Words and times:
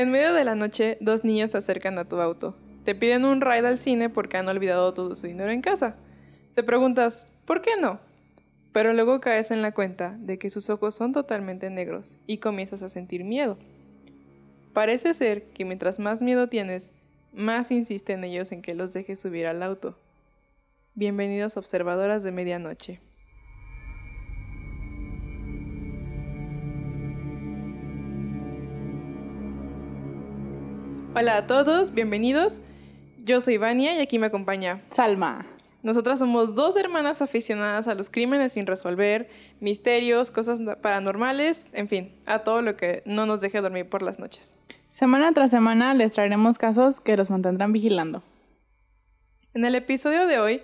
En 0.00 0.10
medio 0.10 0.32
de 0.32 0.44
la 0.44 0.54
noche, 0.54 0.96
dos 1.02 1.24
niños 1.24 1.50
se 1.50 1.58
acercan 1.58 1.98
a 1.98 2.08
tu 2.08 2.18
auto. 2.22 2.56
Te 2.86 2.94
piden 2.94 3.26
un 3.26 3.42
ride 3.42 3.68
al 3.68 3.78
cine 3.78 4.08
porque 4.08 4.38
han 4.38 4.48
olvidado 4.48 4.94
todo 4.94 5.14
su 5.14 5.26
dinero 5.26 5.50
en 5.50 5.60
casa. 5.60 5.94
Te 6.54 6.62
preguntas, 6.62 7.32
¿por 7.44 7.60
qué 7.60 7.72
no? 7.78 8.00
Pero 8.72 8.94
luego 8.94 9.20
caes 9.20 9.50
en 9.50 9.60
la 9.60 9.72
cuenta 9.72 10.16
de 10.18 10.38
que 10.38 10.48
sus 10.48 10.70
ojos 10.70 10.94
son 10.94 11.12
totalmente 11.12 11.68
negros 11.68 12.16
y 12.26 12.38
comienzas 12.38 12.80
a 12.80 12.88
sentir 12.88 13.24
miedo. 13.24 13.58
Parece 14.72 15.12
ser 15.12 15.42
que 15.50 15.66
mientras 15.66 15.98
más 15.98 16.22
miedo 16.22 16.48
tienes, 16.48 16.92
más 17.34 17.70
insisten 17.70 18.24
ellos 18.24 18.52
en 18.52 18.62
que 18.62 18.74
los 18.74 18.94
dejes 18.94 19.20
subir 19.20 19.46
al 19.46 19.62
auto. 19.62 19.98
Bienvenidos 20.94 21.58
observadoras 21.58 22.22
de 22.22 22.32
medianoche. 22.32 23.00
Hola 31.12 31.38
a 31.38 31.46
todos, 31.48 31.92
bienvenidos. 31.92 32.60
Yo 33.18 33.40
soy 33.40 33.56
Vania 33.56 33.96
y 33.96 34.00
aquí 34.00 34.20
me 34.20 34.26
acompaña 34.26 34.80
Salma. 34.90 35.44
Nosotras 35.82 36.20
somos 36.20 36.54
dos 36.54 36.76
hermanas 36.76 37.20
aficionadas 37.20 37.88
a 37.88 37.96
los 37.96 38.10
crímenes 38.10 38.52
sin 38.52 38.64
resolver, 38.64 39.28
misterios, 39.58 40.30
cosas 40.30 40.60
paranormales, 40.80 41.66
en 41.72 41.88
fin, 41.88 42.14
a 42.26 42.44
todo 42.44 42.62
lo 42.62 42.76
que 42.76 43.02
no 43.06 43.26
nos 43.26 43.40
deje 43.40 43.60
dormir 43.60 43.88
por 43.88 44.02
las 44.02 44.20
noches. 44.20 44.54
Semana 44.88 45.32
tras 45.32 45.50
semana 45.50 45.94
les 45.94 46.12
traeremos 46.12 46.58
casos 46.58 47.00
que 47.00 47.16
los 47.16 47.28
mantendrán 47.28 47.72
vigilando. 47.72 48.22
En 49.52 49.64
el 49.64 49.74
episodio 49.74 50.28
de 50.28 50.38
hoy 50.38 50.62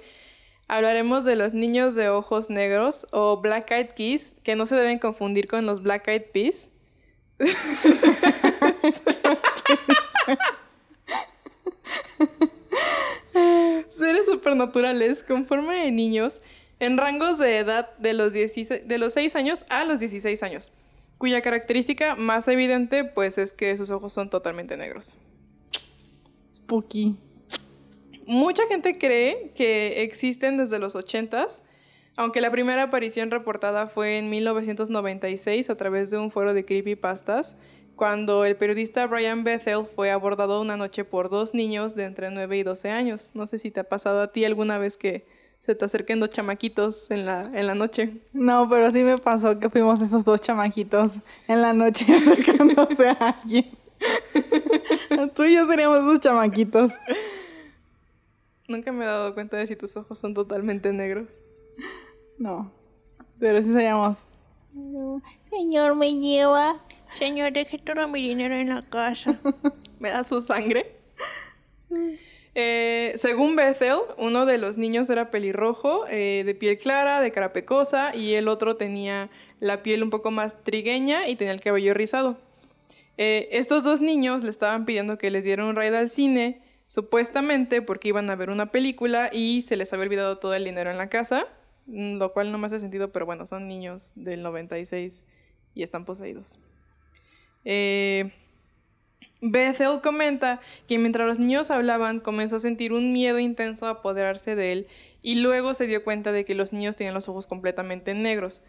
hablaremos 0.69 1.25
de 1.25 1.35
los 1.35 1.55
niños 1.55 1.97
de 1.97 2.09
ojos 2.09 2.51
negros 2.51 3.09
o 3.11 3.41
Black 3.41 3.73
Eyed 3.73 3.91
Keys, 3.97 4.33
que 4.45 4.55
no 4.55 4.67
se 4.67 4.77
deben 4.77 5.01
confundir 5.01 5.49
con 5.49 5.67
los 5.67 5.83
Black 5.83 6.07
Eyed 6.07 6.27
Peas. 6.33 6.69
Seres 13.91 14.27
supernaturales 14.27 15.23
con 15.23 15.47
forma 15.47 15.75
de 15.75 15.93
niños 15.93 16.41
en 16.79 16.99
rangos 16.99 17.39
de 17.39 17.59
edad 17.59 17.97
de 17.99 18.13
los, 18.13 18.33
16, 18.33 18.87
de 18.87 18.99
los 18.99 19.15
6 19.15 19.37
años 19.37 19.67
a 19.69 19.85
los 19.85 20.01
16 20.01 20.43
años, 20.43 20.73
cuya 21.19 21.41
característica 21.41 22.17
más 22.17 22.49
evidente 22.49 23.05
pues 23.05 23.39
es 23.39 23.53
que 23.53 23.77
sus 23.77 23.91
ojos 23.91 24.13
son 24.13 24.31
totalmente 24.31 24.77
negros. 24.77 25.19
Spooky. 26.53 27.17
Mucha 28.27 28.67
gente 28.67 28.99
cree 28.99 29.53
que 29.55 30.03
existen 30.03 30.57
desde 30.57 30.79
los 30.79 30.97
80s, 30.97 31.61
aunque 32.17 32.41
la 32.41 32.51
primera 32.51 32.85
aparición 32.85 33.31
reportada 33.31 33.87
fue 33.87 34.19
en 34.19 34.31
1996 34.31 35.71
a 35.71 35.77
través 35.77 36.11
de 36.11 36.19
un 36.19 36.31
foro 36.31 36.55
de 36.55 36.65
creepypastas 36.65 37.57
cuando 37.97 38.45
el 38.45 38.57
periodista 38.57 39.07
Brian 39.07 39.43
Bethel 39.43 39.87
fue 39.95 40.11
abordado 40.11 40.61
una 40.61 40.77
noche 40.77 41.05
por 41.05 41.31
dos 41.31 41.55
niños 41.55 41.95
de 41.95 42.05
entre 42.05 42.31
9 42.31 42.59
y 42.59 42.63
12 42.63 42.91
años. 42.91 43.31
No 43.35 43.47
sé 43.47 43.59
si 43.59 43.71
te 43.71 43.81
ha 43.81 43.85
pasado 43.85 44.21
a 44.21 44.33
ti 44.33 44.45
alguna 44.45 44.79
vez 44.79 44.99
que 44.99 45.27
se 45.61 45.75
te 45.75 45.85
acerquen 45.85 46.21
dos 46.21 46.31
chamaquitos 46.31 47.11
en 47.11 47.27
la, 47.27 47.51
en 47.53 47.67
la 47.67 47.75
noche. 47.75 48.19
No, 48.33 48.69
pero 48.69 48.91
sí 48.91 49.03
me 49.03 49.19
pasó 49.19 49.59
que 49.59 49.71
fuimos 49.71 50.01
esos 50.01 50.25
dos 50.25 50.41
chamaquitos 50.41 51.11
en 51.49 51.63
la 51.63 51.73
noche 51.73 52.05
acercándose 52.15 53.09
a 53.09 53.41
alguien. 53.41 53.71
Tú 55.35 55.45
y 55.45 55.55
yo 55.55 55.67
seríamos 55.67 56.05
dos 56.05 56.21
chamaquitos. 56.21 56.93
Nunca 58.69 58.93
me 58.93 59.05
he 59.05 59.09
dado 59.09 59.33
cuenta 59.33 59.57
de 59.57 59.67
si 59.67 59.75
tus 59.75 59.97
ojos 59.97 60.19
son 60.19 60.35
totalmente 60.35 60.93
negros. 60.93 61.41
No, 62.39 62.71
pero 63.39 63.63
sí 63.63 63.73
seríamos. 63.73 64.19
Señor, 65.51 65.97
me 65.97 66.13
lleva. 66.13 66.79
Señor, 67.13 67.53
deje 67.53 67.79
todo 67.79 68.09
mi 68.09 68.29
dinero 68.29 68.55
en 68.55 68.69
la 68.69 68.83
casa. 68.83 69.39
¿Me 69.99 70.11
da 70.11 70.25
su 70.25 70.43
sangre? 70.43 70.97
Eh, 72.55 73.13
según 73.17 73.55
Bethel, 73.55 73.99
uno 74.17 74.47
de 74.47 74.59
los 74.59 74.79
niños 74.79 75.11
era 75.11 75.31
pelirrojo, 75.31 76.07
eh, 76.09 76.43
de 76.45 76.55
piel 76.55 76.79
clara, 76.79 77.21
de 77.21 77.31
cara 77.31 77.53
pecosa, 77.53 78.15
y 78.15 78.33
el 78.33 78.49
otro 78.49 78.77
tenía 78.77 79.31
la 79.61 79.83
piel 79.83 80.03
un 80.03 80.11
poco 80.11 80.31
más 80.31 80.63
trigueña 80.65 81.29
y 81.29 81.37
tenía 81.37 81.53
el 81.53 81.61
cabello 81.61 81.93
rizado. 81.95 82.39
Eh, 83.19 83.49
estos 83.53 83.85
dos 83.85 84.01
niños 84.01 84.43
le 84.43 84.51
estaban 84.51 84.85
pidiendo 84.85 85.19
que 85.19 85.31
les 85.31 85.45
diera 85.45 85.65
un 85.65 85.77
ride 85.77 85.97
al 85.97 86.11
cine, 86.11 86.63
supuestamente 86.87 87.83
porque 87.83 88.09
iban 88.09 88.31
a 88.31 88.37
ver 88.37 88.51
una 88.51 88.71
película 88.71 89.31
y 89.33 89.63
se 89.63 89.77
les 89.77 89.93
había 89.93 90.05
olvidado 90.05 90.39
todo 90.39 90.55
el 90.55 90.65
dinero 90.65 90.91
en 90.91 90.99
la 90.99 91.09
casa, 91.09 91.47
mm, 91.87 92.17
lo 92.17 92.33
cual 92.33 92.53
no 92.53 92.59
me 92.59 92.67
hace 92.69 92.81
sentido, 92.81 93.13
pero 93.13 93.27
bueno, 93.27 93.47
son 93.47 93.69
niños 93.69 94.13
del 94.17 94.43
96 94.43 95.27
y 95.75 95.83
están 95.83 96.05
poseídos. 96.05 96.59
Eh, 97.69 98.33
Bethel 99.43 100.01
comenta 100.01 100.61
que 100.87 100.99
mientras 100.99 101.27
los 101.27 101.39
niños 101.39 101.71
hablaban 101.71 102.21
comenzó 102.21 102.57
a 102.57 102.61
sentir 102.61 102.93
un 102.93 103.13
miedo 103.13 103.39
intenso 103.39 103.87
a 103.87 103.91
apoderarse 103.91 104.55
de 104.55 104.73
él 104.73 104.87
y 105.21 105.41
luego 105.41 105.75
se 105.75 105.87
dio 105.87 106.05
cuenta 106.05 106.33
de 106.33 106.45
que 106.45 106.55
los 106.55 106.73
niños 106.73 106.97
tenían 106.97 107.15
los 107.15 107.29
ojos 107.29 107.47
completamente 107.47 108.15
negros. 108.15 108.63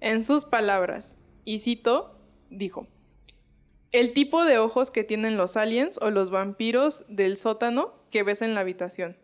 En 0.00 0.22
sus 0.22 0.44
palabras, 0.44 1.16
y 1.44 1.58
cito, 1.58 2.18
dijo, 2.48 2.86
el 3.92 4.12
tipo 4.12 4.44
de 4.44 4.58
ojos 4.58 4.90
que 4.90 5.04
tienen 5.04 5.36
los 5.36 5.56
aliens 5.56 5.98
o 6.00 6.10
los 6.10 6.30
vampiros 6.30 7.04
del 7.08 7.36
sótano 7.36 7.94
que 8.10 8.22
ves 8.22 8.42
en 8.42 8.54
la 8.54 8.60
habitación. 8.60 9.16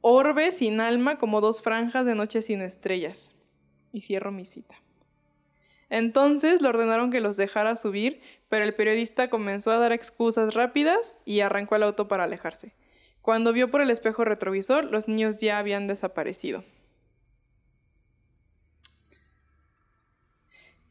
Orbe 0.00 0.52
sin 0.52 0.80
alma 0.80 1.18
como 1.18 1.40
dos 1.40 1.62
franjas 1.62 2.04
de 2.04 2.14
noche 2.14 2.42
sin 2.42 2.62
estrellas. 2.62 3.34
Y 3.92 4.02
cierro 4.02 4.32
mi 4.32 4.44
cita. 4.44 4.76
Entonces 5.88 6.60
le 6.60 6.68
ordenaron 6.68 7.10
que 7.10 7.20
los 7.20 7.36
dejara 7.36 7.76
subir, 7.76 8.20
pero 8.48 8.64
el 8.64 8.74
periodista 8.74 9.30
comenzó 9.30 9.70
a 9.70 9.78
dar 9.78 9.92
excusas 9.92 10.54
rápidas 10.54 11.18
y 11.24 11.40
arrancó 11.40 11.76
el 11.76 11.84
auto 11.84 12.08
para 12.08 12.24
alejarse. 12.24 12.74
Cuando 13.22 13.52
vio 13.52 13.70
por 13.70 13.80
el 13.80 13.90
espejo 13.90 14.24
retrovisor, 14.24 14.84
los 14.84 15.08
niños 15.08 15.38
ya 15.38 15.58
habían 15.58 15.86
desaparecido. 15.86 16.64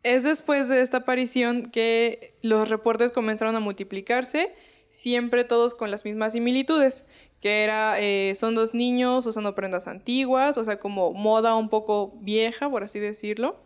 Es 0.03 0.23
después 0.23 0.69
de 0.69 0.81
esta 0.81 0.97
aparición 0.97 1.71
que 1.71 2.37
los 2.41 2.69
reportes 2.69 3.11
comenzaron 3.11 3.55
a 3.55 3.59
multiplicarse, 3.59 4.53
siempre 4.91 5.43
todos 5.43 5.73
con 5.75 5.89
las 5.91 6.05
mismas 6.05 6.33
similitudes, 6.33 7.05
que 7.41 7.63
era, 7.63 7.99
eh, 7.99 8.33
son 8.35 8.53
dos 8.53 8.73
niños 8.73 9.25
usando 9.25 9.55
prendas 9.55 9.87
antiguas, 9.87 10.57
o 10.57 10.63
sea, 10.63 10.77
como 10.77 11.11
moda 11.11 11.55
un 11.55 11.69
poco 11.69 12.13
vieja, 12.21 12.69
por 12.69 12.83
así 12.83 12.99
decirlo 12.99 13.65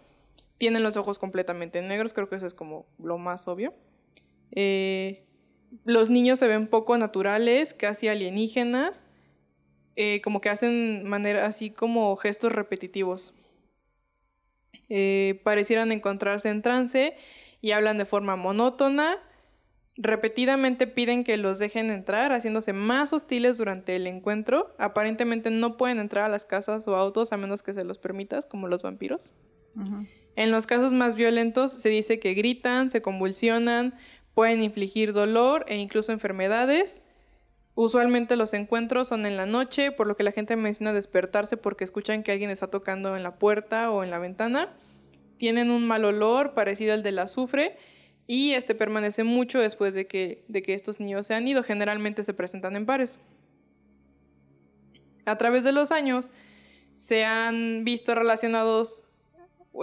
tienen 0.60 0.84
los 0.84 0.98
ojos 0.98 1.18
completamente 1.18 1.82
negros, 1.82 2.14
creo 2.14 2.30
que 2.30 2.36
eso 2.36 2.46
es 2.46 2.54
como 2.54 2.86
lo 3.00 3.18
más 3.18 3.48
obvio. 3.48 3.74
Eh, 4.52 5.26
los 5.86 6.10
niños 6.10 6.38
se 6.38 6.48
ven 6.48 6.68
poco 6.68 6.98
naturales, 6.98 7.74
casi 7.74 8.08
alienígenas, 8.08 9.06
eh, 9.96 10.22
como 10.22 10.42
que 10.42 10.50
hacen 10.50 11.08
manera 11.08 11.46
así 11.46 11.72
como 11.72 12.16
gestos 12.18 12.52
repetitivos. 12.52 13.36
Eh, 14.90 15.40
parecieran 15.44 15.92
encontrarse 15.92 16.50
en 16.50 16.62
trance 16.62 17.16
y 17.62 17.72
hablan 17.72 17.98
de 17.98 18.06
forma 18.06 18.36
monótona. 18.36 19.18
Repetidamente 19.96 20.88
piden 20.88 21.24
que 21.24 21.38
los 21.38 21.60
dejen 21.60 21.90
entrar, 21.90 22.32
haciéndose 22.32 22.74
más 22.74 23.14
hostiles 23.14 23.58
durante 23.58 23.96
el 23.96 24.08
encuentro. 24.08 24.76
Aparentemente 24.78 25.52
no 25.52 25.78
pueden 25.78 26.00
entrar 26.00 26.26
a 26.26 26.30
las 26.30 26.46
casas 26.46 26.88
o 26.88 26.96
autos 26.96 27.32
a 27.32 27.38
menos 27.38 27.64
que 27.64 27.74
se 27.74 27.84
los 27.84 27.98
permitas, 27.98 28.46
como 28.46 28.68
los 28.68 28.82
vampiros. 28.82 29.34
En 30.40 30.52
los 30.52 30.68
casos 30.68 30.94
más 30.94 31.16
violentos 31.16 31.74
se 31.74 31.90
dice 31.90 32.18
que 32.18 32.34
gritan, 32.34 32.92
se 32.92 33.02
convulsionan, 33.02 33.94
pueden 34.34 34.64
infligir 34.64 35.12
dolor 35.12 35.66
e 35.68 35.76
incluso 35.76 36.14
enfermedades. 36.14 37.02
Usualmente 37.76 38.38
los 38.38 38.54
encuentros 38.54 39.10
son 39.10 39.26
en 39.26 39.36
la 39.36 39.46
noche, 39.46 39.92
por 39.92 40.08
lo 40.08 40.16
que 40.16 40.24
la 40.24 40.32
gente 40.32 40.56
menciona 40.56 40.94
despertarse 40.94 41.58
porque 41.58 41.84
escuchan 41.84 42.24
que 42.24 42.32
alguien 42.32 42.52
está 42.52 42.68
tocando 42.68 43.18
en 43.18 43.24
la 43.24 43.36
puerta 43.36 43.92
o 43.92 44.02
en 44.02 44.12
la 44.12 44.18
ventana. 44.18 44.72
Tienen 45.38 45.70
un 45.70 45.86
mal 45.86 46.06
olor 46.06 46.54
parecido 46.54 46.94
al 46.94 47.04
del 47.04 47.20
azufre 47.20 47.76
y 48.26 48.54
este 48.54 48.76
permanece 48.76 49.26
mucho 49.26 49.60
después 49.60 49.94
de 49.94 50.08
que, 50.08 50.46
de 50.48 50.62
que 50.62 50.74
estos 50.74 51.02
niños 51.02 51.28
se 51.28 51.34
han 51.34 51.50
ido. 51.50 51.64
Generalmente 51.64 52.24
se 52.24 52.34
presentan 52.34 52.78
en 52.78 52.86
pares. 52.86 53.20
A 55.26 55.38
través 55.38 55.66
de 55.66 55.74
los 55.74 55.92
años 55.92 56.32
se 56.94 57.26
han 57.26 57.84
visto 57.84 58.16
relacionados 58.16 59.09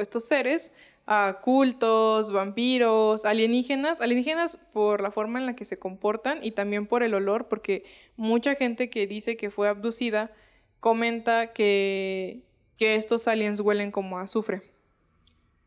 estos 0.00 0.26
seres 0.26 0.72
a 1.06 1.38
cultos, 1.40 2.32
vampiros, 2.32 3.24
alienígenas, 3.24 4.00
alienígenas 4.00 4.56
por 4.72 5.00
la 5.00 5.12
forma 5.12 5.38
en 5.38 5.46
la 5.46 5.54
que 5.54 5.64
se 5.64 5.78
comportan 5.78 6.40
y 6.42 6.50
también 6.50 6.86
por 6.86 7.02
el 7.04 7.14
olor, 7.14 7.46
porque 7.48 7.84
mucha 8.16 8.56
gente 8.56 8.90
que 8.90 9.06
dice 9.06 9.36
que 9.36 9.50
fue 9.50 9.68
abducida 9.68 10.32
comenta 10.80 11.52
que, 11.52 12.42
que 12.76 12.96
estos 12.96 13.28
aliens 13.28 13.60
huelen 13.60 13.92
como 13.92 14.18
azufre. 14.18 14.62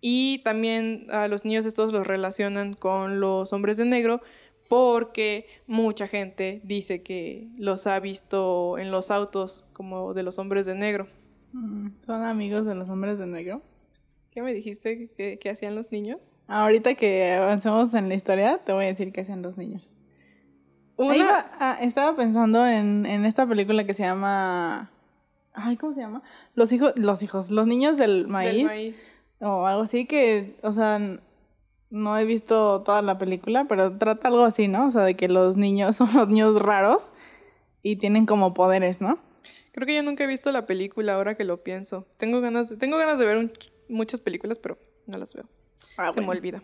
Y 0.02 0.40
también 0.44 1.08
a 1.10 1.28
los 1.28 1.46
niños 1.46 1.66
estos 1.66 1.92
los 1.94 2.06
relacionan 2.06 2.74
con 2.74 3.20
los 3.20 3.52
hombres 3.54 3.78
de 3.78 3.86
negro 3.86 4.22
porque 4.68 5.48
mucha 5.68 6.08
gente 6.08 6.62
dice 6.64 7.02
que 7.02 7.50
los 7.58 7.88
ha 7.88 8.00
visto 8.00 8.78
en 8.78 8.92
los 8.92 9.10
autos 9.10 9.70
como 9.74 10.14
de 10.14 10.24
los 10.24 10.38
hombres 10.38 10.66
de 10.66 10.76
negro. 10.76 11.08
Mm, 11.54 11.88
¿Son 12.06 12.24
amigos 12.24 12.66
de 12.66 12.76
los 12.76 12.88
hombres 12.90 13.18
de 13.18 13.26
negro? 13.26 13.62
¿Qué 14.40 14.44
me 14.44 14.54
dijiste 14.54 15.10
que, 15.38 15.50
hacían 15.50 15.76
los 15.76 15.92
niños? 15.92 16.32
Ahorita 16.48 16.96
que 16.96 17.34
avancemos 17.34 17.94
en 17.94 18.08
la 18.08 18.16
historia, 18.16 18.62
te 18.66 18.72
voy 18.72 18.86
a 18.86 18.88
decir 18.88 19.12
qué 19.12 19.20
hacían 19.20 19.42
los 19.42 19.58
niños. 19.58 19.94
Una, 20.96 21.26
va- 21.26 21.52
ah, 21.60 21.78
estaba 21.82 22.16
pensando 22.16 22.66
en, 22.66 23.06
en 23.06 23.26
esta 23.26 23.46
película 23.46 23.84
que 23.84 23.94
se 23.94 24.04
llama. 24.04 24.92
Ay, 25.52 25.76
¿cómo 25.76 25.94
se 25.94 26.00
llama? 26.00 26.24
Los 26.56 26.72
hijos, 26.72 26.94
los 26.96 27.22
hijos, 27.22 27.52
los 27.52 27.68
niños 27.68 27.98
del 27.98 28.30
maíz. 28.30 28.54
del 28.56 28.66
maíz. 28.68 29.14
O 29.42 29.66
algo 29.66 29.82
así 29.82 30.06
que, 30.06 30.56
o 30.64 30.72
sea, 30.72 31.00
no 31.90 32.18
he 32.18 32.24
visto 32.24 32.82
toda 32.84 33.02
la 33.02 33.18
película, 33.18 33.66
pero 33.68 33.98
trata 33.98 34.30
algo 34.30 34.46
así, 34.46 34.70
¿no? 34.70 34.88
O 34.88 34.92
sea, 34.92 35.02
de 35.04 35.18
que 35.18 35.28
los 35.28 35.58
niños 35.58 35.96
son 35.98 36.08
los 36.16 36.30
niños 36.30 36.62
raros 36.62 37.12
y 37.82 37.98
tienen 37.98 38.26
como 38.26 38.54
poderes, 38.54 39.02
¿no? 39.02 39.20
Creo 39.74 39.86
que 39.86 39.96
yo 39.96 40.02
nunca 40.04 40.24
he 40.24 40.28
visto 40.28 40.50
la 40.54 40.66
película 40.66 41.16
ahora 41.16 41.36
que 41.36 41.44
lo 41.44 41.62
pienso. 41.62 42.08
Tengo 42.18 42.40
ganas 42.40 42.70
de, 42.70 42.78
tengo 42.78 42.98
ganas 42.98 43.20
de 43.20 43.26
ver 43.26 43.36
un- 43.36 43.52
muchas 43.90 44.20
películas, 44.22 44.60
pero 44.60 44.80
no 45.06 45.18
las 45.18 45.34
veo. 45.34 45.50
Ah, 45.98 46.12
Se 46.14 46.22
me 46.22 46.30
olvida. 46.30 46.64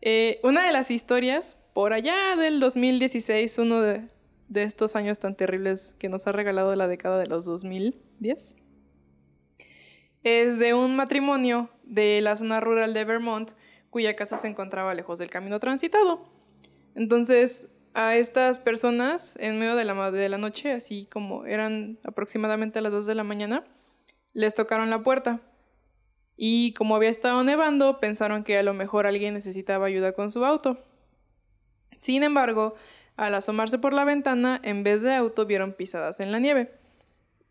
Eh, 0.00 0.40
una 0.42 0.64
de 0.64 0.72
las 0.72 0.90
historias, 0.90 1.56
por 1.74 1.92
allá 1.92 2.36
del 2.36 2.60
2016, 2.60 3.58
uno 3.58 3.80
de, 3.80 4.08
de 4.48 4.62
estos 4.62 4.96
años 4.96 5.18
tan 5.18 5.36
terribles 5.36 5.94
que 5.98 6.08
nos 6.08 6.26
ha 6.26 6.32
regalado 6.32 6.74
la 6.74 6.88
década 6.88 7.18
de 7.18 7.26
los 7.26 7.44
2010, 7.44 8.56
es 10.22 10.58
de 10.58 10.74
un 10.74 10.96
matrimonio 10.96 11.70
de 11.82 12.20
la 12.20 12.36
zona 12.36 12.60
rural 12.60 12.94
de 12.94 13.04
Vermont 13.04 13.52
cuya 13.90 14.16
casa 14.16 14.36
se 14.36 14.48
encontraba 14.48 14.94
lejos 14.94 15.18
del 15.18 15.30
camino 15.30 15.58
transitado. 15.60 16.24
Entonces, 16.94 17.68
a 17.94 18.16
estas 18.16 18.58
personas, 18.58 19.34
en 19.38 19.58
medio 19.58 19.74
de 19.76 19.84
la, 19.84 20.10
de 20.10 20.28
la 20.28 20.38
noche, 20.38 20.72
así 20.72 21.06
como 21.10 21.46
eran 21.46 21.98
aproximadamente 22.04 22.78
a 22.78 22.82
las 22.82 22.92
2 22.92 23.06
de 23.06 23.14
la 23.14 23.24
mañana, 23.24 23.64
les 24.34 24.54
tocaron 24.54 24.90
la 24.90 25.02
puerta. 25.02 25.40
Y 26.40 26.72
como 26.74 26.94
había 26.94 27.10
estado 27.10 27.42
nevando, 27.42 27.98
pensaron 27.98 28.44
que 28.44 28.56
a 28.56 28.62
lo 28.62 28.72
mejor 28.72 29.08
alguien 29.08 29.34
necesitaba 29.34 29.86
ayuda 29.86 30.12
con 30.12 30.30
su 30.30 30.44
auto. 30.44 30.78
Sin 32.00 32.22
embargo, 32.22 32.76
al 33.16 33.34
asomarse 33.34 33.78
por 33.78 33.92
la 33.92 34.04
ventana, 34.04 34.60
en 34.62 34.84
vez 34.84 35.02
de 35.02 35.12
auto 35.12 35.46
vieron 35.46 35.72
pisadas 35.72 36.20
en 36.20 36.30
la 36.30 36.38
nieve. 36.38 36.70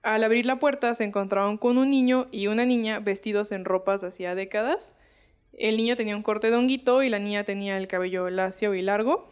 Al 0.03 0.23
abrir 0.23 0.45
la 0.45 0.59
puerta 0.59 0.95
se 0.95 1.03
encontraron 1.03 1.57
con 1.57 1.77
un 1.77 1.89
niño 1.89 2.29
y 2.31 2.47
una 2.47 2.65
niña 2.65 3.01
vestidos 3.01 3.51
en 3.51 3.65
ropas 3.65 3.99
de 3.99 4.07
hacía 4.07 4.35
décadas. 4.35 4.95
El 5.51 5.75
niño 5.75 5.97
tenía 5.97 6.15
un 6.15 6.23
corte 6.23 6.49
de 6.49 6.55
honguito 6.55 7.03
y 7.03 7.09
la 7.09 7.19
niña 7.19 7.43
tenía 7.43 7.77
el 7.77 7.89
cabello 7.89 8.29
lacio 8.29 8.73
y 8.73 8.81
largo. 8.81 9.29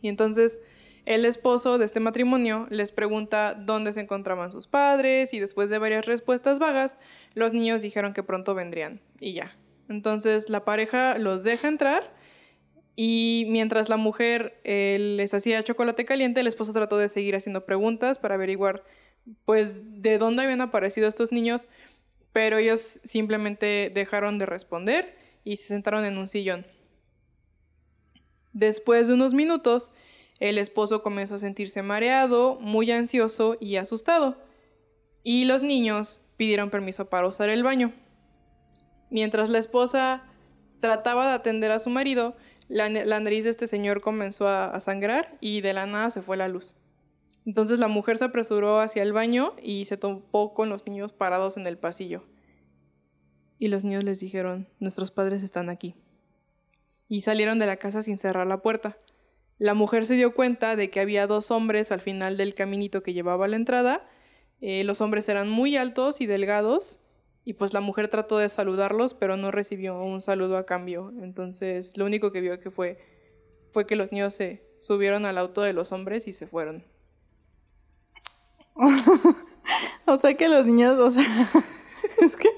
Y 0.00 0.08
entonces 0.08 0.62
el 1.04 1.24
esposo 1.24 1.78
de 1.78 1.84
este 1.84 2.00
matrimonio 2.00 2.66
les 2.70 2.92
pregunta 2.92 3.54
dónde 3.54 3.92
se 3.92 4.00
encontraban 4.00 4.52
sus 4.52 4.66
padres 4.68 5.34
y 5.34 5.40
después 5.40 5.68
de 5.68 5.78
varias 5.78 6.06
respuestas 6.06 6.58
vagas, 6.58 6.98
los 7.34 7.52
niños 7.52 7.82
dijeron 7.82 8.12
que 8.12 8.22
pronto 8.22 8.54
vendrían 8.54 9.00
y 9.18 9.32
ya. 9.32 9.56
Entonces 9.88 10.48
la 10.48 10.64
pareja 10.64 11.18
los 11.18 11.42
deja 11.42 11.68
entrar 11.68 12.14
y 12.94 13.46
mientras 13.48 13.88
la 13.88 13.96
mujer 13.96 14.60
eh, 14.64 14.98
les 15.16 15.34
hacía 15.34 15.62
chocolate 15.64 16.04
caliente, 16.04 16.40
el 16.40 16.46
esposo 16.46 16.72
trató 16.72 16.98
de 16.98 17.08
seguir 17.08 17.34
haciendo 17.34 17.64
preguntas 17.64 18.18
para 18.18 18.34
averiguar 18.34 18.84
pues 19.44 20.02
de 20.02 20.18
dónde 20.18 20.42
habían 20.42 20.60
aparecido 20.60 21.08
estos 21.08 21.32
niños, 21.32 21.68
pero 22.32 22.58
ellos 22.58 23.00
simplemente 23.02 23.90
dejaron 23.92 24.38
de 24.38 24.46
responder 24.46 25.16
y 25.44 25.56
se 25.56 25.68
sentaron 25.68 26.04
en 26.04 26.18
un 26.18 26.28
sillón. 26.28 26.66
Después 28.52 29.08
de 29.08 29.14
unos 29.14 29.32
minutos, 29.34 29.92
el 30.40 30.58
esposo 30.58 31.02
comenzó 31.02 31.36
a 31.36 31.38
sentirse 31.38 31.82
mareado, 31.82 32.58
muy 32.60 32.90
ansioso 32.90 33.56
y 33.60 33.76
asustado, 33.76 34.36
y 35.22 35.44
los 35.44 35.62
niños 35.62 36.24
pidieron 36.36 36.70
permiso 36.70 37.08
para 37.08 37.26
usar 37.26 37.48
el 37.48 37.62
baño. 37.62 37.92
Mientras 39.10 39.50
la 39.50 39.58
esposa 39.58 40.24
trataba 40.80 41.28
de 41.28 41.34
atender 41.34 41.70
a 41.70 41.78
su 41.78 41.90
marido, 41.90 42.34
la, 42.68 42.88
nariz 42.88 43.44
de 43.44 43.50
este 43.50 43.68
señor 43.68 44.00
comenzó 44.00 44.48
a, 44.48 44.66
a 44.66 44.80
sangrar 44.80 45.36
y 45.40 45.60
de 45.60 45.74
la 45.74 45.86
nada 45.86 46.10
se 46.10 46.22
fue 46.22 46.36
la 46.36 46.48
luz. 46.48 46.74
Entonces 47.44 47.78
la 47.78 47.88
mujer 47.88 48.18
se 48.18 48.24
apresuró 48.24 48.80
hacia 48.80 49.02
el 49.02 49.12
baño 49.12 49.54
y 49.62 49.84
se 49.84 49.96
topó 49.96 50.54
con 50.54 50.68
los 50.68 50.86
niños 50.86 51.12
parados 51.12 51.56
en 51.56 51.66
el 51.66 51.76
pasillo. 51.76 52.24
Y 53.58 53.68
los 53.68 53.84
niños 53.84 54.04
les 54.04 54.20
dijeron, 54.20 54.68
nuestros 54.80 55.10
padres 55.10 55.42
están 55.42 55.68
aquí. 55.68 55.94
Y 57.08 57.20
salieron 57.20 57.58
de 57.58 57.66
la 57.66 57.76
casa 57.76 58.02
sin 58.02 58.18
cerrar 58.18 58.46
la 58.46 58.62
puerta. 58.62 58.96
La 59.62 59.74
mujer 59.74 60.06
se 60.06 60.14
dio 60.14 60.34
cuenta 60.34 60.74
de 60.74 60.90
que 60.90 60.98
había 60.98 61.28
dos 61.28 61.52
hombres 61.52 61.92
al 61.92 62.00
final 62.00 62.36
del 62.36 62.56
caminito 62.56 63.04
que 63.04 63.12
llevaba 63.12 63.44
a 63.44 63.48
la 63.48 63.54
entrada. 63.54 64.04
Eh, 64.60 64.82
los 64.82 65.00
hombres 65.00 65.28
eran 65.28 65.48
muy 65.48 65.76
altos 65.76 66.20
y 66.20 66.26
delgados 66.26 66.98
y 67.44 67.52
pues 67.52 67.72
la 67.72 67.80
mujer 67.80 68.08
trató 68.08 68.38
de 68.38 68.48
saludarlos, 68.48 69.14
pero 69.14 69.36
no 69.36 69.52
recibió 69.52 70.02
un 70.02 70.20
saludo 70.20 70.56
a 70.56 70.66
cambio. 70.66 71.12
Entonces 71.22 71.96
lo 71.96 72.06
único 72.06 72.32
que 72.32 72.40
vio 72.40 72.58
que 72.58 72.72
fue 72.72 72.98
fue 73.70 73.86
que 73.86 73.94
los 73.94 74.10
niños 74.10 74.34
se 74.34 74.66
subieron 74.80 75.26
al 75.26 75.38
auto 75.38 75.62
de 75.62 75.72
los 75.72 75.92
hombres 75.92 76.26
y 76.26 76.32
se 76.32 76.48
fueron. 76.48 76.84
O 80.04 80.18
sea 80.18 80.34
que 80.34 80.48
los 80.48 80.66
niños, 80.66 80.98
o 80.98 81.08
sea, 81.08 81.22
es 82.20 82.36
que 82.36 82.48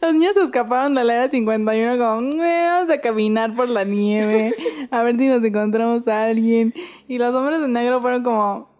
los 0.00 0.12
niños 0.14 0.34
se 0.34 0.42
escaparon 0.42 0.94
de 0.94 1.04
la 1.04 1.14
era 1.14 1.30
51 1.30 1.98
como, 1.98 2.42
"Eh, 2.42 2.64
vamos 2.68 2.90
a 2.90 3.00
caminar 3.00 3.54
por 3.54 3.68
la 3.68 3.84
nieve, 3.84 4.54
a 4.90 5.02
ver 5.02 5.16
si 5.18 5.28
nos 5.28 5.44
encontramos 5.44 6.06
a 6.08 6.24
alguien. 6.24 6.74
Y 7.08 7.18
los 7.18 7.34
hombres 7.34 7.60
de 7.60 7.68
negro 7.68 8.00
fueron 8.00 8.22
como, 8.22 8.70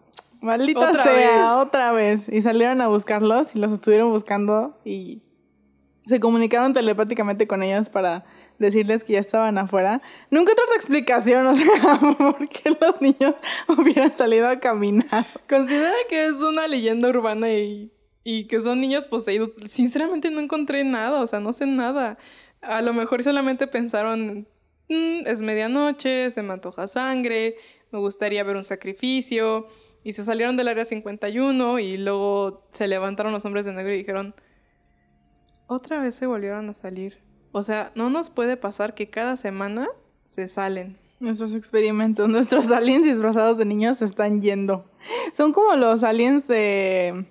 maldita 0.41 0.89
Otra 0.89 1.03
sea, 1.03 1.13
vez. 1.13 1.47
otra 1.59 1.91
vez. 1.91 2.27
Y 2.29 2.41
salieron 2.41 2.81
a 2.81 2.87
buscarlos 2.87 3.55
y 3.55 3.59
los 3.59 3.71
estuvieron 3.71 4.09
buscando 4.11 4.79
y 4.83 5.21
se 6.07 6.19
comunicaron 6.19 6.73
telepáticamente 6.73 7.45
con 7.47 7.61
ellos 7.63 7.89
para 7.89 8.25
decirles 8.57 9.03
que 9.03 9.13
ya 9.13 9.19
estaban 9.19 9.57
afuera. 9.57 10.01
Nunca 10.29 10.51
otra 10.53 10.75
explicación, 10.75 11.45
o 11.47 11.55
sea, 11.55 11.65
por 12.17 12.49
qué 12.49 12.71
los 12.79 12.99
niños 13.01 13.35
hubieran 13.67 14.15
salido 14.15 14.47
a 14.47 14.59
caminar. 14.59 15.27
Considera 15.47 15.93
que 16.09 16.25
es 16.25 16.41
una 16.41 16.67
leyenda 16.67 17.09
urbana 17.09 17.51
y, 17.51 17.91
y 18.23 18.47
que 18.47 18.59
son 18.61 18.81
niños 18.81 19.07
poseídos. 19.07 19.51
Sinceramente 19.67 20.29
no 20.31 20.39
encontré 20.39 20.83
nada, 20.83 21.21
o 21.21 21.27
sea, 21.27 21.39
no 21.39 21.53
sé 21.53 21.65
nada. 21.65 22.17
A 22.61 22.81
lo 22.81 22.93
mejor 22.93 23.23
solamente 23.23 23.67
pensaron, 23.67 24.47
"Mm, 24.89 25.25
es 25.25 25.41
medianoche, 25.41 26.31
se 26.31 26.43
me 26.43 26.53
antoja 26.53 26.87
sangre, 26.87 27.55
me 27.91 27.99
gustaría 27.99 28.43
ver 28.43 28.55
un 28.55 28.63
sacrificio. 28.63 29.67
Y 30.03 30.13
se 30.13 30.23
salieron 30.23 30.57
del 30.57 30.67
área 30.67 30.85
51 30.85 31.77
y 31.79 31.97
luego 31.97 32.67
se 32.71 32.87
levantaron 32.87 33.33
los 33.33 33.45
hombres 33.45 33.65
de 33.65 33.73
negro 33.73 33.93
y 33.93 33.97
dijeron, 33.97 34.33
otra 35.67 36.01
vez 36.01 36.15
se 36.15 36.25
volvieron 36.25 36.69
a 36.69 36.73
salir. 36.73 37.19
O 37.51 37.63
sea, 37.63 37.91
no 37.95 38.09
nos 38.09 38.29
puede 38.29 38.57
pasar 38.57 38.93
que 38.93 39.09
cada 39.09 39.37
semana 39.37 39.87
se 40.25 40.47
salen. 40.47 40.97
Nuestros 41.19 41.53
experimentos, 41.53 42.27
nuestros 42.27 42.71
aliens 42.71 43.05
disfrazados 43.05 43.57
de 43.57 43.65
niños 43.65 43.97
se 43.99 44.05
están 44.05 44.41
yendo. 44.41 44.89
Son 45.33 45.53
como 45.53 45.75
los 45.75 46.03
aliens 46.03 46.47
de 46.47 47.25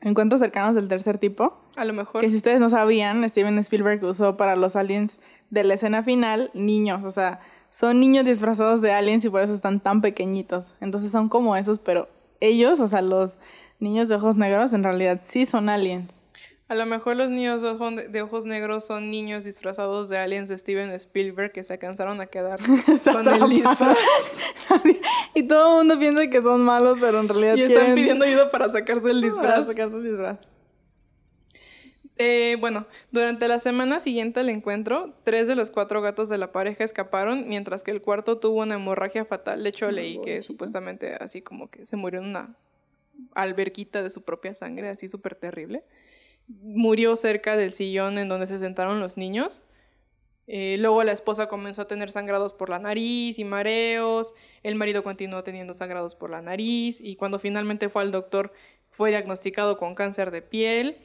encuentros 0.00 0.40
cercanos 0.40 0.74
del 0.74 0.88
tercer 0.88 1.18
tipo. 1.18 1.58
A 1.76 1.84
lo 1.84 1.92
mejor. 1.92 2.20
Que 2.20 2.30
si 2.30 2.36
ustedes 2.36 2.60
no 2.60 2.70
sabían, 2.70 3.28
Steven 3.28 3.58
Spielberg 3.58 4.02
usó 4.04 4.36
para 4.36 4.56
los 4.56 4.76
aliens 4.76 5.20
de 5.50 5.64
la 5.64 5.74
escena 5.74 6.02
final 6.02 6.50
niños. 6.54 7.04
O 7.04 7.10
sea, 7.10 7.40
son 7.70 8.00
niños 8.00 8.24
disfrazados 8.24 8.82
de 8.82 8.92
aliens 8.92 9.24
y 9.24 9.30
por 9.30 9.42
eso 9.42 9.54
están 9.54 9.80
tan 9.80 10.00
pequeñitos. 10.00 10.74
Entonces 10.80 11.10
son 11.10 11.28
como 11.28 11.56
esos, 11.56 11.78
pero 11.78 12.08
ellos, 12.40 12.80
o 12.80 12.88
sea, 12.88 13.02
los 13.02 13.34
niños 13.78 14.08
de 14.08 14.16
ojos 14.16 14.36
negros, 14.36 14.72
en 14.72 14.82
realidad 14.82 15.20
sí 15.24 15.46
son 15.46 15.68
aliens. 15.68 16.19
A 16.70 16.76
lo 16.76 16.86
mejor 16.86 17.16
los 17.16 17.28
niños 17.30 17.62
de 17.62 17.68
ojo- 17.70 17.90
de 17.90 18.22
ojos 18.22 18.44
negros 18.44 18.84
son 18.86 19.10
niños 19.10 19.44
disfrazados 19.44 20.08
de 20.08 20.18
aliens 20.18 20.48
de 20.48 20.56
Steven 20.56 20.92
Spielberg 20.92 21.50
que 21.50 21.64
se 21.64 21.72
alcanzaron 21.72 22.20
a 22.20 22.26
quedar 22.26 22.60
con 23.12 23.26
el 23.28 23.50
disfraz 23.50 23.98
y 25.34 25.42
todo 25.42 25.72
el 25.72 25.76
mundo 25.88 25.98
piensa 25.98 26.30
que 26.30 26.40
son 26.40 26.60
malos, 26.62 26.98
pero 27.00 27.18
en 27.18 27.28
realidad 27.28 27.56
y 27.56 27.62
están 27.62 27.78
quieren- 27.86 27.94
pidiendo 27.96 28.24
ayuda 28.24 28.52
para 28.52 28.70
sacarse 28.70 29.10
el 29.10 29.20
para 29.20 29.26
disfraz. 29.32 29.66
sacar 29.66 29.90
su 29.90 30.00
disfraz. 30.00 30.38
Eh, 32.22 32.56
bueno, 32.60 32.86
durante 33.10 33.48
la 33.48 33.58
semana 33.58 33.98
siguiente 33.98 34.40
al 34.40 34.50
encuentro, 34.50 35.14
tres 35.24 35.48
de 35.48 35.54
los 35.56 35.70
cuatro 35.70 36.02
gatos 36.02 36.28
de 36.28 36.36
la 36.38 36.52
pareja 36.52 36.84
escaparon, 36.84 37.48
mientras 37.48 37.82
que 37.82 37.90
el 37.90 38.02
cuarto 38.02 38.38
tuvo 38.38 38.60
una 38.60 38.74
hemorragia 38.74 39.24
fatal. 39.24 39.62
De 39.64 39.70
hecho, 39.70 39.90
leí 39.90 40.20
que 40.20 40.42
supuestamente 40.42 41.14
así 41.18 41.40
como 41.42 41.70
que 41.70 41.86
se 41.86 41.96
murió 41.96 42.20
en 42.20 42.26
una 42.26 42.54
alberquita 43.34 44.02
de 44.02 44.10
su 44.10 44.22
propia 44.22 44.54
sangre, 44.54 44.88
así 44.90 45.08
súper 45.08 45.34
terrible. 45.34 45.82
Murió 46.62 47.16
cerca 47.16 47.56
del 47.56 47.72
sillón 47.72 48.18
en 48.18 48.28
donde 48.28 48.46
se 48.46 48.58
sentaron 48.58 49.00
los 49.00 49.16
niños. 49.16 49.64
Eh, 50.46 50.76
luego 50.78 51.04
la 51.04 51.12
esposa 51.12 51.46
comenzó 51.46 51.82
a 51.82 51.86
tener 51.86 52.10
sangrados 52.10 52.52
por 52.52 52.70
la 52.70 52.78
nariz 52.78 53.38
y 53.38 53.44
mareos. 53.44 54.34
El 54.62 54.74
marido 54.74 55.04
continuó 55.04 55.44
teniendo 55.44 55.74
sangrados 55.74 56.14
por 56.14 56.30
la 56.30 56.42
nariz 56.42 57.00
y 57.00 57.16
cuando 57.16 57.38
finalmente 57.38 57.88
fue 57.88 58.02
al 58.02 58.10
doctor 58.10 58.52
fue 58.90 59.10
diagnosticado 59.10 59.76
con 59.76 59.94
cáncer 59.94 60.32
de 60.32 60.42
piel. 60.42 60.98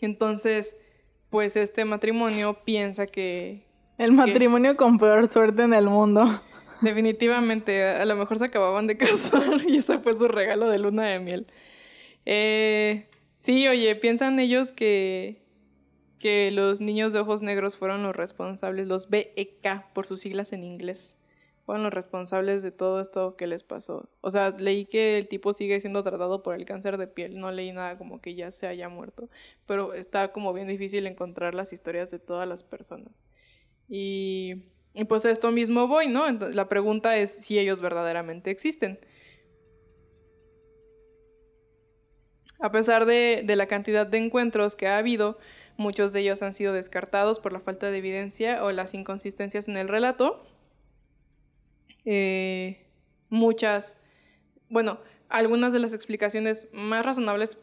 Entonces, 0.00 0.80
pues 1.28 1.56
este 1.56 1.84
matrimonio 1.84 2.64
piensa 2.64 3.06
que 3.06 3.66
El 3.98 4.12
matrimonio 4.12 4.76
con 4.76 4.98
peor 4.98 5.30
suerte 5.30 5.64
en 5.64 5.74
el 5.74 5.84
mundo. 5.84 6.26
definitivamente 6.80 7.84
a 7.84 8.04
lo 8.04 8.16
mejor 8.16 8.38
se 8.38 8.46
acababan 8.46 8.86
de 8.86 8.96
casar 8.96 9.42
y 9.66 9.78
ese 9.78 9.98
fue 9.98 10.16
su 10.16 10.28
regalo 10.28 10.68
de 10.68 10.78
luna 10.78 11.04
de 11.06 11.18
miel. 11.18 11.46
Eh, 12.24 13.08
sí, 13.38 13.66
oye, 13.68 13.94
piensan 13.96 14.38
ellos 14.38 14.72
que, 14.72 15.42
que 16.18 16.50
los 16.50 16.80
niños 16.80 17.12
de 17.12 17.20
ojos 17.20 17.42
negros 17.42 17.76
fueron 17.76 18.02
los 18.02 18.14
responsables, 18.14 18.86
los 18.86 19.10
BEK 19.10 19.92
por 19.92 20.06
sus 20.06 20.20
siglas 20.20 20.52
en 20.52 20.64
inglés, 20.64 21.16
fueron 21.64 21.84
los 21.84 21.92
responsables 21.92 22.62
de 22.62 22.70
todo 22.70 23.00
esto 23.00 23.36
que 23.36 23.46
les 23.46 23.62
pasó. 23.62 24.08
O 24.20 24.30
sea, 24.30 24.50
leí 24.50 24.86
que 24.86 25.18
el 25.18 25.28
tipo 25.28 25.52
sigue 25.52 25.80
siendo 25.80 26.02
tratado 26.02 26.42
por 26.42 26.54
el 26.54 26.64
cáncer 26.64 26.96
de 26.96 27.06
piel, 27.06 27.38
no 27.38 27.50
leí 27.50 27.72
nada 27.72 27.98
como 27.98 28.20
que 28.20 28.34
ya 28.34 28.50
se 28.50 28.66
haya 28.66 28.88
muerto, 28.88 29.28
pero 29.66 29.94
está 29.94 30.32
como 30.32 30.52
bien 30.52 30.68
difícil 30.68 31.06
encontrar 31.06 31.54
las 31.54 31.72
historias 31.72 32.10
de 32.10 32.18
todas 32.18 32.48
las 32.48 32.62
personas. 32.62 33.22
Y, 33.88 34.64
y 34.94 35.04
pues 35.04 35.24
a 35.24 35.30
esto 35.30 35.50
mismo 35.50 35.86
voy, 35.86 36.08
¿no? 36.08 36.26
Entonces, 36.26 36.56
la 36.56 36.68
pregunta 36.68 37.16
es 37.16 37.30
si 37.30 37.58
ellos 37.58 37.80
verdaderamente 37.80 38.50
existen. 38.50 38.98
A 42.60 42.72
pesar 42.72 43.06
de, 43.06 43.44
la 43.46 43.66
cantidad 43.66 44.06
de 44.06 44.18
encuentros 44.18 44.74
que 44.74 44.88
ha 44.88 44.98
habido, 44.98 45.38
muchos 45.76 46.12
de 46.12 46.20
ellos 46.20 46.42
han 46.42 46.52
sido 46.52 46.72
descartados 46.72 47.38
por 47.38 47.52
la 47.52 47.60
falta 47.60 47.90
de 47.90 47.98
evidencia 47.98 48.64
o 48.64 48.72
las 48.72 48.94
inconsistencias 48.94 49.68
en 49.68 49.76
el 49.76 49.88
relato. 49.88 50.44
Eh, 52.04 52.86
muchas, 53.28 53.96
bueno, 54.68 54.98
algunas 55.28 55.72
de 55.72 55.78
las 55.78 55.92
explicaciones 55.92 56.68
más 56.72 57.04
razonables, 57.04 57.58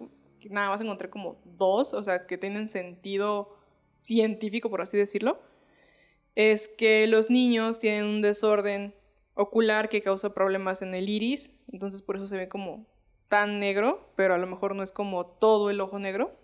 nada 0.49 0.69
más 0.69 0.79
encontré 0.81 1.09
como 1.09 1.41
dos, 1.43 1.93
o 1.93 2.03
sea, 2.03 2.25
que 2.25 2.37
tienen 2.37 2.69
sentido 2.69 3.57
científico, 3.95 4.69
por 4.69 4.81
así 4.81 4.97
decirlo, 4.97 5.41
es 6.35 6.67
que 6.67 7.07
los 7.07 7.29
niños 7.29 7.79
tienen 7.79 8.05
un 8.05 8.21
desorden 8.21 8.93
ocular 9.33 9.89
que 9.89 10.01
causa 10.01 10.33
problemas 10.33 10.81
en 10.81 10.93
el 10.95 11.09
iris, 11.09 11.57
entonces 11.71 12.01
por 12.01 12.15
eso 12.15 12.27
se 12.27 12.37
ve 12.37 12.47
como 12.47 12.85
tan 13.27 13.59
negro, 13.59 14.11
pero 14.15 14.33
a 14.33 14.37
lo 14.37 14.47
mejor 14.47 14.75
no 14.75 14.83
es 14.83 14.91
como 14.91 15.25
todo 15.25 15.69
el 15.69 15.81
ojo 15.81 15.99
negro. 15.99 16.37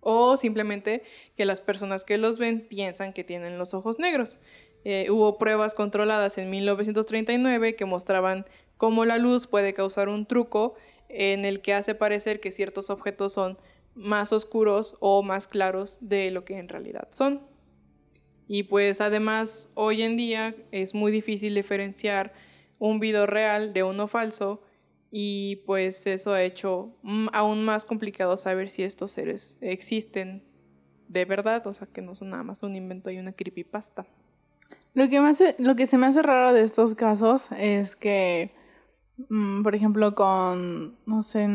O 0.00 0.36
simplemente 0.36 1.02
que 1.36 1.44
las 1.44 1.60
personas 1.60 2.04
que 2.04 2.18
los 2.18 2.38
ven 2.38 2.66
piensan 2.68 3.12
que 3.12 3.24
tienen 3.24 3.58
los 3.58 3.72
ojos 3.74 3.98
negros. 3.98 4.38
Eh, 4.84 5.10
hubo 5.10 5.38
pruebas 5.38 5.74
controladas 5.74 6.36
en 6.36 6.50
1939 6.50 7.74
que 7.74 7.86
mostraban 7.86 8.44
cómo 8.76 9.06
la 9.06 9.16
luz 9.16 9.46
puede 9.46 9.72
causar 9.72 10.10
un 10.10 10.26
truco 10.26 10.74
en 11.08 11.44
el 11.44 11.62
que 11.62 11.72
hace 11.72 11.94
parecer 11.94 12.40
que 12.40 12.52
ciertos 12.52 12.90
objetos 12.90 13.32
son 13.32 13.56
más 13.94 14.32
oscuros 14.32 14.98
o 15.00 15.22
más 15.22 15.46
claros 15.46 15.98
de 16.02 16.30
lo 16.30 16.44
que 16.44 16.58
en 16.58 16.68
realidad 16.68 17.08
son. 17.12 17.40
Y 18.46 18.64
pues 18.64 19.00
además 19.00 19.72
hoy 19.74 20.02
en 20.02 20.16
día 20.16 20.54
es 20.70 20.94
muy 20.94 21.12
difícil 21.12 21.54
diferenciar 21.54 22.34
un 22.78 23.00
video 23.00 23.26
real 23.26 23.72
de 23.72 23.84
uno 23.84 24.06
falso 24.06 24.62
y 25.16 25.62
pues 25.64 26.08
eso 26.08 26.32
ha 26.32 26.42
hecho 26.42 26.92
aún 27.32 27.64
más 27.64 27.84
complicado 27.84 28.36
saber 28.36 28.68
si 28.68 28.82
estos 28.82 29.12
seres 29.12 29.60
existen 29.60 30.42
de 31.06 31.24
verdad, 31.24 31.64
o 31.68 31.72
sea 31.72 31.86
que 31.86 32.02
no 32.02 32.16
son 32.16 32.30
nada 32.30 32.42
más 32.42 32.64
un 32.64 32.74
invento 32.74 33.10
y 33.10 33.18
una 33.18 33.30
creepypasta. 33.30 34.06
Lo 34.92 35.08
que, 35.08 35.20
lo 35.58 35.76
que 35.76 35.86
se 35.86 35.98
me 35.98 36.06
hace 36.06 36.20
raro 36.20 36.52
de 36.52 36.62
estos 36.64 36.96
casos 36.96 37.46
es 37.52 37.94
que, 37.94 38.56
mm, 39.28 39.62
por 39.62 39.76
ejemplo, 39.76 40.16
con, 40.16 40.98
no 41.06 41.22
sé, 41.22 41.48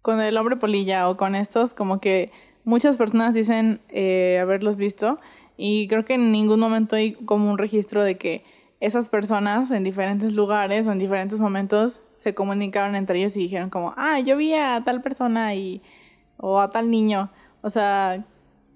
con 0.00 0.18
el 0.22 0.38
hombre 0.38 0.56
polilla 0.56 1.10
o 1.10 1.18
con 1.18 1.34
estos, 1.34 1.74
como 1.74 2.00
que 2.00 2.32
muchas 2.64 2.96
personas 2.96 3.34
dicen 3.34 3.82
eh, 3.90 4.38
haberlos 4.40 4.78
visto 4.78 5.20
y 5.58 5.86
creo 5.88 6.06
que 6.06 6.14
en 6.14 6.32
ningún 6.32 6.60
momento 6.60 6.96
hay 6.96 7.12
como 7.12 7.50
un 7.50 7.58
registro 7.58 8.02
de 8.02 8.16
que 8.16 8.42
esas 8.80 9.10
personas 9.10 9.70
en 9.70 9.84
diferentes 9.84 10.32
lugares 10.32 10.86
o 10.86 10.92
en 10.92 10.98
diferentes 10.98 11.40
momentos 11.40 12.00
se 12.20 12.34
comunicaron 12.34 12.96
entre 12.96 13.18
ellos 13.18 13.34
y 13.34 13.40
dijeron 13.40 13.70
como, 13.70 13.94
ah, 13.96 14.20
yo 14.20 14.36
vi 14.36 14.52
a 14.52 14.82
tal 14.84 15.00
persona 15.00 15.54
y, 15.54 15.80
o 16.36 16.60
a 16.60 16.70
tal 16.70 16.90
niño. 16.90 17.30
O 17.62 17.70
sea, 17.70 18.26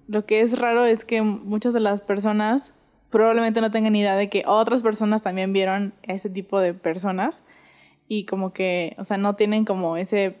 lo 0.07 0.25
que 0.25 0.41
es 0.41 0.57
raro 0.57 0.83
es 0.83 1.05
que 1.05 1.21
muchas 1.21 1.71
de 1.71 1.79
las 1.79 2.01
personas 2.01 2.71
probablemente 3.11 3.61
no 3.61 3.69
tengan 3.69 3.95
idea 3.95 4.15
de 4.15 4.29
que 4.29 4.45
otras 4.47 4.81
personas 4.81 5.21
también 5.21 5.53
vieron 5.53 5.93
a 6.07 6.13
ese 6.13 6.27
tipo 6.27 6.59
de 6.59 6.73
personas 6.73 7.43
y 8.07 8.25
como 8.25 8.51
que, 8.51 8.95
o 8.97 9.03
sea, 9.03 9.17
no 9.17 9.35
tienen 9.35 9.63
como 9.63 9.95
ese 9.95 10.37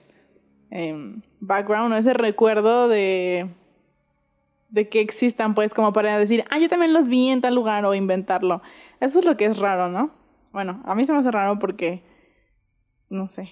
em, 0.71 1.21
background 1.39 1.93
o 1.93 1.97
ese 1.97 2.15
recuerdo 2.15 2.87
de, 2.87 3.51
de 4.69 4.89
que 4.89 4.99
existan, 5.01 5.53
pues, 5.53 5.75
como 5.75 5.93
para 5.93 6.17
decir, 6.17 6.43
ah, 6.49 6.57
yo 6.57 6.69
también 6.69 6.91
los 6.91 7.07
vi 7.07 7.29
en 7.29 7.41
tal 7.41 7.53
lugar 7.53 7.85
o 7.85 7.93
inventarlo. 7.93 8.63
Eso 8.99 9.19
es 9.19 9.25
lo 9.25 9.37
que 9.37 9.45
es 9.45 9.59
raro, 9.59 9.89
¿no? 9.89 10.09
Bueno, 10.51 10.81
a 10.85 10.95
mí 10.95 11.05
se 11.05 11.13
me 11.13 11.19
hace 11.19 11.29
raro 11.29 11.59
porque 11.59 12.14
no 13.09 13.27
sé. 13.27 13.51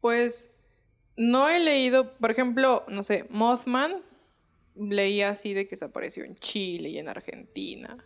Pues 0.00 0.56
no 1.16 1.48
he 1.48 1.58
leído, 1.58 2.16
por 2.18 2.30
ejemplo, 2.30 2.84
no 2.88 3.02
sé, 3.02 3.26
Mothman, 3.30 4.02
leía 4.76 5.30
así 5.30 5.54
de 5.54 5.66
que 5.66 5.76
se 5.76 5.84
apareció 5.84 6.24
en 6.24 6.36
Chile 6.36 6.90
y 6.90 6.98
en 6.98 7.08
Argentina 7.08 8.04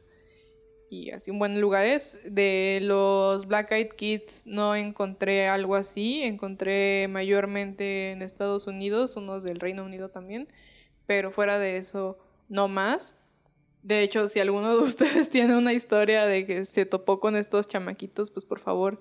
y 0.92 1.10
así 1.10 1.30
en 1.30 1.38
buenos 1.38 1.58
lugares. 1.58 2.20
De 2.24 2.80
los 2.82 3.46
Black 3.46 3.72
Eyed 3.72 3.90
Kids 3.96 4.46
no 4.46 4.76
encontré 4.76 5.48
algo 5.48 5.74
así, 5.74 6.22
encontré 6.22 7.08
mayormente 7.08 8.10
en 8.10 8.22
Estados 8.22 8.66
Unidos, 8.66 9.16
unos 9.16 9.42
del 9.42 9.58
Reino 9.58 9.84
Unido 9.84 10.10
también, 10.10 10.48
pero 11.06 11.30
fuera 11.30 11.58
de 11.58 11.78
eso 11.78 12.18
no 12.48 12.68
más. 12.68 13.18
De 13.82 14.02
hecho, 14.02 14.28
si 14.28 14.38
alguno 14.40 14.76
de 14.76 14.82
ustedes 14.82 15.30
tiene 15.30 15.56
una 15.56 15.72
historia 15.72 16.26
de 16.26 16.46
que 16.46 16.64
se 16.66 16.84
topó 16.84 17.20
con 17.20 17.36
estos 17.36 17.68
chamaquitos, 17.68 18.30
pues 18.30 18.44
por 18.44 18.60
favor 18.60 19.00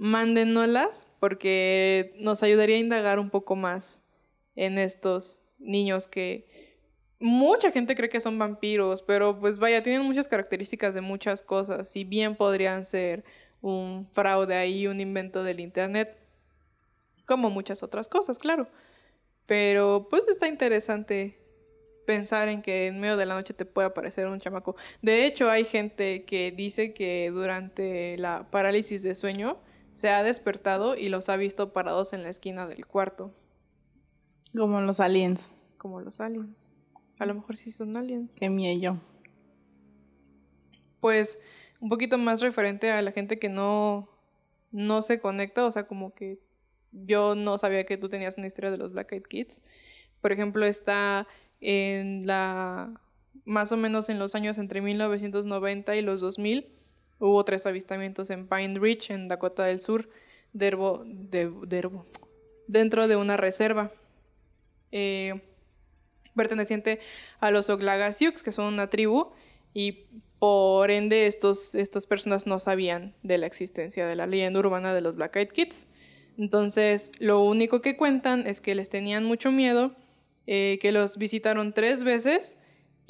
mándennoslas 0.00 1.06
porque 1.20 2.14
nos 2.16 2.42
ayudaría 2.42 2.76
a 2.76 2.78
indagar 2.78 3.18
un 3.18 3.28
poco 3.28 3.54
más 3.54 4.00
en 4.56 4.78
estos 4.78 5.42
niños 5.58 6.08
que 6.08 6.48
mucha 7.18 7.70
gente 7.70 7.94
cree 7.94 8.08
que 8.08 8.18
son 8.18 8.38
vampiros, 8.38 9.02
pero 9.02 9.38
pues 9.38 9.58
vaya, 9.58 9.82
tienen 9.82 10.02
muchas 10.02 10.26
características 10.26 10.94
de 10.94 11.02
muchas 11.02 11.42
cosas 11.42 11.94
y 11.96 12.04
bien 12.04 12.34
podrían 12.34 12.86
ser 12.86 13.24
un 13.60 14.08
fraude 14.12 14.54
ahí, 14.54 14.86
un 14.86 15.02
invento 15.02 15.44
del 15.44 15.60
internet, 15.60 16.16
como 17.26 17.50
muchas 17.50 17.82
otras 17.82 18.08
cosas, 18.08 18.38
claro. 18.38 18.68
Pero 19.44 20.06
pues 20.08 20.28
está 20.28 20.48
interesante 20.48 21.38
pensar 22.06 22.48
en 22.48 22.62
que 22.62 22.86
en 22.86 23.00
medio 23.00 23.18
de 23.18 23.26
la 23.26 23.34
noche 23.34 23.52
te 23.52 23.66
puede 23.66 23.88
aparecer 23.88 24.28
un 24.28 24.40
chamaco. 24.40 24.76
De 25.02 25.26
hecho, 25.26 25.50
hay 25.50 25.66
gente 25.66 26.24
que 26.24 26.52
dice 26.52 26.94
que 26.94 27.30
durante 27.30 28.16
la 28.16 28.50
parálisis 28.50 29.02
de 29.02 29.14
sueño 29.14 29.58
se 29.92 30.10
ha 30.10 30.22
despertado 30.22 30.96
y 30.96 31.08
los 31.08 31.28
ha 31.28 31.36
visto 31.36 31.72
parados 31.72 32.12
en 32.12 32.22
la 32.22 32.28
esquina 32.28 32.66
del 32.66 32.86
cuarto. 32.86 33.34
Como 34.56 34.80
los 34.80 35.00
aliens. 35.00 35.52
Como 35.78 36.00
los 36.00 36.20
aliens. 36.20 36.70
A 37.18 37.26
lo 37.26 37.34
mejor 37.34 37.56
sí 37.56 37.70
son 37.70 37.96
aliens. 37.96 38.36
Qué 38.38 38.48
miedo. 38.48 38.98
Pues 41.00 41.40
un 41.80 41.88
poquito 41.88 42.18
más 42.18 42.40
referente 42.40 42.90
a 42.90 43.02
la 43.02 43.12
gente 43.12 43.38
que 43.38 43.48
no, 43.48 44.08
no 44.70 45.02
se 45.02 45.20
conecta, 45.20 45.64
o 45.64 45.72
sea, 45.72 45.86
como 45.86 46.14
que 46.14 46.38
yo 46.92 47.34
no 47.34 47.58
sabía 47.58 47.86
que 47.86 47.96
tú 47.96 48.08
tenías 48.08 48.36
una 48.36 48.46
historia 48.46 48.70
de 48.70 48.76
los 48.76 48.92
Black 48.92 49.12
Eyed 49.12 49.22
Kids. 49.22 49.62
Por 50.20 50.32
ejemplo, 50.32 50.66
está 50.66 51.26
en 51.60 52.26
la 52.26 53.00
más 53.44 53.72
o 53.72 53.76
menos 53.76 54.08
en 54.08 54.18
los 54.18 54.34
años 54.34 54.58
entre 54.58 54.80
1990 54.80 55.96
y 55.96 56.02
los 56.02 56.20
2000 56.20 56.79
Hubo 57.20 57.44
tres 57.44 57.66
avistamientos 57.66 58.30
en 58.30 58.48
Pine 58.48 58.78
Ridge, 58.78 59.10
en 59.10 59.28
Dakota 59.28 59.64
del 59.64 59.80
Sur, 59.80 60.08
Derbo, 60.54 61.04
de, 61.04 61.52
dentro 62.66 63.06
de 63.08 63.16
una 63.16 63.36
reserva 63.36 63.92
eh, 64.90 65.40
perteneciente 66.34 66.98
a 67.38 67.50
los 67.50 67.68
Oglaga 67.68 68.12
Sioux, 68.12 68.42
que 68.42 68.52
son 68.52 68.72
una 68.72 68.88
tribu, 68.88 69.32
y 69.74 70.06
por 70.38 70.90
ende 70.90 71.26
estos, 71.26 71.74
estas 71.74 72.06
personas 72.06 72.46
no 72.46 72.58
sabían 72.58 73.14
de 73.22 73.36
la 73.36 73.46
existencia 73.46 74.06
de 74.06 74.16
la 74.16 74.26
leyenda 74.26 74.58
urbana 74.58 74.94
de 74.94 75.02
los 75.02 75.14
Black 75.14 75.36
Eyed 75.36 75.50
Kids. 75.50 75.86
Entonces, 76.38 77.12
lo 77.18 77.42
único 77.42 77.82
que 77.82 77.98
cuentan 77.98 78.46
es 78.46 78.62
que 78.62 78.74
les 78.74 78.88
tenían 78.88 79.24
mucho 79.24 79.52
miedo, 79.52 79.94
eh, 80.46 80.78
que 80.80 80.90
los 80.90 81.18
visitaron 81.18 81.74
tres 81.74 82.02
veces 82.02 82.58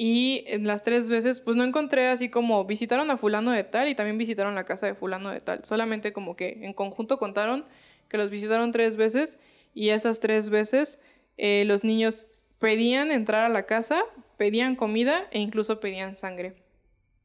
y 0.03 0.45
en 0.47 0.67
las 0.67 0.83
tres 0.83 1.11
veces, 1.11 1.41
pues 1.41 1.59
no 1.59 1.63
encontré 1.63 2.09
así 2.09 2.31
como 2.31 2.65
visitaron 2.65 3.11
a 3.11 3.19
fulano 3.19 3.51
de 3.51 3.65
tal 3.65 3.87
y 3.91 3.95
también 3.95 4.17
visitaron 4.17 4.55
la 4.55 4.65
casa 4.65 4.87
de 4.87 4.95
fulano 4.95 5.29
de 5.29 5.43
tal. 5.43 5.63
Solamente 5.67 6.15
como 6.15 6.37
que 6.37 6.61
en 6.63 6.73
conjunto 6.73 7.19
contaron 7.19 7.67
que 8.09 8.17
los 8.17 8.31
visitaron 8.31 8.73
tres 8.73 8.97
veces 8.97 9.37
y 9.75 9.91
esas 9.91 10.19
tres 10.19 10.49
veces 10.49 11.01
eh, 11.37 11.65
los 11.67 11.85
niños 11.85 12.43
pedían 12.59 13.13
entrar 13.13 13.45
a 13.45 13.51
la 13.51 13.67
casa, 13.67 14.03
pedían 14.39 14.75
comida 14.75 15.29
e 15.33 15.39
incluso 15.39 15.81
pedían 15.81 16.17
sangre. 16.17 16.57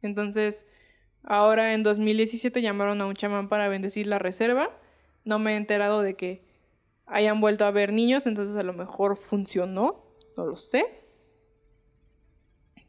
Entonces, 0.01 0.67
ahora 1.23 1.75
en 1.75 1.81
2017 1.81 2.61
llamaron 2.61 2.99
a 2.99 3.05
un 3.05 3.15
chamán 3.15 3.47
para 3.47 3.69
bendecir 3.69 4.05
la 4.05 4.19
reserva. 4.19 4.69
No 5.23 5.39
me 5.39 5.53
he 5.53 5.55
enterado 5.55 6.01
de 6.01 6.15
que 6.15 6.43
hayan 7.05 7.39
vuelto 7.39 7.63
a 7.63 7.71
ver 7.71 7.93
niños, 7.93 8.25
entonces 8.25 8.57
a 8.57 8.63
lo 8.63 8.73
mejor 8.73 9.15
funcionó, 9.15 10.03
no 10.35 10.45
lo 10.45 10.57
sé 10.57 11.04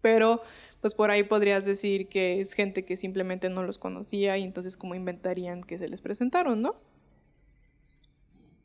pero 0.07 0.41
pues 0.81 0.95
por 0.95 1.11
ahí 1.11 1.25
podrías 1.25 1.65
decir 1.65 2.09
que 2.09 2.41
es 2.41 2.53
gente 2.53 2.85
que 2.85 2.97
simplemente 2.97 3.49
no 3.51 3.65
los 3.65 3.77
conocía 3.77 4.39
y 4.39 4.45
entonces 4.45 4.77
como 4.77 4.95
inventarían 4.95 5.65
que 5.65 5.79
se 5.79 5.89
les 5.89 6.01
presentaron, 6.01 6.63
¿no? 6.63 6.77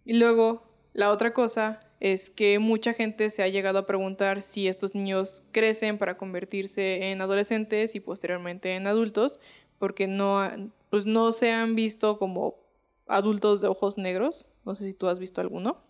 Y 0.06 0.20
luego, 0.20 0.62
la 0.94 1.10
otra 1.10 1.34
cosa 1.34 1.80
es 2.00 2.30
que 2.30 2.60
mucha 2.60 2.94
gente 2.94 3.32
se 3.32 3.42
ha 3.42 3.48
llegado 3.48 3.80
a 3.80 3.88
preguntar 3.88 4.44
si 4.44 4.68
estos 4.68 4.94
niños 4.94 5.48
crecen 5.52 5.98
para 5.98 6.16
convertirse 6.16 7.10
en 7.10 7.22
adolescentes 7.22 7.96
y 7.96 8.02
posteriormente 8.02 8.76
en 8.76 8.86
adultos, 8.86 9.40
porque 9.80 10.06
no, 10.06 10.48
pues 10.92 11.08
no 11.08 11.32
se 11.32 11.52
han 11.52 11.74
visto 11.74 12.20
como 12.20 12.60
adultos 13.08 13.62
de 13.62 13.68
ojos 13.68 13.98
negros. 13.98 14.52
No 14.64 14.76
sé 14.76 14.86
si 14.86 14.94
tú 14.94 15.08
has 15.08 15.18
visto 15.18 15.42
alguno. 15.42 15.82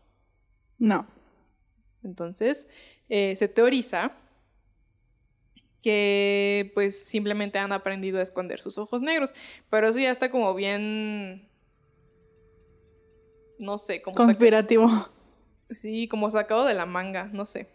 No. 0.80 1.08
Entonces, 2.04 2.70
eh, 3.10 3.36
se 3.36 3.50
teoriza 3.50 4.16
que 5.82 6.72
pues 6.74 7.04
simplemente 7.06 7.60
han 7.60 7.72
aprendido 7.72 8.20
a 8.20 8.24
esconder 8.24 8.60
sus 8.60 8.78
ojos 8.78 9.02
negros. 9.02 9.34
Pero 9.70 9.90
eso 9.90 10.00
ya 10.00 10.12
está 10.12 10.30
como 10.30 10.54
bien... 10.54 11.50
No 13.58 13.78
sé, 13.78 14.02
como... 14.02 14.16
Conspirativo. 14.16 14.90
Sí, 15.70 16.08
como 16.08 16.30
sacado 16.30 16.66
de 16.66 16.74
la 16.74 16.86
manga, 16.86 17.30
no 17.32 17.46
sé. 17.46 17.70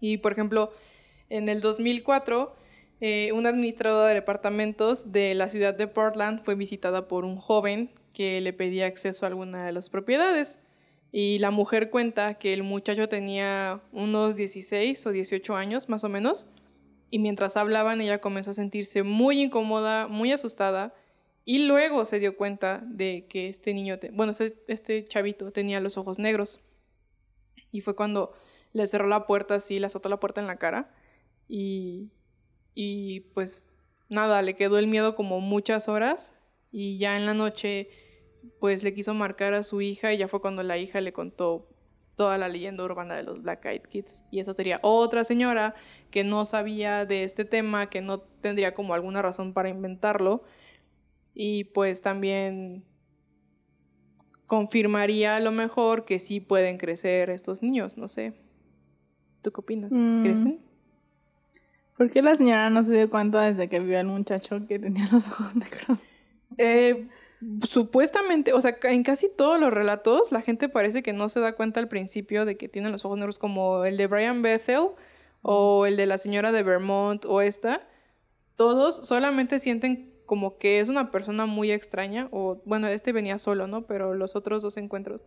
Y 0.00 0.16
por 0.16 0.32
ejemplo, 0.32 0.72
en 1.28 1.48
el 1.48 1.60
2004, 1.60 2.56
eh, 3.00 3.32
una 3.32 3.50
administradora 3.50 4.08
de 4.08 4.14
departamentos 4.14 5.12
de 5.12 5.34
la 5.34 5.48
ciudad 5.48 5.74
de 5.74 5.86
Portland 5.86 6.42
fue 6.44 6.54
visitada 6.54 7.06
por 7.08 7.24
un 7.24 7.36
joven 7.36 7.90
que 8.12 8.40
le 8.40 8.52
pedía 8.52 8.86
acceso 8.86 9.26
a 9.26 9.28
alguna 9.28 9.66
de 9.66 9.72
las 9.72 9.88
propiedades. 9.88 10.58
Y 11.14 11.38
la 11.40 11.50
mujer 11.50 11.90
cuenta 11.90 12.34
que 12.34 12.54
el 12.54 12.62
muchacho 12.62 13.06
tenía 13.08 13.82
unos 13.92 14.36
16 14.36 15.06
o 15.06 15.12
18 15.12 15.54
años, 15.54 15.88
más 15.90 16.04
o 16.04 16.08
menos. 16.08 16.48
Y 17.10 17.18
mientras 17.18 17.58
hablaban, 17.58 18.00
ella 18.00 18.22
comenzó 18.22 18.50
a 18.50 18.54
sentirse 18.54 19.02
muy 19.02 19.42
incómoda, 19.42 20.08
muy 20.08 20.32
asustada. 20.32 20.94
Y 21.44 21.66
luego 21.66 22.06
se 22.06 22.18
dio 22.18 22.36
cuenta 22.36 22.82
de 22.86 23.26
que 23.28 23.48
este 23.50 23.74
niño, 23.74 23.98
te- 23.98 24.10
bueno, 24.10 24.32
este, 24.32 24.56
este 24.68 25.04
chavito 25.04 25.52
tenía 25.52 25.80
los 25.80 25.98
ojos 25.98 26.18
negros. 26.18 26.60
Y 27.70 27.82
fue 27.82 27.94
cuando 27.94 28.32
le 28.72 28.86
cerró 28.86 29.06
la 29.06 29.26
puerta 29.26 29.56
así, 29.56 29.78
le 29.78 29.86
azotó 29.86 30.08
la 30.08 30.18
puerta 30.20 30.40
en 30.40 30.46
la 30.46 30.56
cara. 30.56 30.94
Y, 31.46 32.10
y 32.74 33.20
pues 33.34 33.66
nada, 34.08 34.40
le 34.40 34.56
quedó 34.56 34.78
el 34.78 34.86
miedo 34.86 35.14
como 35.14 35.40
muchas 35.40 35.88
horas. 35.88 36.34
Y 36.70 36.96
ya 36.96 37.18
en 37.18 37.26
la 37.26 37.34
noche, 37.34 37.90
pues 38.60 38.82
le 38.82 38.94
quiso 38.94 39.14
marcar 39.14 39.54
a 39.54 39.62
su 39.62 39.80
hija. 39.80 40.12
Y 40.12 40.18
ya 40.18 40.28
fue 40.28 40.40
cuando 40.40 40.62
la 40.62 40.78
hija 40.78 41.00
le 41.00 41.12
contó 41.12 41.68
toda 42.16 42.38
la 42.38 42.48
leyenda 42.48 42.84
urbana 42.84 43.16
de 43.16 43.22
los 43.22 43.42
Black 43.42 43.64
Eyed 43.64 43.82
Kids. 43.82 44.24
Y 44.30 44.40
esa 44.40 44.54
sería 44.54 44.80
otra 44.82 45.24
señora 45.24 45.74
que 46.10 46.24
no 46.24 46.44
sabía 46.44 47.06
de 47.06 47.24
este 47.24 47.44
tema, 47.44 47.88
que 47.88 48.00
no 48.00 48.20
tendría 48.20 48.74
como 48.74 48.94
alguna 48.94 49.22
razón 49.22 49.52
para 49.52 49.68
inventarlo. 49.68 50.44
Y 51.34 51.64
pues 51.64 52.02
también 52.02 52.84
confirmaría 54.46 55.36
a 55.36 55.40
lo 55.40 55.50
mejor 55.50 56.04
que 56.04 56.18
sí 56.18 56.40
pueden 56.40 56.76
crecer 56.76 57.30
estos 57.30 57.62
niños, 57.62 57.96
no 57.96 58.08
sé. 58.08 58.34
¿Tú 59.40 59.50
qué 59.50 59.60
opinas? 59.60 59.92
Mm. 59.92 60.22
¿Crecen? 60.22 60.60
¿Por 61.96 62.10
qué 62.10 62.20
la 62.20 62.36
señora 62.36 62.68
no 62.68 62.84
se 62.84 62.92
dio 62.92 63.08
cuenta 63.08 63.42
desde 63.42 63.68
que 63.68 63.80
vio 63.80 63.98
al 63.98 64.06
muchacho 64.06 64.66
que 64.66 64.78
tenía 64.78 65.08
los 65.10 65.28
ojos 65.28 65.56
negros? 65.56 66.00
Eh, 66.58 67.08
supuestamente, 67.64 68.52
o 68.52 68.60
sea, 68.60 68.76
en 68.84 69.02
casi 69.02 69.28
todos 69.28 69.58
los 69.58 69.72
relatos 69.72 70.32
la 70.32 70.42
gente 70.42 70.68
parece 70.68 71.02
que 71.02 71.12
no 71.12 71.28
se 71.28 71.40
da 71.40 71.52
cuenta 71.52 71.80
al 71.80 71.88
principio 71.88 72.44
de 72.44 72.56
que 72.56 72.68
tienen 72.68 72.92
los 72.92 73.04
ojos 73.04 73.18
negros 73.18 73.38
como 73.38 73.84
el 73.84 73.96
de 73.96 74.06
Brian 74.06 74.42
Bethel 74.42 74.88
o 75.42 75.86
el 75.86 75.96
de 75.96 76.06
la 76.06 76.18
señora 76.18 76.52
de 76.52 76.62
Vermont 76.62 77.24
o 77.24 77.40
esta. 77.40 77.86
Todos 78.56 79.06
solamente 79.06 79.58
sienten 79.58 80.12
como 80.26 80.58
que 80.58 80.80
es 80.80 80.88
una 80.88 81.10
persona 81.10 81.46
muy 81.46 81.72
extraña 81.72 82.28
o 82.30 82.62
bueno, 82.64 82.86
este 82.86 83.12
venía 83.12 83.38
solo, 83.38 83.66
¿no? 83.66 83.86
Pero 83.86 84.14
los 84.14 84.36
otros 84.36 84.62
dos 84.62 84.76
encuentros 84.76 85.24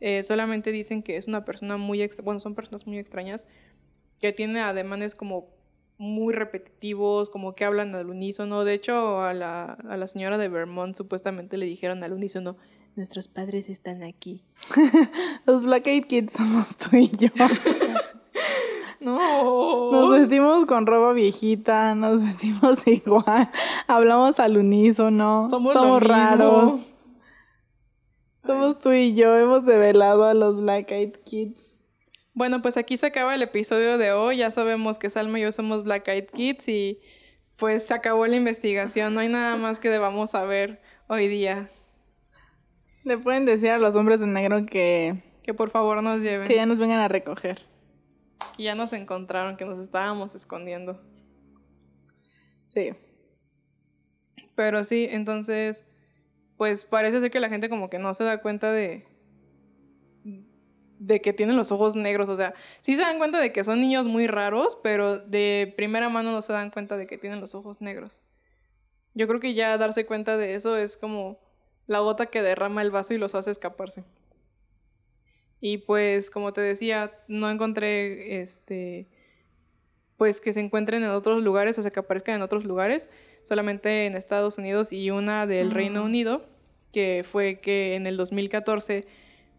eh, 0.00 0.22
solamente 0.22 0.72
dicen 0.72 1.02
que 1.02 1.16
es 1.16 1.26
una 1.26 1.44
persona 1.44 1.76
muy 1.76 2.08
bueno, 2.22 2.40
son 2.40 2.54
personas 2.54 2.86
muy 2.86 2.98
extrañas 2.98 3.44
que 4.20 4.32
tiene 4.32 4.60
ademanes 4.60 5.14
como 5.14 5.55
muy 5.98 6.34
repetitivos, 6.34 7.30
como 7.30 7.54
que 7.54 7.64
hablan 7.64 7.94
al 7.94 8.10
unísono. 8.10 8.64
De 8.64 8.74
hecho, 8.74 9.20
a 9.22 9.32
la, 9.34 9.64
a 9.64 9.96
la 9.96 10.06
señora 10.06 10.38
de 10.38 10.48
Vermont 10.48 10.96
supuestamente 10.96 11.56
le 11.56 11.66
dijeron 11.66 12.02
al 12.02 12.12
unísono, 12.12 12.56
nuestros 12.96 13.28
padres 13.28 13.68
están 13.68 14.02
aquí. 14.02 14.42
Los 15.46 15.62
Black 15.62 15.86
Eyed 15.86 16.04
Kids 16.06 16.32
somos 16.34 16.76
tú 16.76 16.96
y 16.96 17.08
yo. 17.10 17.28
No. 18.98 19.92
Nos 19.92 20.18
vestimos 20.18 20.66
con 20.66 20.86
ropa 20.86 21.12
viejita, 21.12 21.94
nos 21.94 22.24
vestimos 22.24 22.84
igual, 22.86 23.50
hablamos 23.86 24.40
al 24.40 24.56
unísono, 24.56 25.48
Somos 25.50 25.74
lo 25.74 25.82
mismo. 25.82 26.00
raros. 26.00 26.80
Somos 28.44 28.78
tú 28.80 28.92
y 28.92 29.14
yo, 29.14 29.36
hemos 29.36 29.64
develado 29.64 30.24
a 30.24 30.34
los 30.34 30.60
Black 30.60 30.90
Eyed 30.90 31.12
Kids. 31.24 31.78
Bueno, 32.36 32.60
pues 32.60 32.76
aquí 32.76 32.98
se 32.98 33.06
acaba 33.06 33.34
el 33.34 33.40
episodio 33.40 33.96
de 33.96 34.12
hoy. 34.12 34.36
Ya 34.36 34.50
sabemos 34.50 34.98
que 34.98 35.08
Salma 35.08 35.38
y 35.38 35.42
yo 35.42 35.52
somos 35.52 35.84
Black 35.84 36.06
Eyed 36.08 36.26
Kids 36.26 36.68
y 36.68 37.00
pues 37.56 37.86
se 37.86 37.94
acabó 37.94 38.26
la 38.26 38.36
investigación. 38.36 39.14
No 39.14 39.20
hay 39.20 39.30
nada 39.30 39.56
más 39.56 39.80
que 39.80 39.88
debamos 39.88 40.32
saber 40.32 40.82
hoy 41.08 41.28
día. 41.28 41.70
Le 43.04 43.16
pueden 43.16 43.46
decir 43.46 43.70
a 43.70 43.78
los 43.78 43.96
hombres 43.96 44.20
de 44.20 44.26
negro 44.26 44.66
que, 44.66 45.22
Que 45.42 45.54
por 45.54 45.70
favor 45.70 46.02
nos 46.02 46.20
lleven. 46.20 46.46
que 46.46 46.56
ya 46.56 46.66
nos 46.66 46.78
vengan 46.78 46.98
a 46.98 47.08
recoger. 47.08 47.56
Que 48.54 48.64
ya 48.64 48.74
nos 48.74 48.92
encontraron, 48.92 49.56
que 49.56 49.64
nos 49.64 49.78
estábamos 49.78 50.34
escondiendo. 50.34 51.00
Sí. 52.66 52.92
Pero 54.54 54.84
sí, 54.84 55.08
entonces, 55.10 55.86
pues 56.58 56.84
parece 56.84 57.20
ser 57.20 57.30
que 57.30 57.40
la 57.40 57.48
gente 57.48 57.70
como 57.70 57.88
que 57.88 57.98
no 57.98 58.12
se 58.12 58.24
da 58.24 58.42
cuenta 58.42 58.72
de 58.72 59.06
de 61.06 61.20
que 61.20 61.32
tienen 61.32 61.56
los 61.56 61.70
ojos 61.70 61.94
negros, 61.94 62.28
o 62.28 62.36
sea, 62.36 62.52
sí 62.80 62.94
se 62.94 63.02
dan 63.02 63.18
cuenta 63.18 63.38
de 63.38 63.52
que 63.52 63.62
son 63.62 63.80
niños 63.80 64.08
muy 64.08 64.26
raros, 64.26 64.76
pero 64.82 65.18
de 65.18 65.72
primera 65.76 66.08
mano 66.08 66.32
no 66.32 66.42
se 66.42 66.52
dan 66.52 66.70
cuenta 66.70 66.96
de 66.96 67.06
que 67.06 67.16
tienen 67.16 67.40
los 67.40 67.54
ojos 67.54 67.80
negros. 67.80 68.26
Yo 69.14 69.28
creo 69.28 69.38
que 69.38 69.54
ya 69.54 69.78
darse 69.78 70.04
cuenta 70.04 70.36
de 70.36 70.56
eso 70.56 70.76
es 70.76 70.96
como 70.96 71.38
la 71.86 72.00
gota 72.00 72.26
que 72.26 72.42
derrama 72.42 72.82
el 72.82 72.90
vaso 72.90 73.14
y 73.14 73.18
los 73.18 73.36
hace 73.36 73.52
escaparse. 73.52 74.02
Y 75.60 75.78
pues, 75.78 76.28
como 76.28 76.52
te 76.52 76.60
decía, 76.60 77.12
no 77.28 77.48
encontré 77.50 78.40
este 78.42 79.08
pues 80.16 80.40
que 80.40 80.54
se 80.54 80.60
encuentren 80.60 81.04
en 81.04 81.10
otros 81.10 81.42
lugares, 81.42 81.78
o 81.78 81.82
sea, 81.82 81.90
que 81.90 82.00
aparezcan 82.00 82.36
en 82.36 82.42
otros 82.42 82.64
lugares, 82.64 83.10
solamente 83.44 84.06
en 84.06 84.16
Estados 84.16 84.56
Unidos 84.56 84.90
y 84.90 85.10
una 85.10 85.46
del 85.46 85.70
Reino 85.70 86.02
Unido, 86.02 86.46
que 86.90 87.22
fue 87.30 87.60
que 87.60 87.96
en 87.96 88.06
el 88.06 88.16
2014 88.16 89.06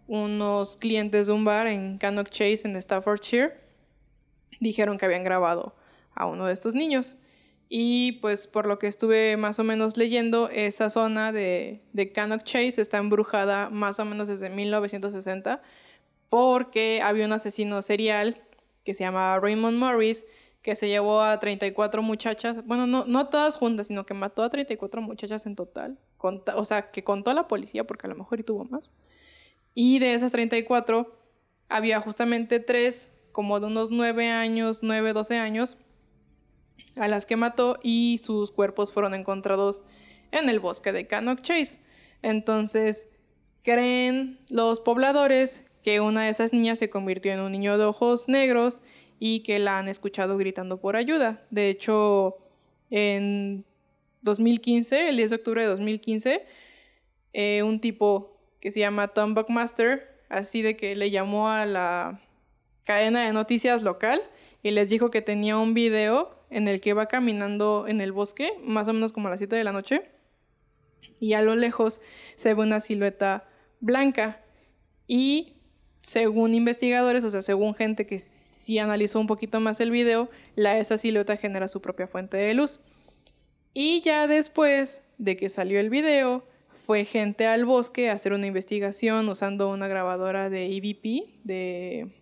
unos 0.08 0.78
clientes 0.78 1.28
de 1.28 1.34
un 1.34 1.46
bar 1.46 1.68
en 1.68 1.98
Cannock 1.98 2.30
Chase 2.30 2.62
en 2.66 2.82
Staffordshire 2.82 3.54
dijeron 4.60 4.98
que 4.98 5.06
habían 5.06 5.24
grabado 5.24 5.76
a 6.16 6.26
uno 6.26 6.48
de 6.48 6.54
estos 6.54 6.74
niños. 6.74 7.18
Y 7.70 8.14
pues 8.14 8.48
por 8.48 8.66
lo 8.66 8.80
que 8.80 8.88
estuve 8.88 9.36
más 9.36 9.60
o 9.60 9.64
menos 9.64 9.98
leyendo, 9.98 10.50
esa 10.50 10.90
zona 10.90 11.32
de, 11.32 11.82
de 11.92 12.12
Cannock 12.12 12.44
Chase 12.44 12.82
está 12.82 12.98
embrujada 12.98 13.70
más 13.70 14.00
o 14.00 14.06
menos 14.06 14.30
desde 14.30 14.50
1960 14.50 15.62
porque 16.30 17.02
había 17.04 17.26
un 17.26 17.34
asesino 17.34 17.82
serial 17.82 18.42
que 18.84 18.94
se 18.94 19.04
llamaba 19.04 19.40
Raymond 19.40 19.78
Morris 19.78 20.26
que 20.62 20.76
se 20.76 20.90
llevó 20.90 21.22
a 21.22 21.40
34 21.40 22.02
muchachas, 22.02 22.66
bueno, 22.66 22.88
no, 22.88 23.06
no 23.06 23.30
todas 23.30 23.56
juntas, 23.56 23.88
sino 23.88 24.06
que 24.06 24.14
mató 24.14 24.44
a 24.44 24.50
34 24.50 25.02
muchachas 25.02 25.46
en 25.46 25.56
total, 25.56 25.98
o 26.20 26.66
sea, 26.66 26.92
que 26.92 27.06
contó 27.06 27.32
a 27.32 27.34
la 27.34 27.48
policía 27.48 27.86
porque 27.86 28.06
a 28.06 28.10
lo 28.10 28.16
mejor 28.16 28.42
y 28.42 28.44
tuvo 28.44 28.66
más. 28.66 28.92
Y 29.80 30.00
de 30.00 30.16
esas 30.16 30.32
34 30.32 31.16
había 31.70 32.02
justamente 32.02 32.60
tres, 32.60 33.14
como 33.32 33.60
de 33.60 33.68
unos 33.68 33.92
9 33.92 34.28
años, 34.32 34.80
9, 34.82 35.14
12 35.14 35.38
años, 35.38 35.78
a 36.96 37.08
las 37.08 37.28
que 37.28 37.36
mató 37.36 37.78
y 37.84 38.20
sus 38.24 38.50
cuerpos 38.50 38.92
fueron 38.92 39.14
encontrados 39.14 39.86
en 40.32 40.50
el 40.50 40.60
bosque 40.60 40.92
de 40.94 41.06
Cannock 41.06 41.44
Chase. 41.44 41.78
Entonces, 42.24 43.12
creen 43.62 44.40
los 44.50 44.80
pobladores 44.80 45.64
que 45.84 46.02
una 46.02 46.24
de 46.24 46.30
esas 46.30 46.54
niñas 46.54 46.80
se 46.80 46.90
convirtió 46.90 47.32
en 47.32 47.42
un 47.42 47.52
niño 47.52 47.78
de 47.78 47.86
ojos 47.86 48.28
negros 48.28 48.82
y 49.20 49.42
que 49.42 49.60
la 49.60 49.78
han 49.78 49.90
escuchado 49.90 50.40
gritando 50.40 50.82
por 50.82 50.96
ayuda. 50.96 51.46
De 51.52 51.70
hecho, 51.70 52.38
en 52.90 53.64
2015, 54.24 55.10
el 55.10 55.18
10 55.18 55.30
de 55.30 55.36
octubre 55.36 55.62
de 55.62 55.68
2015, 55.68 56.48
eh, 57.34 57.62
un 57.62 57.80
tipo 57.80 58.37
que 58.68 58.72
se 58.74 58.82
llama 58.82 59.08
Tom 59.08 59.34
Buckmaster, 59.34 60.14
así 60.28 60.62
de 60.62 60.76
que 60.76 60.94
le 60.94 61.10
llamó 61.10 61.48
a 61.48 61.66
la 61.66 62.20
cadena 62.84 63.26
de 63.26 63.32
noticias 63.32 63.82
local 63.82 64.22
y 64.62 64.72
les 64.72 64.90
dijo 64.90 65.10
que 65.10 65.22
tenía 65.22 65.58
un 65.58 65.74
video 65.74 66.38
en 66.50 66.68
el 66.68 66.82
que 66.82 66.92
va 66.92 67.06
caminando 67.06 67.86
en 67.88 68.02
el 68.02 68.12
bosque, 68.12 68.52
más 68.66 68.90
o 68.90 68.94
menos 68.94 69.14
como 69.14 69.30
a 69.30 69.32
las 69.32 69.40
7 69.40 69.56
de 69.56 69.64
la 69.64 69.72
noche, 69.72 70.12
y 71.18 71.32
a 71.32 71.42
lo 71.42 71.56
lejos 71.56 72.02
se 72.36 72.54
ve 72.54 72.62
una 72.62 72.82
silueta 72.82 73.48
blanca. 73.80 74.44
Y 75.08 75.54
según 76.02 76.54
investigadores, 76.54 77.24
o 77.24 77.32
sea, 77.32 77.42
según 77.42 77.74
gente 77.74 78.06
que 78.06 78.20
sí 78.20 78.80
analizó 78.80 79.22
un 79.22 79.28
poquito 79.28 79.62
más 79.62 79.80
el 79.80 79.92
video, 79.92 80.30
la, 80.56 80.78
esa 80.78 80.98
silueta 80.98 81.38
genera 81.38 81.70
su 81.70 81.82
propia 81.82 82.08
fuente 82.08 82.36
de 82.36 82.54
luz. 82.54 82.82
Y 83.74 84.02
ya 84.02 84.28
después 84.28 85.04
de 85.18 85.38
que 85.38 85.48
salió 85.48 85.80
el 85.80 85.90
video, 85.90 86.46
fue 86.78 87.06
gente 87.06 87.48
al 87.48 87.66
bosque 87.66 88.10
a 88.10 88.14
hacer 88.14 88.34
una 88.34 88.48
investigación 88.48 89.28
usando 89.30 89.70
una 89.70 89.88
grabadora 89.88 90.50
de 90.50 90.76
EVP, 90.78 91.40
de 91.44 92.14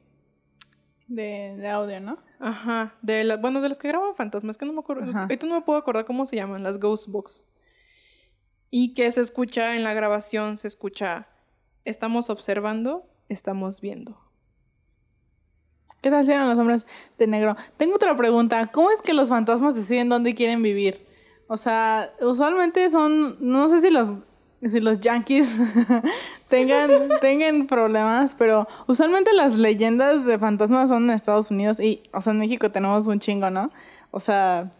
De, 1.07 1.55
de 1.57 1.69
audio, 1.69 1.99
¿no? 1.99 2.17
Ajá, 2.39 2.95
de 3.01 3.23
la, 3.23 3.37
bueno, 3.37 3.61
de 3.61 3.69
las 3.69 3.77
que 3.79 3.87
graban 3.87 4.15
fantasmas, 4.15 4.57
que 4.57 4.65
no 4.65 4.73
me 4.73 4.79
acuerdo, 4.79 5.09
Ajá. 5.09 5.21
ahorita 5.23 5.45
no 5.47 5.55
me 5.55 5.61
puedo 5.61 5.79
acordar 5.79 6.05
cómo 6.05 6.25
se 6.25 6.35
llaman, 6.35 6.63
las 6.63 6.79
Ghost 6.79 7.07
Box. 7.09 7.47
Y 8.71 8.93
que 8.93 9.09
se 9.11 9.21
escucha 9.21 9.75
en 9.75 9.83
la 9.83 9.93
grabación, 9.93 10.57
se 10.57 10.67
escucha, 10.67 11.27
estamos 11.85 12.29
observando, 12.29 13.07
estamos 13.29 13.79
viendo. 13.79 14.19
¿Qué 16.01 16.11
tal 16.11 16.29
eran 16.29 16.49
los 16.49 16.57
hombres 16.57 16.85
de 17.17 17.27
negro? 17.27 17.55
Tengo 17.77 17.95
otra 17.95 18.15
pregunta. 18.15 18.65
¿Cómo 18.67 18.91
es 18.91 19.01
que 19.01 19.13
los 19.13 19.29
fantasmas 19.29 19.73
deciden 19.75 20.09
dónde 20.09 20.35
quieren 20.35 20.61
vivir? 20.61 21.05
O 21.47 21.57
sea, 21.57 22.13
usualmente 22.21 22.89
son, 22.89 23.37
no 23.39 23.69
sé 23.69 23.81
si 23.81 23.89
los, 23.89 24.15
si 24.69 24.79
los 24.79 24.99
yankees 24.99 25.57
tengan, 26.49 26.89
tengan 27.21 27.67
problemas, 27.67 28.35
pero 28.37 28.67
usualmente 28.87 29.33
las 29.33 29.57
leyendas 29.57 30.25
de 30.25 30.37
fantasmas 30.39 30.89
son 30.89 31.05
en 31.05 31.11
Estados 31.11 31.51
Unidos 31.51 31.79
y, 31.79 32.01
o 32.13 32.21
sea, 32.21 32.33
en 32.33 32.39
México 32.39 32.71
tenemos 32.71 33.07
un 33.07 33.19
chingo, 33.19 33.49
¿no? 33.49 33.71
O 34.11 34.19
sea, 34.19 34.71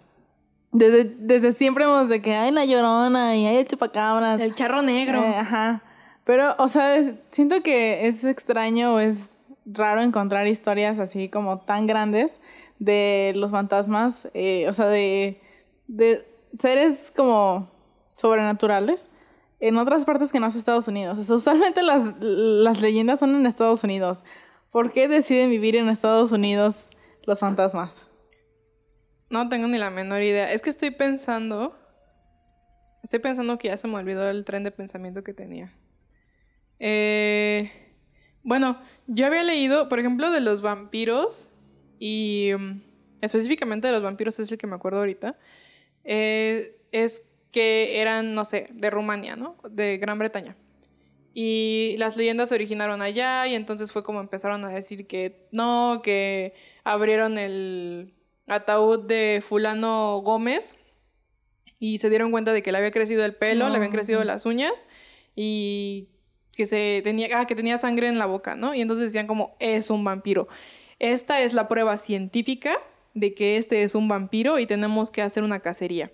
desde, 0.72 1.06
desde 1.20 1.54
siempre 1.54 1.86
hemos 1.86 2.10
de 2.10 2.22
que 2.22 2.36
hay 2.36 2.52
la 2.52 2.66
llorona 2.66 3.36
y 3.36 3.46
hay 3.46 3.58
el 3.58 3.68
chupacabras. 3.68 4.40
El 4.40 4.56
charro 4.56 4.82
negro. 4.82 5.22
Eh, 5.24 5.36
ajá. 5.36 5.82
Pero, 6.26 6.56
o 6.58 6.68
sea, 6.68 6.96
es- 6.96 7.14
siento 7.32 7.62
que 7.64 8.08
es 8.08 8.24
extraño 8.24 8.96
o 8.96 9.00
es 9.00 9.32
raro 9.66 10.02
encontrar 10.02 10.48
historias 10.48 11.00
así 11.00 11.30
como 11.30 11.60
tan 11.60 11.88
grandes 11.88 12.40
de 12.80 13.34
los 13.36 13.52
fantasmas, 13.52 14.28
eh, 14.34 14.68
o 14.68 14.74
sea, 14.74 14.88
de, 14.88 15.40
de 15.88 16.26
seres 16.60 17.12
como 17.16 17.70
sobrenaturales 18.16 19.08
en 19.68 19.78
otras 19.78 20.06
partes 20.06 20.32
que 20.32 20.40
no 20.40 20.46
es 20.46 20.56
Estados 20.56 20.88
Unidos. 20.88 21.18
O 21.18 21.24
sea, 21.24 21.36
usualmente 21.36 21.82
las, 21.82 22.14
las 22.22 22.80
leyendas 22.80 23.20
son 23.20 23.36
en 23.36 23.48
Estados 23.48 23.84
Unidos. 23.84 24.20
¿Por 24.70 24.92
qué 24.92 25.08
deciden 25.08 25.50
vivir 25.50 25.76
en 25.76 25.90
Estados 25.90 26.32
Unidos 26.32 26.76
los 27.24 27.40
fantasmas? 27.40 28.08
No 29.32 29.50
tengo 29.50 29.68
ni 29.68 29.80
la 29.80 29.90
menor 29.90 30.22
idea. 30.22 30.52
Es 30.52 30.62
que 30.62 30.70
estoy 30.70 30.92
pensando. 30.92 31.76
Estoy 33.02 33.20
pensando 33.20 33.58
que 33.58 33.70
ya 33.70 33.78
se 33.78 33.88
me 33.88 33.96
olvidó 33.96 34.30
el 34.30 34.46
tren 34.46 34.64
de 34.64 34.72
pensamiento 34.72 35.24
que 35.24 35.34
tenía. 35.34 35.74
Eh, 36.80 37.72
bueno, 38.44 38.80
yo 39.08 39.26
había 39.26 39.44
leído, 39.44 39.90
por 39.90 40.00
ejemplo, 40.00 40.30
de 40.30 40.42
los 40.42 40.62
vampiros. 40.62 41.50
Y 41.98 42.52
mm, 42.56 42.82
específicamente 43.22 43.88
de 43.88 43.94
los 43.94 44.04
vampiros 44.04 44.40
es 44.40 44.52
el 44.52 44.60
que 44.60 44.68
me 44.68 44.76
acuerdo 44.76 45.00
ahorita. 45.00 45.40
eh, 46.04 46.78
es 46.92 47.24
que 47.56 48.02
eran, 48.02 48.36
no 48.36 48.44
sé, 48.44 48.66
de 48.74 48.90
Rumania, 48.90 49.38
¿no? 49.38 49.56
De 49.70 49.98
Gran 49.98 50.20
Bretaña. 50.20 50.58
Y 51.34 51.96
las 52.00 52.18
leyendas 52.18 52.50
se 52.50 52.56
originaron 52.56 53.02
allá 53.02 53.48
y 53.48 53.56
entonces 53.56 53.94
fue 53.94 54.04
como 54.04 54.20
empezaron 54.20 54.66
a 54.66 54.70
decir 54.72 55.08
que 55.08 55.48
no, 55.54 56.02
que 56.04 56.54
abrieron 56.84 57.38
el 57.38 58.14
ataúd 58.46 59.06
de 59.06 59.42
fulano 59.42 60.20
Gómez 60.22 60.76
y 61.80 62.00
se 62.00 62.10
dieron 62.10 62.30
cuenta 62.32 62.52
de 62.52 62.62
que 62.62 62.74
le 62.74 62.80
había 62.80 62.92
crecido 62.92 63.24
el 63.24 63.36
pelo, 63.36 63.70
le 63.70 63.78
habían 63.78 63.94
crecido 63.94 64.22
las 64.26 64.46
uñas 64.46 64.86
y 65.34 66.10
que 66.52 66.66
se 66.66 67.00
tenía 67.06 67.40
ah, 67.40 67.48
que 67.48 67.56
tenía 67.56 67.78
sangre 67.78 68.10
en 68.10 68.20
la 68.20 68.26
boca, 68.26 68.56
¿no? 68.56 68.74
Y 68.74 68.82
entonces 68.82 69.06
decían 69.06 69.28
como 69.28 69.56
es 69.62 69.90
un 69.90 70.04
vampiro. 70.04 70.50
Esta 71.00 71.40
es 71.42 71.54
la 71.54 71.70
prueba 71.70 71.98
científica 71.98 72.78
de 73.14 73.34
que 73.34 73.56
este 73.56 73.84
es 73.84 73.96
un 73.96 74.10
vampiro 74.10 74.60
y 74.60 74.66
tenemos 74.66 75.10
que 75.10 75.22
hacer 75.22 75.44
una 75.44 75.62
cacería. 75.62 76.12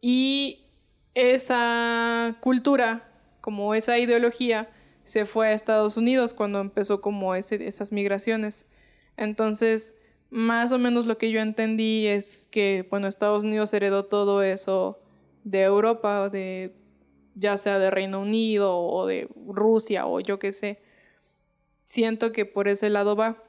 Y 0.00 0.64
esa 1.14 2.36
cultura, 2.40 3.08
como 3.40 3.74
esa 3.74 3.98
ideología, 3.98 4.70
se 5.04 5.26
fue 5.26 5.48
a 5.48 5.52
Estados 5.52 5.96
Unidos 5.96 6.34
cuando 6.34 6.60
empezó 6.60 7.00
como 7.00 7.34
ese, 7.34 7.66
esas 7.66 7.92
migraciones. 7.92 8.66
Entonces, 9.16 9.94
más 10.30 10.72
o 10.72 10.78
menos 10.78 11.06
lo 11.06 11.18
que 11.18 11.30
yo 11.30 11.40
entendí 11.40 12.06
es 12.06 12.46
que, 12.50 12.86
bueno, 12.88 13.08
Estados 13.08 13.44
Unidos 13.44 13.72
heredó 13.74 14.04
todo 14.04 14.42
eso 14.42 15.00
de 15.44 15.62
Europa, 15.62 16.28
de 16.28 16.74
ya 17.34 17.56
sea 17.58 17.78
de 17.78 17.90
Reino 17.90 18.20
Unido 18.20 18.78
o 18.78 19.06
de 19.06 19.28
Rusia 19.46 20.06
o 20.06 20.20
yo 20.20 20.38
qué 20.38 20.52
sé. 20.52 20.80
Siento 21.86 22.32
que 22.32 22.44
por 22.44 22.68
ese 22.68 22.88
lado 22.90 23.16
va, 23.16 23.42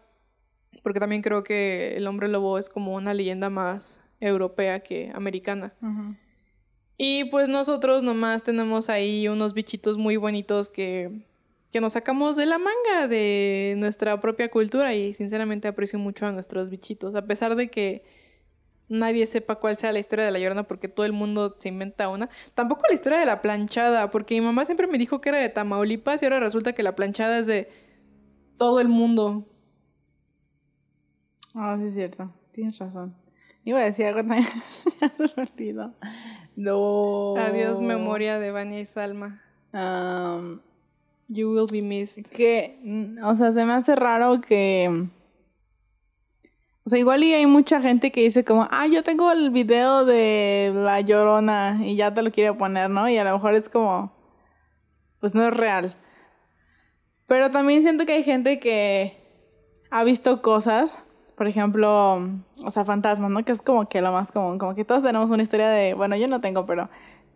porque 0.82 1.00
también 1.00 1.22
creo 1.22 1.44
que 1.44 1.96
el 1.96 2.08
hombre 2.08 2.28
lobo 2.28 2.58
es 2.58 2.70
como 2.70 2.96
una 2.96 3.14
leyenda 3.14 3.50
más 3.50 4.04
europea 4.20 4.80
que 4.82 5.12
americana. 5.14 5.74
Y 7.04 7.24
pues 7.24 7.50
nosotros 7.50 8.04
nomás 8.04 8.44
tenemos 8.44 8.88
ahí 8.88 9.28
unos 9.28 9.56
bichitos 9.56 9.98
muy 9.98 10.18
bonitos 10.18 10.70
que, 10.70 11.26
que 11.72 11.82
nos 11.82 11.94
sacamos 11.94 12.36
de 12.36 12.46
la 12.46 12.60
manga 12.60 13.08
de 13.08 13.74
nuestra 13.80 14.20
propia 14.20 14.52
cultura 14.52 14.94
y 14.94 15.16
sinceramente 15.16 15.68
aprecio 15.68 15.98
mucho 15.98 16.28
a 16.28 16.32
nuestros 16.32 16.70
bichitos, 16.70 17.16
a 17.16 17.26
pesar 17.26 17.56
de 17.56 17.72
que 17.72 18.04
nadie 18.88 19.26
sepa 19.26 19.56
cuál 19.56 19.78
sea 19.78 19.92
la 19.92 19.98
historia 19.98 20.26
de 20.26 20.30
la 20.30 20.38
llorona 20.38 20.68
porque 20.68 20.90
todo 20.90 21.08
el 21.08 21.12
mundo 21.12 21.56
se 21.58 21.70
inventa 21.70 22.08
una. 22.08 22.30
Tampoco 22.54 22.84
la 22.88 22.94
historia 22.94 23.18
de 23.18 23.26
la 23.26 23.42
planchada, 23.42 24.12
porque 24.12 24.36
mi 24.36 24.46
mamá 24.46 24.66
siempre 24.66 24.86
me 24.86 25.00
dijo 25.00 25.22
que 25.22 25.30
era 25.30 25.40
de 25.40 25.50
Tamaulipas 25.50 26.22
y 26.22 26.26
ahora 26.26 26.40
resulta 26.40 26.74
que 26.74 26.84
la 26.84 26.96
planchada 26.96 27.40
es 27.40 27.48
de 27.48 27.68
todo 28.60 28.80
el 28.80 28.90
mundo. 28.90 29.48
Ah, 31.56 31.78
sí 31.80 31.88
es 31.88 31.96
cierto. 31.96 32.32
Tienes 32.52 32.78
razón. 32.78 33.16
Iba 33.64 33.80
a 33.80 33.86
decir 33.86 34.06
algo 34.06 34.20
también. 34.20 34.46
ya 35.02 35.10
se 35.10 35.24
me 35.36 35.50
olvidó. 35.52 35.96
No. 36.62 37.36
Adiós 37.38 37.82
memoria 37.82 38.38
de 38.38 38.52
Vania 38.52 38.80
y 38.80 38.86
Salma. 38.86 39.42
You 41.28 41.52
will 41.52 41.68
be 41.72 41.82
missed. 41.82 42.28
que, 42.28 42.78
mm, 42.84 43.24
o 43.24 43.36
sea, 43.36 43.52
se 43.52 43.66
me 43.66 43.74
hace 43.74 43.96
raro 43.96 44.42
que... 44.42 45.08
O 46.84 46.90
sea, 46.90 47.00
igual 47.00 47.24
y 47.24 47.34
hay 47.34 47.46
mucha 47.46 47.80
gente 47.80 48.12
que 48.12 48.22
dice 48.22 48.44
como, 48.44 48.68
ah, 48.70 48.88
yo 48.88 49.04
tengo 49.04 49.32
el 49.32 49.50
video 49.50 50.04
de 50.04 50.72
La 50.74 51.00
Llorona 51.00 51.80
y 51.84 51.96
ya 51.96 52.14
te 52.14 52.22
lo 52.22 52.32
quiere 52.32 52.54
poner, 52.54 52.90
¿no? 52.90 53.08
Y 53.08 53.18
a 53.18 53.24
lo 53.24 53.34
mejor 53.34 53.54
es 53.54 53.70
como, 53.70 54.12
pues 55.20 55.34
no 55.36 55.44
es 55.48 55.54
real. 55.56 55.96
Pero 57.28 57.50
también 57.50 57.82
siento 57.84 58.06
que 58.06 58.14
hay 58.14 58.24
gente 58.24 58.60
que 58.60 59.18
ha 59.90 60.04
visto 60.04 60.42
cosas, 60.42 60.98
por 61.42 61.48
ejemplo, 61.48 62.20
o 62.64 62.70
sea, 62.70 62.86
fantasmas, 62.86 63.32
¿no? 63.32 63.44
Que 63.44 63.52
es 63.52 63.64
como 63.64 63.90
que 63.90 64.00
lo 64.00 64.12
más 64.12 64.32
común, 64.32 64.60
como 64.60 64.76
que 64.76 64.86
todos 64.86 65.02
tenemos 65.02 65.32
una 65.32 65.42
historia 65.42 65.70
de, 65.70 65.96
bueno, 65.96 66.16
yo 66.16 66.28
no 66.28 66.40
tengo, 66.40 66.68
pero 66.68 66.88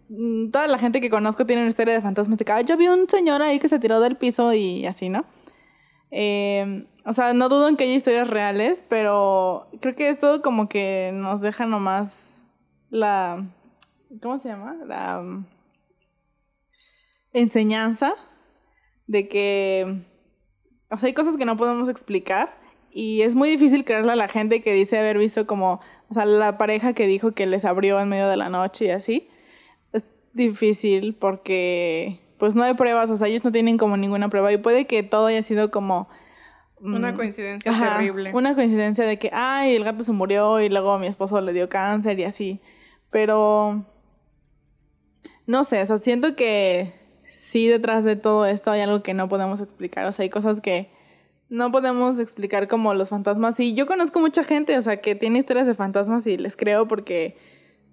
mm, 0.10 0.52
toda 0.52 0.68
la 0.68 0.78
gente 0.78 1.02
que 1.02 1.10
conozco 1.10 1.48
tiene 1.48 1.64
una 1.64 1.70
historia 1.70 1.96
de 1.96 2.02
fantasmas. 2.02 2.38
De 2.38 2.46
que, 2.46 2.52
"Ay, 2.52 2.66
yo 2.66 2.78
vi 2.78 2.88
un 2.88 3.10
señor 3.10 3.42
ahí 3.42 3.58
que 3.58 3.68
se 3.68 3.80
tiró 3.80 4.00
del 4.00 4.16
piso 4.16 4.54
y 4.54 4.86
así, 4.86 5.10
¿no? 5.10 5.26
Eh, 6.12 6.86
o 7.04 7.14
sea, 7.14 7.34
no 7.34 7.50
dudo 7.50 7.68
en 7.68 7.78
que 7.78 7.86
haya 7.86 7.96
historias 7.96 8.30
reales, 8.30 8.86
pero 8.88 9.70
creo 9.82 9.96
que 9.96 10.10
esto 10.10 10.44
como 10.44 10.70
que 10.70 11.10
nos 11.12 11.42
deja 11.42 11.66
nomás 11.66 12.46
la... 12.92 13.44
¿Cómo 14.22 14.38
se 14.38 14.50
llama? 14.50 14.76
La 14.86 15.20
mm, 15.20 15.48
enseñanza 17.34 18.14
de 19.08 19.28
que... 19.28 20.06
O 20.92 20.98
sea, 20.98 21.08
hay 21.08 21.16
cosas 21.16 21.38
que 21.38 21.46
no 21.46 21.58
podemos 21.58 21.90
explicar 21.90 22.65
y 22.98 23.24
es 23.24 23.36
muy 23.36 23.50
difícil 23.50 23.84
creerle 23.84 24.14
a 24.14 24.16
la 24.16 24.30
gente 24.30 24.62
que 24.62 24.74
dice 24.74 24.98
haber 24.98 25.18
visto 25.18 25.46
como... 25.46 25.82
O 26.08 26.14
sea, 26.14 26.24
la 26.24 26.58
pareja 26.58 26.94
que 26.94 27.08
dijo 27.08 27.34
que 27.34 27.46
les 27.46 27.66
abrió 27.66 28.00
en 28.00 28.08
medio 28.08 28.30
de 28.30 28.38
la 28.38 28.48
noche 28.48 28.86
y 28.86 28.90
así. 28.90 29.28
Es 29.92 30.14
difícil 30.32 31.14
porque 31.14 32.22
pues 32.38 32.56
no 32.56 32.64
hay 32.64 32.74
pruebas, 32.76 33.12
o 33.12 33.18
sea, 33.18 33.28
ellos 33.28 33.44
no 33.44 33.52
tienen 33.52 33.78
como 33.78 33.98
ninguna 33.98 34.30
prueba 34.30 34.50
y 34.54 34.58
puede 34.58 34.88
que 34.88 35.04
todo 35.04 35.26
haya 35.26 35.44
sido 35.44 35.72
como... 35.72 36.08
Una 36.80 37.12
mm, 37.12 37.16
coincidencia 37.18 37.70
Ajá, 37.70 37.98
terrible. 37.98 38.32
Una 38.34 38.56
coincidencia 38.56 39.06
de 39.06 39.20
que, 39.20 39.30
ay, 39.34 39.76
el 39.76 39.84
gato 39.84 40.06
se 40.06 40.14
murió 40.14 40.62
y 40.62 40.70
luego 40.70 40.98
mi 40.98 41.08
esposo 41.08 41.42
le 41.42 41.52
dio 41.52 41.68
cáncer 41.68 42.18
y 42.18 42.24
así. 42.24 42.62
Pero, 43.10 43.84
no 45.48 45.66
sé, 45.66 45.82
o 45.82 45.86
sea, 45.86 45.98
siento 45.98 46.38
que 46.38 46.94
sí 47.34 47.68
detrás 47.68 48.06
de 48.06 48.16
todo 48.16 48.46
esto 48.46 48.72
hay 48.72 48.80
algo 48.80 49.04
que 49.04 49.14
no 49.14 49.28
podemos 49.28 49.60
explicar. 49.60 50.06
O 50.06 50.14
sea, 50.14 50.24
hay 50.24 50.30
cosas 50.30 50.62
que 50.62 50.95
no 51.50 51.72
podemos 51.72 52.20
explicar 52.20 52.68
como 52.68 52.94
los 52.94 53.10
fantasmas. 53.10 53.60
Y 53.60 53.74
yo 53.76 53.86
conozco 53.88 54.20
mucha 54.20 54.44
gente, 54.44 54.78
o 54.78 54.82
sea, 54.82 55.02
que 55.02 55.16
tiene 55.16 55.40
historias 55.40 55.68
de 55.68 55.76
fantasmas 55.76 56.26
y 56.28 56.38
les 56.38 56.56
creo 56.58 56.88
porque 56.88 57.38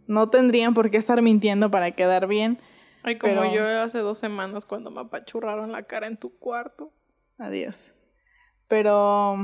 no 0.06 0.28
tendrían 0.30 0.74
por 0.74 0.90
qué 0.90 0.96
estar 0.96 1.20
mintiendo 1.22 1.70
para 1.70 1.90
quedar 1.92 2.26
bien. 2.26 2.58
Ay, 3.02 3.18
como 3.18 3.34
Pero- 3.40 3.54
yo 3.54 3.82
hace 3.82 3.98
dos 3.98 4.18
semanas 4.18 4.64
cuando 4.64 4.90
me 4.90 5.00
apachurraron 5.00 5.72
la 5.72 5.82
cara 5.84 6.06
en 6.06 6.16
tu 6.16 6.36
cuarto. 6.38 6.92
Adiós. 7.38 7.94
Pero 8.68 9.36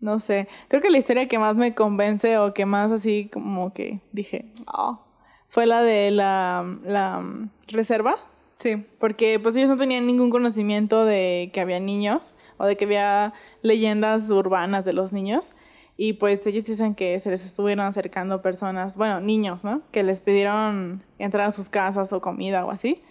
no 0.00 0.18
sé, 0.20 0.48
creo 0.68 0.82
que 0.82 0.90
la 0.90 0.98
historia 0.98 1.28
que 1.28 1.38
más 1.38 1.56
me 1.56 1.74
convence 1.74 2.38
o 2.38 2.52
que 2.54 2.66
más 2.66 2.90
así 2.92 3.28
como 3.32 3.72
que 3.72 4.00
dije, 4.12 4.52
"Ah", 4.66 5.00
fue 5.48 5.66
la 5.66 5.82
de 5.82 6.10
la, 6.10 6.78
la 6.84 7.24
reserva, 7.68 8.16
Sí. 8.58 8.84
porque 8.98 9.40
pues 9.40 9.56
ellos 9.56 9.70
no 9.70 9.76
tenían 9.76 10.06
ningún 10.06 10.30
conocimiento 10.30 11.04
de 11.04 11.50
que 11.52 11.60
había 11.60 11.80
niños 11.80 12.34
o 12.58 12.66
de 12.66 12.76
que 12.76 12.84
había 12.84 13.32
leyendas 13.62 14.28
urbanas 14.30 14.84
de 14.84 14.92
los 14.92 15.12
niños. 15.12 15.50
Y 15.96 16.14
pues 16.14 16.44
ellos 16.46 16.64
dicen 16.64 16.94
que 16.94 17.20
se 17.20 17.30
les 17.30 17.46
estuvieron 17.46 17.86
acercando 17.86 18.42
personas, 18.42 18.96
bueno, 18.96 19.20
niños, 19.20 19.62
¿no? 19.62 19.82
Que 19.92 20.02
les 20.02 20.20
pidieron 20.20 21.04
entrar 21.18 21.46
a 21.46 21.50
sus 21.52 21.68
casas 21.68 22.12
o 22.12 22.20
comida 22.20 22.64
o 22.66 22.70
así. 22.70 23.02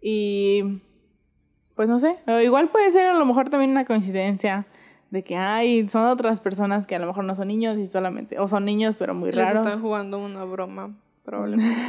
Y 0.00 0.80
pues 1.74 1.88
no 1.88 1.98
sé, 1.98 2.16
o 2.26 2.38
igual 2.40 2.68
puede 2.68 2.90
ser 2.92 3.06
a 3.06 3.14
lo 3.14 3.24
mejor 3.24 3.48
también 3.48 3.70
una 3.70 3.84
coincidencia 3.84 4.66
de 5.10 5.24
que 5.24 5.36
hay, 5.36 5.88
son 5.88 6.04
otras 6.06 6.40
personas 6.40 6.86
que 6.86 6.94
a 6.94 6.98
lo 6.98 7.06
mejor 7.06 7.24
no 7.24 7.34
son 7.34 7.48
niños 7.48 7.76
y 7.78 7.88
solamente, 7.88 8.38
o 8.38 8.46
son 8.48 8.64
niños 8.64 8.96
pero 8.98 9.12
muy 9.14 9.32
Les 9.32 9.44
raros. 9.44 9.66
están 9.66 9.80
jugando 9.82 10.18
una 10.18 10.44
broma, 10.44 10.96
probablemente. 11.24 11.76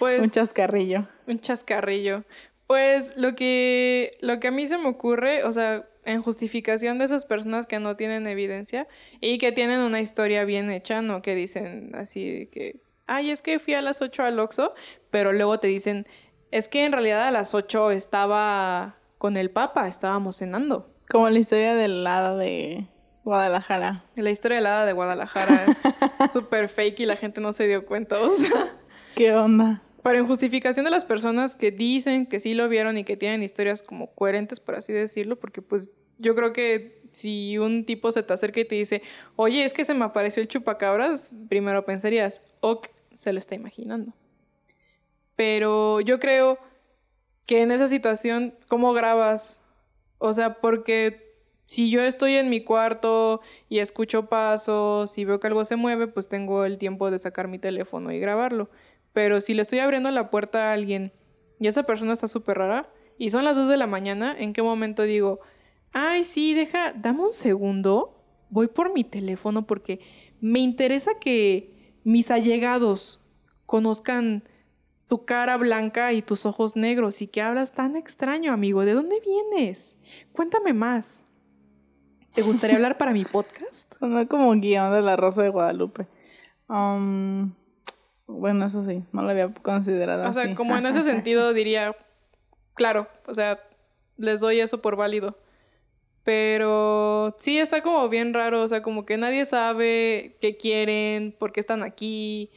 Pues 0.00 0.20
Un 0.20 0.30
chascarrillo. 0.30 1.06
un 1.28 1.38
chascarrillo. 1.38 2.24
Pues 2.66 3.16
lo 3.16 3.36
que, 3.36 4.16
lo 4.20 4.40
que 4.40 4.48
a 4.48 4.50
mí 4.50 4.66
se 4.66 4.78
me 4.78 4.88
ocurre, 4.88 5.44
o 5.44 5.52
sea, 5.52 5.84
en 6.06 6.22
justificación 6.22 6.98
de 6.98 7.04
esas 7.04 7.26
personas 7.26 7.66
que 7.66 7.78
no 7.78 7.96
tienen 7.96 8.26
evidencia 8.26 8.88
y 9.20 9.38
que 9.38 9.52
tienen 9.52 9.80
una 9.80 10.00
historia 10.00 10.44
bien 10.44 10.70
hecha, 10.70 11.02
¿no? 11.02 11.20
Que 11.20 11.34
dicen 11.34 11.90
así 11.94 12.48
que, 12.52 12.80
ay, 13.06 13.30
es 13.30 13.42
que 13.42 13.58
fui 13.58 13.74
a 13.74 13.82
las 13.82 14.00
8 14.00 14.22
al 14.22 14.38
Oxxo, 14.38 14.72
pero 15.10 15.32
luego 15.32 15.58
te 15.58 15.66
dicen, 15.66 16.06
es 16.50 16.68
que 16.68 16.84
en 16.84 16.92
realidad 16.92 17.26
a 17.26 17.30
las 17.30 17.54
8 17.54 17.90
estaba 17.90 18.96
con 19.18 19.36
el 19.36 19.50
Papa, 19.50 19.88
estábamos 19.88 20.36
cenando. 20.36 20.94
Como 21.10 21.28
la 21.28 21.38
historia 21.38 21.74
del 21.74 22.06
hada 22.06 22.36
de 22.36 22.86
Guadalajara. 23.24 24.04
La 24.14 24.30
historia 24.30 24.58
del 24.58 24.66
hada 24.66 24.86
de 24.86 24.92
Guadalajara 24.92 25.66
es 26.24 26.32
súper 26.32 26.68
fake 26.68 27.00
y 27.00 27.06
la 27.06 27.16
gente 27.16 27.40
no 27.40 27.52
se 27.52 27.66
dio 27.66 27.84
cuenta, 27.84 28.20
o 28.20 28.30
sea. 28.30 28.76
¿Qué 29.16 29.34
onda? 29.34 29.82
Pero 30.06 30.20
en 30.20 30.26
justificación 30.28 30.84
de 30.84 30.92
las 30.92 31.04
personas 31.04 31.56
que 31.56 31.72
dicen 31.72 32.26
que 32.26 32.38
sí 32.38 32.54
lo 32.54 32.68
vieron 32.68 32.96
y 32.96 33.02
que 33.02 33.16
tienen 33.16 33.42
historias 33.42 33.82
como 33.82 34.14
coherentes, 34.14 34.60
por 34.60 34.76
así 34.76 34.92
decirlo, 34.92 35.34
porque 35.34 35.62
pues 35.62 35.96
yo 36.16 36.36
creo 36.36 36.52
que 36.52 37.02
si 37.10 37.58
un 37.58 37.84
tipo 37.84 38.12
se 38.12 38.22
te 38.22 38.32
acerca 38.32 38.60
y 38.60 38.64
te 38.64 38.76
dice, 38.76 39.02
oye, 39.34 39.64
es 39.64 39.72
que 39.72 39.84
se 39.84 39.94
me 39.94 40.04
apareció 40.04 40.40
el 40.40 40.46
chupacabras, 40.46 41.32
primero 41.48 41.84
pensarías, 41.84 42.40
ok, 42.60 42.86
se 43.16 43.32
lo 43.32 43.40
está 43.40 43.56
imaginando. 43.56 44.12
Pero 45.34 46.00
yo 46.00 46.20
creo 46.20 46.60
que 47.44 47.62
en 47.62 47.72
esa 47.72 47.88
situación, 47.88 48.54
¿cómo 48.68 48.92
grabas? 48.92 49.60
O 50.18 50.32
sea, 50.32 50.60
porque 50.60 51.34
si 51.66 51.90
yo 51.90 52.00
estoy 52.00 52.36
en 52.36 52.48
mi 52.48 52.62
cuarto 52.62 53.40
y 53.68 53.80
escucho 53.80 54.26
pasos 54.26 55.18
y 55.18 55.24
veo 55.24 55.40
que 55.40 55.48
algo 55.48 55.64
se 55.64 55.74
mueve, 55.74 56.06
pues 56.06 56.28
tengo 56.28 56.64
el 56.64 56.78
tiempo 56.78 57.10
de 57.10 57.18
sacar 57.18 57.48
mi 57.48 57.58
teléfono 57.58 58.12
y 58.12 58.20
grabarlo. 58.20 58.70
Pero 59.16 59.40
si 59.40 59.54
le 59.54 59.62
estoy 59.62 59.78
abriendo 59.78 60.10
la 60.10 60.28
puerta 60.28 60.68
a 60.68 60.72
alguien 60.74 61.10
y 61.58 61.68
esa 61.68 61.84
persona 61.84 62.12
está 62.12 62.28
súper 62.28 62.58
rara 62.58 62.92
y 63.16 63.30
son 63.30 63.46
las 63.46 63.56
2 63.56 63.66
de 63.66 63.78
la 63.78 63.86
mañana, 63.86 64.36
¿en 64.38 64.52
qué 64.52 64.60
momento 64.60 65.04
digo, 65.04 65.40
ay, 65.94 66.22
sí, 66.22 66.52
deja, 66.52 66.92
dame 66.92 67.22
un 67.22 67.30
segundo, 67.30 68.22
voy 68.50 68.66
por 68.66 68.92
mi 68.92 69.04
teléfono 69.04 69.66
porque 69.66 70.00
me 70.42 70.58
interesa 70.58 71.12
que 71.18 71.94
mis 72.04 72.30
allegados 72.30 73.24
conozcan 73.64 74.44
tu 75.08 75.24
cara 75.24 75.56
blanca 75.56 76.12
y 76.12 76.20
tus 76.20 76.44
ojos 76.44 76.76
negros 76.76 77.22
y 77.22 77.26
que 77.26 77.40
hablas 77.40 77.72
tan 77.72 77.96
extraño, 77.96 78.52
amigo? 78.52 78.84
¿De 78.84 78.92
dónde 78.92 79.22
vienes? 79.24 79.96
Cuéntame 80.34 80.74
más. 80.74 81.24
¿Te 82.34 82.42
gustaría 82.42 82.76
hablar 82.76 82.98
para 82.98 83.14
mi 83.14 83.24
podcast? 83.32 83.94
Sonó 83.98 84.28
como 84.28 84.50
un 84.50 84.60
guion 84.60 84.92
de 84.92 85.00
la 85.00 85.16
Rosa 85.16 85.42
de 85.42 85.48
Guadalupe. 85.48 86.06
Um, 86.68 87.54
bueno, 88.26 88.66
eso 88.66 88.84
sí, 88.84 89.04
no 89.12 89.22
lo 89.22 89.30
había 89.30 89.52
considerado 89.52 90.28
O 90.28 90.32
sea, 90.32 90.44
así. 90.44 90.54
como 90.54 90.76
en 90.76 90.86
ese 90.86 91.02
sentido 91.04 91.52
diría, 91.52 91.96
claro, 92.74 93.08
o 93.26 93.34
sea, 93.34 93.60
les 94.16 94.40
doy 94.40 94.60
eso 94.60 94.82
por 94.82 94.96
válido. 94.96 95.38
Pero 96.24 97.36
sí 97.38 97.58
está 97.58 97.82
como 97.82 98.08
bien 98.08 98.34
raro, 98.34 98.62
o 98.62 98.68
sea, 98.68 98.82
como 98.82 99.06
que 99.06 99.16
nadie 99.16 99.46
sabe 99.46 100.36
qué 100.40 100.56
quieren, 100.56 101.36
por 101.38 101.52
qué 101.52 101.60
están 101.60 101.84
aquí 101.84 102.50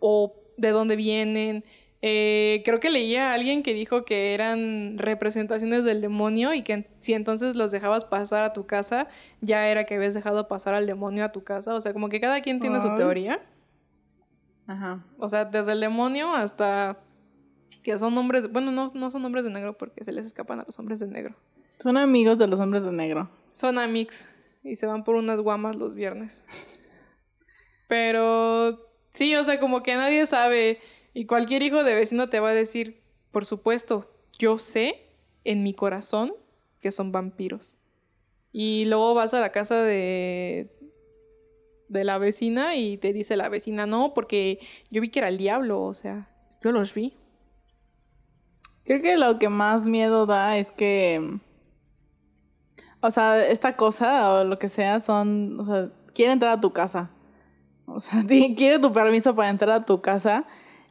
o 0.00 0.34
de 0.58 0.70
dónde 0.70 0.96
vienen. 0.96 1.64
Eh, 2.02 2.62
creo 2.66 2.78
que 2.78 2.90
leía 2.90 3.30
a 3.30 3.34
alguien 3.34 3.62
que 3.62 3.72
dijo 3.72 4.04
que 4.04 4.34
eran 4.34 4.98
representaciones 4.98 5.84
del 5.86 6.02
demonio 6.02 6.52
y 6.52 6.62
que 6.62 6.88
si 7.00 7.14
entonces 7.14 7.54
los 7.54 7.70
dejabas 7.70 8.04
pasar 8.04 8.42
a 8.42 8.52
tu 8.52 8.66
casa, 8.66 9.08
ya 9.40 9.68
era 9.68 9.84
que 9.84 9.94
habías 9.94 10.12
dejado 10.12 10.46
pasar 10.46 10.74
al 10.74 10.86
demonio 10.86 11.24
a 11.24 11.32
tu 11.32 11.44
casa. 11.44 11.74
O 11.74 11.80
sea, 11.80 11.94
como 11.94 12.10
que 12.10 12.20
cada 12.20 12.42
quien 12.42 12.60
tiene 12.60 12.80
su 12.80 12.94
teoría. 12.96 13.40
Ajá. 14.66 15.04
O 15.18 15.28
sea, 15.28 15.44
desde 15.44 15.72
el 15.72 15.80
demonio 15.80 16.34
hasta 16.34 16.98
que 17.82 17.98
son 17.98 18.16
hombres, 18.16 18.50
bueno, 18.52 18.70
no, 18.70 18.88
no 18.94 19.10
son 19.10 19.24
hombres 19.24 19.44
de 19.44 19.50
negro 19.50 19.76
porque 19.76 20.04
se 20.04 20.12
les 20.12 20.26
escapan 20.26 20.60
a 20.60 20.64
los 20.64 20.78
hombres 20.78 21.00
de 21.00 21.08
negro. 21.08 21.34
Son 21.78 21.96
amigos 21.96 22.38
de 22.38 22.46
los 22.46 22.60
hombres 22.60 22.84
de 22.84 22.92
negro. 22.92 23.28
Son 23.52 23.78
amix 23.78 24.28
y 24.62 24.76
se 24.76 24.86
van 24.86 25.04
por 25.04 25.16
unas 25.16 25.40
guamas 25.40 25.76
los 25.76 25.94
viernes. 25.94 26.44
Pero 27.88 28.88
sí, 29.10 29.34
o 29.34 29.44
sea, 29.44 29.58
como 29.58 29.82
que 29.82 29.96
nadie 29.96 30.26
sabe 30.26 30.80
y 31.12 31.26
cualquier 31.26 31.62
hijo 31.62 31.84
de 31.84 31.94
vecino 31.94 32.28
te 32.28 32.40
va 32.40 32.50
a 32.50 32.54
decir, 32.54 33.02
por 33.30 33.44
supuesto, 33.44 34.10
yo 34.38 34.58
sé 34.58 35.06
en 35.44 35.62
mi 35.62 35.74
corazón 35.74 36.32
que 36.80 36.92
son 36.92 37.12
vampiros. 37.12 37.76
Y 38.52 38.84
luego 38.84 39.14
vas 39.14 39.34
a 39.34 39.40
la 39.40 39.50
casa 39.50 39.82
de 39.82 40.70
de 41.92 42.04
la 42.04 42.18
vecina 42.18 42.76
y 42.76 42.96
te 42.96 43.12
dice 43.12 43.36
la 43.36 43.48
vecina, 43.48 43.86
no, 43.86 44.14
porque 44.14 44.58
yo 44.90 45.00
vi 45.00 45.10
que 45.10 45.20
era 45.20 45.28
el 45.28 45.38
diablo, 45.38 45.82
o 45.82 45.94
sea, 45.94 46.28
yo 46.62 46.72
los 46.72 46.94
vi. 46.94 47.14
Creo 48.84 49.00
que 49.00 49.16
lo 49.16 49.38
que 49.38 49.48
más 49.48 49.84
miedo 49.84 50.26
da 50.26 50.56
es 50.56 50.70
que. 50.72 51.38
O 53.00 53.10
sea, 53.10 53.44
esta 53.46 53.76
cosa 53.76 54.32
o 54.32 54.44
lo 54.44 54.58
que 54.58 54.68
sea 54.68 55.00
son. 55.00 55.58
O 55.60 55.64
sea, 55.64 55.90
quiere 56.14 56.32
entrar 56.32 56.58
a 56.58 56.60
tu 56.60 56.72
casa. 56.72 57.10
O 57.86 58.00
sea, 58.00 58.24
quiere 58.56 58.78
tu 58.78 58.92
permiso 58.92 59.34
para 59.34 59.50
entrar 59.50 59.70
a 59.70 59.84
tu 59.84 60.00
casa 60.00 60.46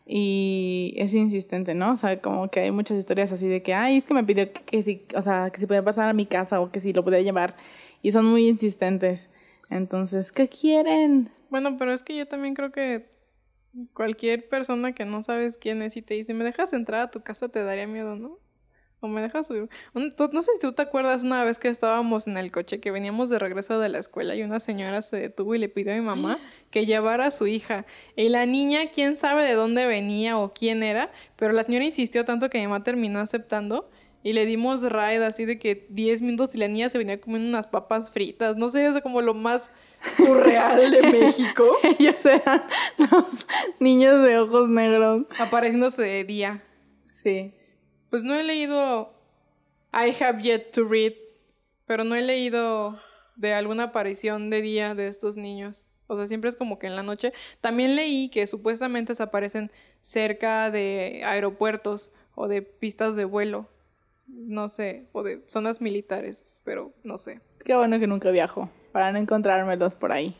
y 0.05 0.93
es 0.97 1.13
insistente, 1.13 1.73
¿no? 1.73 1.91
O 1.93 1.95
sea, 1.95 2.21
como 2.21 2.49
que 2.49 2.61
hay 2.61 2.71
muchas 2.71 2.97
historias 2.97 3.31
así 3.31 3.47
de 3.47 3.61
que, 3.61 3.73
ay, 3.73 3.97
es 3.97 4.03
que 4.03 4.13
me 4.13 4.23
pidió 4.23 4.51
que 4.51 4.83
si, 4.83 5.05
o 5.15 5.21
sea, 5.21 5.49
que 5.51 5.59
si 5.59 5.67
podía 5.67 5.83
pasar 5.83 6.09
a 6.09 6.13
mi 6.13 6.25
casa 6.25 6.59
o 6.61 6.71
que 6.71 6.79
si 6.79 6.93
lo 6.93 7.03
podía 7.03 7.21
llevar. 7.21 7.55
Y 8.01 8.11
son 8.11 8.25
muy 8.25 8.47
insistentes. 8.47 9.29
Entonces, 9.71 10.33
¿qué 10.33 10.49
quieren? 10.49 11.31
Bueno, 11.49 11.77
pero 11.77 11.93
es 11.93 12.03
que 12.03 12.15
yo 12.15 12.27
también 12.27 12.55
creo 12.55 12.73
que 12.73 13.09
cualquier 13.93 14.49
persona 14.49 14.93
que 14.93 15.05
no 15.05 15.23
sabes 15.23 15.55
quién 15.55 15.81
es 15.81 15.95
y 15.95 16.01
te 16.01 16.13
dice, 16.13 16.33
¿me 16.33 16.43
dejas 16.43 16.73
entrar 16.73 16.99
a 16.99 17.09
tu 17.09 17.21
casa? 17.21 17.47
Te 17.47 17.63
daría 17.63 17.87
miedo, 17.87 18.17
¿no? 18.17 18.37
O 18.99 19.07
me 19.07 19.21
dejas 19.21 19.47
subir. 19.47 19.69
No 19.93 20.41
sé 20.41 20.51
si 20.51 20.59
tú 20.59 20.73
te 20.73 20.81
acuerdas 20.81 21.23
una 21.23 21.45
vez 21.45 21.57
que 21.57 21.69
estábamos 21.69 22.27
en 22.27 22.37
el 22.37 22.51
coche, 22.51 22.81
que 22.81 22.91
veníamos 22.91 23.29
de 23.29 23.39
regreso 23.39 23.79
de 23.79 23.87
la 23.87 23.99
escuela 23.99 24.35
y 24.35 24.43
una 24.43 24.59
señora 24.59 25.01
se 25.01 25.15
detuvo 25.15 25.55
y 25.55 25.57
le 25.57 25.69
pidió 25.69 25.93
a 25.93 25.95
mi 25.95 26.01
mamá 26.01 26.37
que 26.69 26.85
llevara 26.85 27.27
a 27.27 27.31
su 27.31 27.47
hija. 27.47 27.85
Y 28.17 28.27
la 28.27 28.45
niña, 28.45 28.91
quién 28.93 29.15
sabe 29.15 29.45
de 29.45 29.53
dónde 29.53 29.87
venía 29.87 30.37
o 30.37 30.53
quién 30.53 30.83
era, 30.83 31.13
pero 31.37 31.53
la 31.53 31.63
señora 31.63 31.85
insistió 31.85 32.25
tanto 32.25 32.49
que 32.49 32.59
mi 32.59 32.67
mamá 32.67 32.83
terminó 32.83 33.19
aceptando. 33.19 33.89
Y 34.23 34.33
le 34.33 34.45
dimos 34.45 34.83
ride 34.83 35.25
así 35.25 35.45
de 35.45 35.57
que 35.57 35.87
10 35.89 36.21
minutos 36.21 36.53
y 36.53 36.59
la 36.59 36.67
niña 36.67 36.89
se 36.89 36.97
venía 36.97 37.19
comiendo 37.19 37.49
unas 37.49 37.67
papas 37.67 38.11
fritas. 38.11 38.55
No 38.55 38.69
sé, 38.69 38.85
es 38.85 39.01
como 39.01 39.21
lo 39.21 39.33
más 39.33 39.71
surreal 40.01 40.91
de 40.91 41.01
México. 41.11 41.65
Ellos 41.99 42.23
eran 42.25 42.63
los 42.97 43.47
niños 43.79 44.23
de 44.23 44.37
ojos 44.37 44.69
negros. 44.69 45.23
Apareciéndose 45.39 46.03
de 46.03 46.23
día. 46.23 46.63
Sí. 47.07 47.53
Pues 48.09 48.23
no 48.23 48.35
he 48.35 48.43
leído 48.43 49.13
I 49.93 50.15
have 50.23 50.41
yet 50.41 50.71
to 50.71 50.87
read, 50.87 51.13
pero 51.85 52.03
no 52.03 52.15
he 52.15 52.21
leído 52.21 52.99
de 53.35 53.53
alguna 53.53 53.85
aparición 53.85 54.49
de 54.49 54.61
día 54.61 54.95
de 54.95 55.07
estos 55.07 55.35
niños. 55.35 55.87
O 56.07 56.15
sea, 56.15 56.27
siempre 56.27 56.49
es 56.49 56.55
como 56.55 56.77
que 56.77 56.87
en 56.87 56.95
la 56.95 57.03
noche. 57.03 57.33
También 57.61 57.95
leí 57.95 58.29
que 58.29 58.45
supuestamente 58.45 59.15
se 59.15 59.23
aparecen 59.23 59.71
cerca 60.01 60.69
de 60.69 61.23
aeropuertos 61.25 62.13
o 62.35 62.47
de 62.47 62.61
pistas 62.61 63.15
de 63.15 63.25
vuelo. 63.25 63.69
No 64.33 64.69
sé, 64.69 65.07
o 65.11 65.23
de 65.23 65.43
zonas 65.47 65.81
militares, 65.81 66.61
pero 66.63 66.93
no 67.03 67.17
sé. 67.17 67.41
Qué 67.63 67.75
bueno 67.75 67.99
que 67.99 68.07
nunca 68.07 68.31
viajo 68.31 68.69
para 68.91 69.11
no 69.11 69.19
encontrármelos 69.19 69.95
por 69.95 70.11
ahí. 70.11 70.35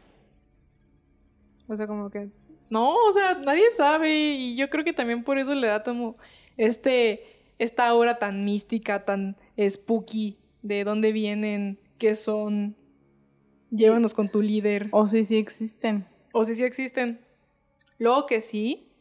O 1.68 1.76
sea, 1.78 1.88
como 1.88 2.10
que... 2.10 2.30
No, 2.70 2.96
o 2.96 3.12
sea, 3.12 3.36
nadie 3.36 3.70
sabe 3.72 4.34
y 4.34 4.56
yo 4.56 4.70
creo 4.70 4.84
que 4.86 4.94
también 4.94 5.24
por 5.24 5.38
eso 5.38 5.54
le 5.54 5.68
da 5.68 5.84
como 5.84 6.18
este, 6.58 7.54
esta 7.60 7.88
aura 7.88 8.18
tan 8.18 8.46
mística, 8.46 9.04
tan 9.04 9.36
spooky, 9.60 10.38
de 10.62 10.84
dónde 10.84 11.12
vienen, 11.12 11.80
qué 11.98 12.16
son. 12.16 12.76
Llévanos 13.72 14.14
con 14.14 14.30
tu 14.30 14.42
líder. 14.42 14.90
O 14.92 15.08
sí, 15.08 15.26
sí 15.26 15.38
existen. 15.38 16.08
O 16.34 16.46
si 16.46 16.56
sí 16.56 16.64
existen. 16.64 17.22
Lo 17.98 18.26
que 18.26 18.42
sí 18.42 18.92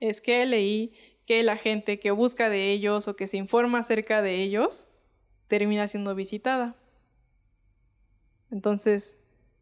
es 0.00 0.20
que 0.20 0.44
leí 0.46 0.92
que 1.26 1.42
la 1.42 1.56
gente 1.56 1.98
que 2.00 2.10
busca 2.10 2.50
de 2.50 2.70
ellos 2.72 3.08
o 3.08 3.16
que 3.16 3.26
se 3.26 3.36
informa 3.36 3.78
acerca 3.78 4.22
de 4.22 4.42
ellos 4.42 4.88
termina 5.48 5.86
siendo 5.88 6.14
visitada. 6.14 6.76
Entonces, 8.50 9.18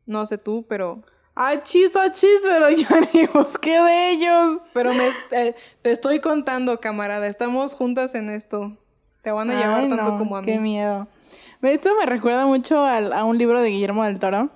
no 0.06 0.26
sé 0.26 0.38
tú, 0.38 0.66
pero 0.68 1.02
Achis, 1.34 1.94
achis, 1.96 2.40
pero 2.42 2.68
yo 2.70 2.86
ni 3.14 3.26
busqué 3.26 3.78
de 3.80 4.10
ellos. 4.10 4.60
Pero 4.74 4.92
me, 4.92 5.08
eh, 5.30 5.54
te 5.82 5.92
estoy 5.92 6.20
contando, 6.20 6.80
camarada. 6.80 7.26
Estamos 7.26 7.74
juntas 7.74 8.14
en 8.14 8.30
esto. 8.30 8.76
Te 9.22 9.30
van 9.30 9.50
a 9.50 9.58
llevar 9.60 9.80
Ay, 9.82 9.88
tanto 9.88 10.12
no, 10.12 10.18
como 10.18 10.36
a 10.36 10.40
mí. 10.42 10.46
Qué 10.46 10.58
miedo. 10.58 11.06
Esto 11.62 11.90
me 11.98 12.06
recuerda 12.06 12.46
mucho 12.46 12.84
al- 12.84 13.12
a 13.12 13.24
un 13.24 13.38
libro 13.38 13.60
de 13.60 13.68
Guillermo 13.68 14.04
del 14.04 14.18
Toro, 14.18 14.50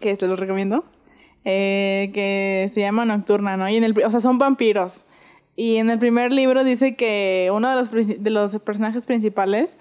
que 0.00 0.16
te 0.16 0.26
lo 0.28 0.36
recomiendo, 0.36 0.84
eh, 1.44 2.10
que 2.14 2.70
se 2.72 2.80
llama 2.80 3.04
Nocturna, 3.04 3.56
¿no? 3.56 3.68
Y 3.68 3.76
en 3.76 3.84
el, 3.84 3.94
o 4.04 4.10
sea, 4.10 4.20
son 4.20 4.38
vampiros. 4.38 5.02
Y 5.60 5.78
en 5.78 5.90
el 5.90 5.98
primer 5.98 6.32
libro 6.32 6.62
dice 6.62 6.94
que 6.94 7.50
uno 7.52 7.68
de 7.68 7.74
los, 7.74 7.90
de 8.22 8.30
los 8.30 8.56
personajes 8.60 9.04
principales, 9.06 9.76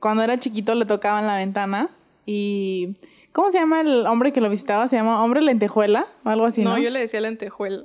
cuando 0.00 0.22
era 0.22 0.40
chiquito 0.40 0.74
le 0.74 0.86
tocaban 0.86 1.26
la 1.26 1.36
ventana 1.36 1.90
y... 2.24 2.96
¿Cómo 3.32 3.52
se 3.52 3.58
llama 3.58 3.82
el 3.82 4.06
hombre 4.06 4.32
que 4.32 4.40
lo 4.40 4.48
visitaba? 4.48 4.88
¿Se 4.88 4.96
llama 4.96 5.22
hombre 5.22 5.42
lentejuela 5.42 6.06
o 6.24 6.30
algo 6.30 6.46
así, 6.46 6.64
no? 6.64 6.70
no, 6.70 6.78
yo 6.78 6.88
le 6.88 7.00
decía 7.00 7.20
lentejuela. 7.20 7.84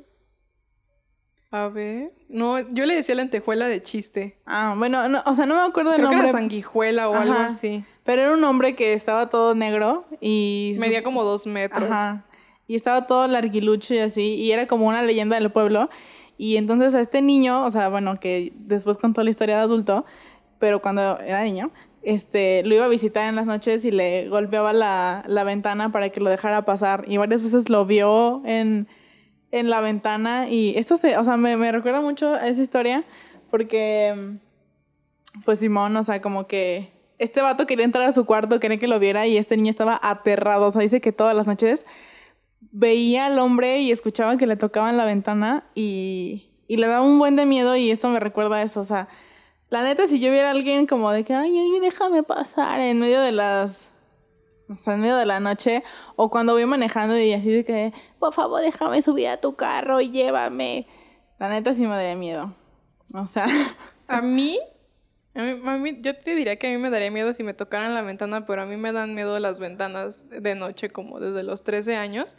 A 1.51 1.67
ver. 1.67 2.13
No, 2.29 2.61
yo 2.71 2.85
le 2.85 2.95
decía 2.95 3.13
lentejuela 3.13 3.67
de 3.67 3.83
chiste. 3.83 4.39
Ah, 4.45 4.73
bueno, 4.77 5.09
no, 5.09 5.21
o 5.25 5.35
sea, 5.35 5.45
no 5.45 5.55
me 5.55 5.61
acuerdo 5.61 5.91
Creo 5.91 6.09
que 6.09 6.15
nombre. 6.15 6.29
era 6.29 6.39
sanguijuela 6.39 7.09
o 7.09 7.15
algo 7.15 7.33
así. 7.33 7.83
Pero 8.05 8.21
era 8.21 8.31
un 8.31 8.43
hombre 8.45 8.73
que 8.75 8.93
estaba 8.93 9.29
todo 9.29 9.53
negro 9.53 10.05
y... 10.21 10.75
Medía 10.79 11.03
como 11.03 11.25
dos 11.25 11.45
metros. 11.45 11.91
Ajá. 11.91 12.25
Y 12.67 12.75
estaba 12.75 13.05
todo 13.05 13.27
larguilucho 13.27 13.93
y 13.93 13.99
así, 13.99 14.35
y 14.35 14.53
era 14.53 14.65
como 14.65 14.87
una 14.87 15.01
leyenda 15.03 15.37
del 15.37 15.51
pueblo. 15.51 15.89
Y 16.37 16.57
entonces 16.57 16.93
a 16.95 17.01
este 17.01 17.21
niño, 17.21 17.63
o 17.65 17.71
sea, 17.71 17.89
bueno, 17.89 18.19
que 18.19 18.53
después 18.55 18.97
contó 18.97 19.23
la 19.23 19.29
historia 19.29 19.57
de 19.57 19.63
adulto, 19.63 20.05
pero 20.59 20.81
cuando 20.81 21.19
era 21.19 21.43
niño, 21.43 21.71
este, 22.01 22.63
lo 22.63 22.75
iba 22.75 22.85
a 22.85 22.89
visitar 22.89 23.29
en 23.29 23.35
las 23.35 23.45
noches 23.45 23.85
y 23.85 23.91
le 23.91 24.27
golpeaba 24.29 24.73
la, 24.73 25.23
la 25.27 25.43
ventana 25.43 25.91
para 25.91 26.09
que 26.09 26.19
lo 26.19 26.29
dejara 26.29 26.65
pasar. 26.65 27.05
Y 27.07 27.17
varias 27.17 27.41
veces 27.41 27.69
lo 27.69 27.85
vio 27.85 28.41
en, 28.45 28.87
en 29.51 29.69
la 29.69 29.81
ventana 29.81 30.49
y 30.49 30.73
esto 30.77 30.97
se, 30.97 31.17
o 31.17 31.23
sea, 31.23 31.37
me, 31.37 31.55
me 31.57 31.71
recuerda 31.71 32.01
mucho 32.01 32.33
a 32.33 32.47
esa 32.47 32.61
historia 32.61 33.03
porque, 33.49 34.37
pues 35.45 35.59
Simón, 35.59 35.95
o 35.95 36.03
sea, 36.03 36.21
como 36.21 36.47
que 36.47 36.91
este 37.19 37.41
vato 37.41 37.65
quería 37.65 37.85
entrar 37.85 38.09
a 38.09 38.13
su 38.13 38.25
cuarto, 38.25 38.59
quería 38.59 38.79
que 38.79 38.87
lo 38.87 38.99
viera 38.99 39.27
y 39.27 39.37
este 39.37 39.55
niño 39.55 39.69
estaba 39.69 39.99
aterrado. 40.01 40.67
O 40.67 40.71
sea, 40.71 40.81
dice 40.81 41.01
que 41.01 41.11
todas 41.11 41.35
las 41.35 41.47
noches 41.47 41.85
veía 42.71 43.25
al 43.27 43.39
hombre 43.39 43.79
y 43.79 43.91
escuchaba 43.91 44.37
que 44.37 44.47
le 44.47 44.55
tocaban 44.55 44.97
la 44.97 45.05
ventana 45.05 45.65
y, 45.75 46.51
y 46.67 46.77
le 46.77 46.87
daba 46.87 47.05
un 47.05 47.19
buen 47.19 47.35
de 47.35 47.45
miedo 47.45 47.75
y 47.75 47.91
esto 47.91 48.09
me 48.09 48.19
recuerda 48.19 48.57
a 48.57 48.61
eso. 48.63 48.79
O 48.81 48.85
sea, 48.85 49.07
la 49.69 49.83
neta, 49.83 50.07
si 50.07 50.19
yo 50.19 50.31
viera 50.31 50.49
a 50.49 50.51
alguien 50.51 50.85
como 50.87 51.11
de 51.11 51.23
que, 51.23 51.33
ay, 51.33 51.57
ay, 51.57 51.79
déjame 51.81 52.23
pasar 52.23 52.79
en 52.79 52.99
medio 52.99 53.21
de 53.21 53.31
las... 53.31 53.89
O 54.69 54.75
sea, 54.77 54.93
en 54.95 55.01
medio 55.01 55.17
de 55.17 55.25
la 55.25 55.39
noche, 55.41 55.83
o 56.15 56.29
cuando 56.29 56.53
voy 56.53 56.65
manejando 56.65 57.19
y 57.19 57.33
así 57.33 57.51
de 57.51 57.65
que, 57.65 57.93
por 58.17 58.33
favor, 58.33 58.61
déjame 58.61 59.01
subir 59.01 59.27
a 59.27 59.37
tu 59.37 59.55
carro 59.55 59.99
y 59.99 60.09
llévame. 60.09 60.87
La 61.37 61.49
neta 61.49 61.73
sí 61.73 61.81
me 61.81 61.89
daría 61.89 62.15
miedo. 62.15 62.55
O 63.13 63.25
sea, 63.27 63.45
A 64.07 64.21
mí, 64.21 64.57
a 65.35 65.41
mí, 65.43 65.61
a 65.65 65.77
mí- 65.77 65.97
yo 66.01 66.15
te 66.17 66.33
diría 66.33 66.57
que 66.57 66.67
a 66.67 66.71
mí 66.71 66.77
me 66.77 66.89
daría 66.89 67.11
miedo 67.11 67.33
si 67.33 67.43
me 67.43 67.53
tocaran 67.53 67.93
la 67.93 68.01
ventana, 68.03 68.45
pero 68.45 68.61
a 68.61 68.65
mí 68.65 68.77
me 68.77 68.91
dan 68.93 69.13
miedo 69.15 69.37
las 69.39 69.59
ventanas 69.59 70.25
de 70.29 70.55
noche 70.55 70.89
como 70.89 71.19
desde 71.19 71.43
los 71.43 71.63
13 71.63 71.95
años, 71.97 72.35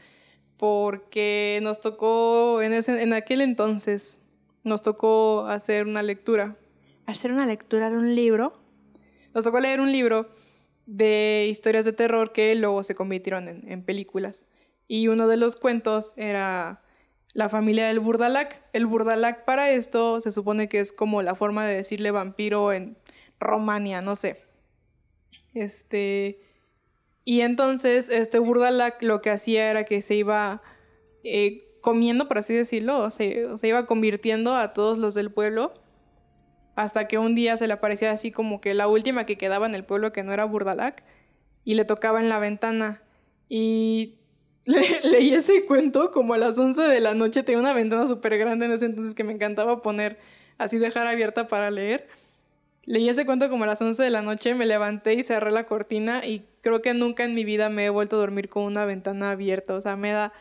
porque 0.57 1.59
nos 1.63 1.81
tocó 1.81 2.63
en, 2.63 2.73
ese, 2.73 3.03
en 3.03 3.13
aquel 3.13 3.41
entonces, 3.41 4.25
nos 4.63 4.83
tocó 4.83 5.47
hacer 5.47 5.87
una 5.87 6.03
lectura. 6.03 6.57
Hacer 7.07 7.33
una 7.33 7.47
lectura 7.47 7.91
de 7.91 7.97
un 7.97 8.15
libro. 8.15 8.61
Nos 9.35 9.45
tocó 9.45 9.61
leer 9.61 9.81
un 9.81 9.93
libro 9.93 10.31
de 10.87 11.47
historias 11.51 11.85
de 11.85 11.93
terror 11.93 12.33
que 12.33 12.55
luego 12.55 12.83
se 12.83 12.95
convirtieron 12.95 13.49
en, 13.49 13.71
en 13.71 13.83
películas. 13.83 14.49
Y 14.87 15.09
uno 15.09 15.29
de 15.29 15.37
los 15.37 15.57
cuentos 15.57 16.15
era 16.17 16.83
la 17.33 17.49
familia 17.49 17.87
del 17.87 18.01
Burdalac. 18.01 18.63
El 18.73 18.87
Burdalac 18.87 19.45
para 19.45 19.71
esto 19.71 20.21
se 20.21 20.33
supone 20.33 20.69
que 20.69 20.81
es 20.81 20.93
como 20.93 21.21
la 21.21 21.35
forma 21.35 21.67
de 21.67 21.75
decirle 21.75 22.11
vampiro 22.11 22.73
en 22.73 22.97
Romania, 23.41 24.01
no 24.01 24.17
sé. 24.17 24.43
Este. 25.53 26.41
Y 27.25 27.41
entonces, 27.41 28.09
este 28.11 28.39
Burdalac 28.39 29.03
lo 29.03 29.23
que 29.23 29.31
hacía 29.31 29.71
era 29.71 29.85
que 29.85 30.03
se 30.03 30.15
iba 30.15 30.63
eh, 31.23 31.67
comiendo, 31.81 32.29
por 32.29 32.39
así 32.39 32.55
decirlo, 32.55 33.11
se, 33.11 33.57
se 33.57 33.69
iba 33.69 33.87
convirtiendo 33.87 34.55
a 34.57 34.73
todos 34.75 34.99
los 34.99 35.15
del 35.15 35.31
pueblo. 35.31 35.73
Hasta 36.77 37.07
que 37.07 37.19
un 37.19 37.35
día 37.35 37.57
se 37.57 37.67
le 37.69 37.73
aparecía 37.75 38.11
así 38.11 38.33
como 38.33 38.61
que 38.61 38.75
la 38.75 38.89
última 38.89 39.27
que 39.27 39.39
quedaba 39.39 39.67
en 39.67 39.75
el 39.75 39.85
pueblo 39.85 40.13
que 40.13 40.23
no 40.23 40.33
era 40.33 40.45
Burdalac. 40.45 41.05
Y 41.65 41.75
le 41.75 41.85
tocaba 41.85 42.21
en 42.21 42.29
la 42.29 42.39
ventana. 42.39 43.03
Y 43.49 44.19
le- 44.67 45.01
leí 45.05 45.33
ese 45.33 45.65
cuento 45.67 46.11
como 46.11 46.35
a 46.35 46.39
las 46.39 46.59
11 46.59 46.83
de 46.83 47.01
la 47.01 47.15
noche. 47.15 47.43
Tenía 47.43 47.61
una 47.61 47.73
ventana 47.73 48.07
súper 48.07 48.37
grande 48.39 48.67
en 48.67 48.73
ese 48.73 48.87
entonces 48.87 49.15
que 49.15 49.25
me 49.25 49.33
encantaba 49.33 49.81
poner 49.83 50.19
así, 50.59 50.79
dejar 50.79 51.07
abierta 51.07 51.49
para 51.49 51.71
leer. 51.71 52.09
Leí 52.87 53.09
ese 53.09 53.25
cuento 53.25 53.49
como 53.49 53.65
a 53.65 53.67
las 53.67 53.81
11 53.81 54.03
de 54.03 54.11
la 54.11 54.23
noche, 54.23 54.55
me 54.55 54.67
levanté 54.67 55.15
y 55.15 55.23
cerré 55.23 55.51
la 55.51 55.65
cortina 55.65 56.25
y 56.25 56.45
creo 56.61 56.83
que 56.83 56.95
nunca 56.95 57.25
en 57.25 57.35
mi 57.35 57.45
vida 57.45 57.69
me 57.71 57.87
he 57.87 57.91
vuelto 57.91 58.17
a 58.17 58.19
dormir 58.19 58.49
con 58.49 58.65
una 58.65 58.85
ventana 58.85 59.31
abierta. 59.31 59.75
O 59.75 59.81
sea, 59.81 59.97
me 59.97 60.13
da 60.13 60.33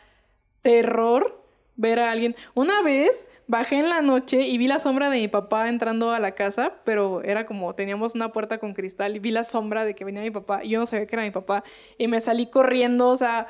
terror 0.62 1.44
ver 1.76 2.00
a 2.00 2.12
alguien. 2.12 2.36
Una 2.54 2.82
vez 2.82 3.28
bajé 3.48 3.80
en 3.80 3.90
la 3.90 4.02
noche 4.02 4.48
y 4.48 4.58
vi 4.58 4.68
la 4.68 4.80
sombra 4.80 5.10
de 5.10 5.20
mi 5.20 5.28
papá 5.28 5.70
entrando 5.70 6.12
a 6.12 6.20
la 6.20 6.36
casa, 6.36 6.82
pero 6.84 7.22
era 7.24 7.46
como 7.46 7.74
teníamos 7.76 8.16
una 8.16 8.32
puerta 8.32 8.58
con 8.58 8.74
cristal 8.74 9.16
y 9.16 9.20
vi 9.20 9.32
la 9.32 9.44
sombra 9.44 9.86
de 9.86 9.96
que 9.96 10.06
venía 10.06 10.22
mi 10.22 10.32
papá 10.32 10.64
y 10.64 10.70
yo 10.70 10.80
no 10.80 10.86
sabía 10.86 11.08
que 11.08 11.16
era 11.16 11.24
mi 11.24 11.32
papá 11.32 11.64
y 11.98 12.08
me 12.08 12.22
salí 12.22 12.48
corriendo, 12.48 13.10
o 13.10 13.18
sea, 13.18 13.48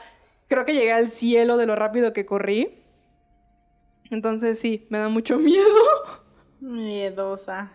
creo 0.47 0.65
que 0.65 0.73
llegué 0.73 0.93
al 0.93 1.09
cielo 1.09 1.57
de 1.57 1.65
lo 1.65 1.75
rápido 1.75 2.13
que 2.13 2.25
corrí. 2.25 2.79
Entonces 4.09 4.59
sí, 4.59 4.87
me 4.89 4.99
da 4.99 5.09
mucho 5.09 5.37
miedo. 5.39 5.63
miedosa. 6.59 7.71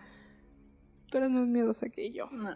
Tú 1.09 1.17
eres 1.17 1.29
más 1.29 1.47
miedosa 1.47 1.89
que 1.89 2.11
yo. 2.11 2.27
No. 2.31 2.55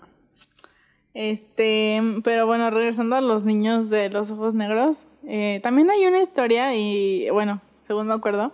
Este, 1.13 2.01
pero 2.23 2.47
bueno, 2.47 2.69
regresando 2.71 3.15
a 3.15 3.21
los 3.21 3.43
niños 3.43 3.89
de 3.89 4.09
los 4.09 4.31
ojos 4.31 4.53
negros, 4.55 5.05
eh, 5.27 5.59
también 5.61 5.89
hay 5.91 6.05
una 6.05 6.21
historia 6.21 6.75
y 6.75 7.29
bueno, 7.29 7.61
según 7.83 8.07
me 8.07 8.13
acuerdo, 8.13 8.53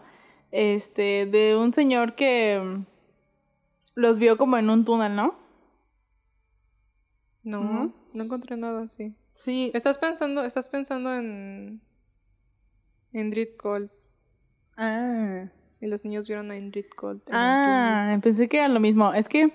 este, 0.51 1.25
de 1.25 1.55
un 1.55 1.73
señor 1.73 2.15
que 2.15 2.81
los 3.95 4.17
vio 4.17 4.37
como 4.37 4.57
en 4.57 4.69
un 4.69 4.83
túnel, 4.83 5.15
¿no? 5.15 5.35
No, 7.43 7.93
no 8.13 8.23
encontré 8.23 8.57
nada 8.57 8.83
así. 8.83 9.15
Sí. 9.35 9.71
Estás 9.73 9.97
pensando, 9.97 10.43
estás 10.43 10.67
pensando 10.67 11.13
en 11.13 11.81
Indrid 13.13 13.55
Cold. 13.57 13.89
Ah. 14.75 15.45
Y 15.81 15.87
los 15.87 16.03
niños 16.03 16.27
vieron 16.27 16.51
a 16.51 16.57
Indrid 16.57 16.87
Cold. 16.95 17.21
en 17.27 17.35
un 17.35 17.41
Ah, 17.41 18.19
pensé 18.21 18.49
que 18.49 18.57
era 18.57 18.67
lo 18.67 18.81
mismo. 18.81 19.13
Es 19.13 19.29
que, 19.29 19.53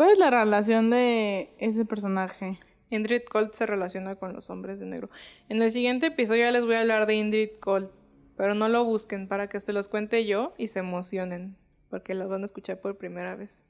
¿cuál 0.00 0.12
es 0.12 0.18
la 0.18 0.30
relación 0.30 0.88
de 0.88 1.52
ese 1.58 1.84
personaje? 1.84 2.58
Indrid 2.88 3.20
Cold 3.30 3.52
se 3.52 3.66
relaciona 3.66 4.16
con 4.16 4.32
los 4.32 4.48
hombres 4.48 4.80
de 4.80 4.86
negro. 4.86 5.10
En 5.50 5.60
el 5.60 5.70
siguiente 5.70 6.06
episodio 6.06 6.44
ya 6.44 6.52
les 6.52 6.64
voy 6.64 6.76
a 6.76 6.80
hablar 6.80 7.04
de 7.04 7.16
Indrid 7.16 7.50
Cold. 7.60 7.90
Pero 8.34 8.54
no 8.54 8.70
lo 8.70 8.82
busquen 8.82 9.28
para 9.28 9.50
que 9.50 9.60
se 9.60 9.74
los 9.74 9.88
cuente 9.88 10.24
yo 10.24 10.54
y 10.56 10.68
se 10.68 10.78
emocionen. 10.78 11.54
Porque 11.90 12.14
las 12.14 12.30
van 12.30 12.40
a 12.40 12.46
escuchar 12.46 12.80
por 12.80 12.96
primera 12.96 13.36
vez. 13.36 13.62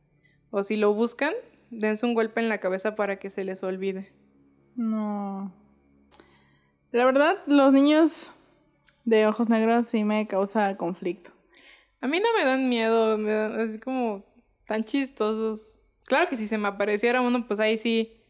O 0.52 0.62
si 0.62 0.76
lo 0.76 0.94
buscan, 0.94 1.34
dense 1.72 2.06
un 2.06 2.14
golpe 2.14 2.38
en 2.38 2.48
la 2.48 2.58
cabeza 2.58 2.94
para 2.94 3.16
que 3.16 3.28
se 3.28 3.42
les 3.42 3.64
olvide. 3.64 4.12
No. 4.76 5.52
La 6.92 7.06
verdad, 7.06 7.38
los 7.48 7.72
niños 7.72 8.34
de 9.04 9.26
ojos 9.26 9.48
negros 9.48 9.86
sí 9.86 10.04
me 10.04 10.28
causa 10.28 10.76
conflicto. 10.76 11.32
A 12.00 12.06
mí 12.06 12.20
no 12.20 12.28
me 12.38 12.44
dan 12.44 12.68
miedo, 12.68 13.18
me 13.18 13.32
dan 13.32 13.60
así 13.60 13.80
como 13.80 14.24
tan 14.68 14.84
chistosos. 14.84 15.80
Claro 16.10 16.28
que 16.28 16.36
si 16.36 16.48
se 16.48 16.58
me 16.58 16.66
apareciera 16.66 17.20
uno, 17.20 17.46
pues 17.46 17.60
ahí 17.60 17.76
sí 17.76 18.20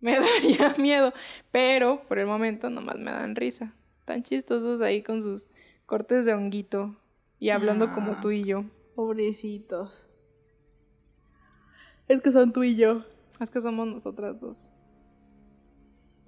me 0.00 0.12
daría 0.20 0.72
miedo. 0.78 1.12
Pero 1.50 2.00
por 2.06 2.20
el 2.20 2.26
momento 2.28 2.70
nomás 2.70 2.96
me 2.96 3.10
dan 3.10 3.34
risa. 3.34 3.74
Tan 4.04 4.22
chistosos 4.22 4.80
ahí 4.80 5.02
con 5.02 5.20
sus 5.20 5.48
cortes 5.84 6.26
de 6.26 6.32
honguito 6.32 6.94
y 7.40 7.50
hablando 7.50 7.90
como 7.92 8.12
Ah. 8.12 8.20
tú 8.22 8.30
y 8.30 8.44
yo. 8.44 8.64
Pobrecitos. 8.94 10.06
Es 12.06 12.20
que 12.22 12.30
son 12.30 12.52
tú 12.52 12.62
y 12.62 12.76
yo. 12.76 13.02
Es 13.40 13.50
que 13.50 13.60
somos 13.60 13.88
nosotras 13.88 14.40
dos. 14.40 14.70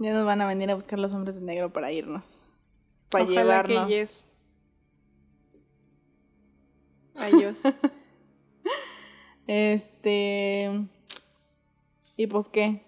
Ya 0.01 0.13
nos 0.13 0.27
van 0.27 0.41
a 0.41 0.47
venir 0.49 0.73
a 0.73 0.75
buscar 0.75 0.99
los 0.99 1.15
hombres 1.15 1.37
de 1.37 1.43
negro 1.43 1.73
para 1.73 1.93
irnos. 1.93 2.41
Para 3.11 3.23
Ojalá 3.23 3.41
llevarnos. 3.43 3.89
que 3.89 3.95
yes. 3.95 4.27
Adiós. 7.15 7.63
Este. 9.47 10.89
¿Y 12.17 12.27
pues 12.27 12.49
qué? 12.49 12.83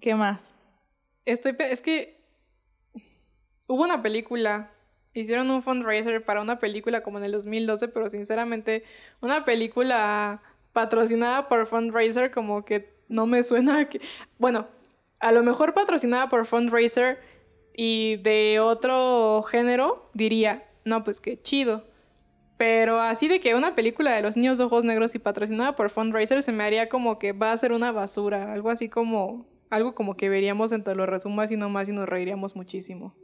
¿Qué 0.00 0.14
más? 0.14 0.52
Estoy, 1.24 1.56
es 1.58 1.80
que 1.82 2.20
hubo 3.66 3.82
una 3.82 4.02
película, 4.02 4.70
hicieron 5.14 5.50
un 5.50 5.62
fundraiser 5.62 6.24
para 6.24 6.40
una 6.40 6.58
película 6.58 7.02
como 7.02 7.18
en 7.18 7.24
el 7.24 7.32
2012, 7.32 7.88
pero 7.88 8.08
sinceramente 8.08 8.84
una 9.20 9.44
película 9.44 10.42
patrocinada 10.72 11.48
por 11.48 11.66
fundraiser 11.66 12.30
como 12.30 12.64
que 12.64 12.92
no 13.08 13.26
me 13.26 13.42
suena 13.42 13.80
a 13.80 13.88
que, 13.88 14.00
bueno, 14.38 14.68
a 15.18 15.32
lo 15.32 15.42
mejor 15.42 15.74
patrocinada 15.74 16.28
por 16.28 16.46
fundraiser 16.46 17.20
y 17.74 18.16
de 18.16 18.60
otro 18.60 19.42
género 19.44 20.10
diría, 20.12 20.68
no, 20.84 21.04
pues 21.04 21.20
qué 21.20 21.38
chido. 21.38 21.84
Pero 22.58 23.00
así 23.00 23.28
de 23.28 23.38
que 23.40 23.54
una 23.54 23.74
película 23.74 24.12
de 24.12 24.20
los 24.20 24.36
niños 24.36 24.58
de 24.58 24.64
ojos 24.64 24.84
negros 24.84 25.14
y 25.14 25.18
patrocinada 25.20 25.76
por 25.76 25.90
fundraiser 25.90 26.42
se 26.42 26.52
me 26.52 26.64
haría 26.64 26.88
como 26.88 27.18
que 27.18 27.32
va 27.32 27.52
a 27.52 27.56
ser 27.56 27.72
una 27.72 27.92
basura, 27.92 28.52
algo 28.52 28.68
así 28.70 28.88
como 28.88 29.46
algo 29.70 29.94
como 29.94 30.16
que 30.16 30.28
veríamos 30.28 30.72
entre 30.72 30.94
los 30.94 31.08
resumos 31.08 31.50
y 31.50 31.56
nomás 31.56 31.88
y 31.88 31.92
nos 31.92 32.08
reiríamos 32.08 32.56
muchísimo. 32.56 33.14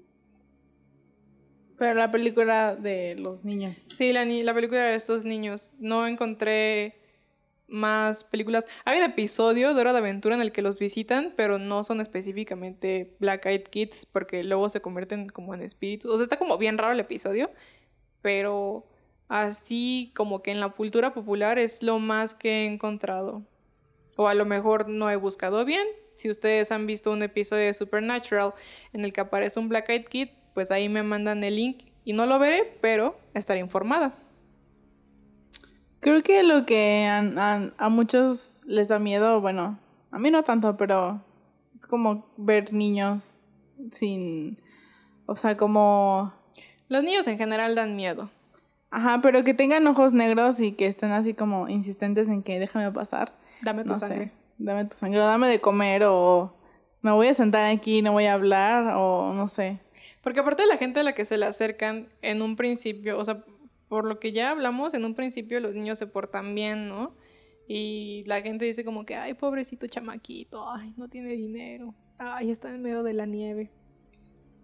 Pero 1.78 1.95
la 1.95 2.11
película 2.11 2.76
de 2.76 3.16
los 3.16 3.45
niños. 3.45 3.76
Sí, 3.89 4.12
la, 4.12 4.24
ni- 4.24 4.43
la 4.43 4.55
película 4.55 4.80
de 4.82 4.95
estos 4.95 5.24
niños. 5.24 5.72
No 5.80 6.07
encontré 6.07 7.01
más 7.66 8.22
películas. 8.22 8.68
Hay 8.85 8.99
un 8.99 9.05
episodio 9.05 9.74
de 9.74 9.80
Hora 9.80 9.93
de 9.93 9.99
Aventura 9.99 10.37
en 10.37 10.43
el 10.43 10.53
que 10.53 10.62
los 10.62 10.78
visitan, 10.78 11.32
pero 11.37 11.59
no 11.59 11.82
son 11.82 12.01
específicamente 12.01 13.16
Black 13.18 13.47
Eyed 13.47 13.62
Kids 13.64 14.07
porque 14.07 14.45
luego 14.45 14.68
se 14.68 14.80
convierten 14.80 15.28
como 15.28 15.55
en 15.55 15.62
espíritus. 15.62 16.11
O 16.12 16.16
sea, 16.16 16.22
está 16.22 16.39
como 16.39 16.59
bien 16.59 16.78
raro 16.78 16.93
el 16.93 17.01
episodio, 17.01 17.51
pero 18.22 18.87
así 19.29 20.12
como 20.14 20.43
que 20.43 20.51
en 20.51 20.61
la 20.61 20.68
cultura 20.70 21.14
popular 21.14 21.59
es 21.59 21.83
lo 21.83 21.99
más 21.99 22.35
que 22.35 22.62
he 22.62 22.66
encontrado. 22.66 23.43
O 24.16 24.29
a 24.29 24.35
lo 24.35 24.45
mejor 24.45 24.89
no 24.89 25.11
he 25.11 25.16
buscado 25.16 25.64
bien. 25.64 25.87
Si 26.16 26.31
ustedes 26.31 26.70
han 26.70 26.87
visto 26.87 27.11
un 27.11 27.22
episodio 27.22 27.64
de 27.66 27.75
Supernatural 27.75 28.55
en 28.93 29.05
el 29.05 29.12
que 29.12 29.20
aparece 29.20 29.59
un 29.59 29.68
Black 29.68 29.89
Eyed 29.89 30.07
Kid, 30.07 30.29
pues 30.55 30.70
ahí 30.70 30.89
me 30.89 31.03
mandan 31.03 31.43
el 31.43 31.57
link 31.57 31.87
y 32.05 32.12
no 32.12 32.27
lo 32.27 32.39
veré, 32.39 32.79
pero 32.81 33.18
estaré 33.35 33.61
informada. 33.61 34.14
Creo 35.99 36.22
que 36.22 36.43
lo 36.43 36.66
que 36.66 37.09
a 37.09 37.89
muchos 37.89 38.61
les 38.66 38.89
da 38.89 38.99
miedo, 38.99 39.41
bueno, 39.41 39.79
a 40.11 40.18
mí 40.18 40.31
no 40.31 40.45
tanto, 40.45 40.77
pero 40.77 41.25
es 41.75 41.87
como 41.87 42.27
ver 42.37 42.72
niños 42.72 43.39
sin, 43.91 44.61
o 45.27 45.35
sea, 45.35 45.57
como... 45.57 46.33
Los 46.89 47.03
niños 47.03 47.27
en 47.27 47.39
general 47.39 47.75
dan 47.75 47.97
miedo. 47.97 48.31
Ajá, 48.95 49.21
pero 49.21 49.43
que 49.43 49.55
tengan 49.55 49.85
ojos 49.89 50.13
negros 50.13 50.61
y 50.61 50.71
que 50.71 50.87
estén 50.87 51.11
así 51.11 51.35
como 51.35 51.69
insistentes 51.69 52.29
en 52.29 52.45
que 52.45 52.61
déjame 52.61 52.93
pasar. 52.93 53.37
Dame 53.61 53.83
tu 53.83 53.97
sangre. 53.97 54.31
dame 54.57 54.85
tu 54.85 54.95
sangre, 54.95 55.19
o 55.19 55.25
dame 55.25 55.49
de 55.49 55.61
comer, 55.61 56.05
o 56.07 56.55
me 57.03 57.11
voy 57.11 57.27
a 57.27 57.35
sentar 57.35 57.65
aquí, 57.65 58.03
no 58.03 58.13
voy 58.13 58.27
a 58.27 58.35
hablar, 58.35 58.95
o 58.97 59.33
no 59.35 59.49
sé. 59.49 59.81
Porque 60.23 60.39
aparte 60.39 60.63
de 60.63 60.69
la 60.69 60.77
gente 60.77 61.01
a 61.01 61.03
la 61.03 61.13
que 61.13 61.25
se 61.25 61.37
le 61.37 61.45
acercan 61.45 62.09
en 62.23 62.41
un 62.41 62.55
principio, 62.55 63.19
o 63.19 63.25
sea, 63.25 63.45
por 63.89 64.05
lo 64.05 64.21
que 64.21 64.31
ya 64.31 64.53
hablamos, 64.53 64.95
en 64.95 65.05
un 65.05 65.17
principio 65.17 65.59
los 65.59 65.75
niños 65.75 65.99
se 65.99 66.07
portan 66.07 66.55
bien, 66.55 66.89
¿no? 66.89 67.17
Y 67.67 68.23
la 68.29 68.43
gente 68.43 68.65
dice 68.65 68.85
como 68.85 69.05
que, 69.05 69.17
ay, 69.17 69.35
pobrecito 69.35 69.89
chamaquito, 69.89 70.71
ay, 70.71 70.95
no 70.97 71.09
tiene 71.09 71.31
dinero, 71.31 71.97
ay, 72.19 72.53
está 72.53 72.73
en 72.73 72.81
medio 72.81 73.03
de 73.03 73.15
la 73.15 73.27
nieve. 73.27 73.73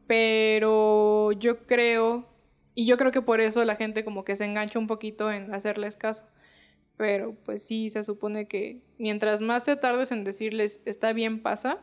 Pero 0.06 1.32
yo 1.32 1.66
creo 1.66 2.30
y 2.74 2.86
yo 2.86 2.96
creo 2.96 3.12
que 3.12 3.22
por 3.22 3.40
eso 3.40 3.64
la 3.64 3.76
gente 3.76 4.04
como 4.04 4.24
que 4.24 4.36
se 4.36 4.44
engancha 4.44 4.78
un 4.78 4.86
poquito 4.86 5.30
en 5.30 5.52
hacerles 5.54 5.96
caso. 5.96 6.30
Pero 6.96 7.34
pues 7.44 7.64
sí, 7.64 7.90
se 7.90 8.04
supone 8.04 8.46
que 8.46 8.82
mientras 8.98 9.40
más 9.40 9.64
te 9.64 9.76
tardes 9.76 10.12
en 10.12 10.24
decirles 10.24 10.82
está 10.84 11.12
bien 11.12 11.42
pasa, 11.42 11.78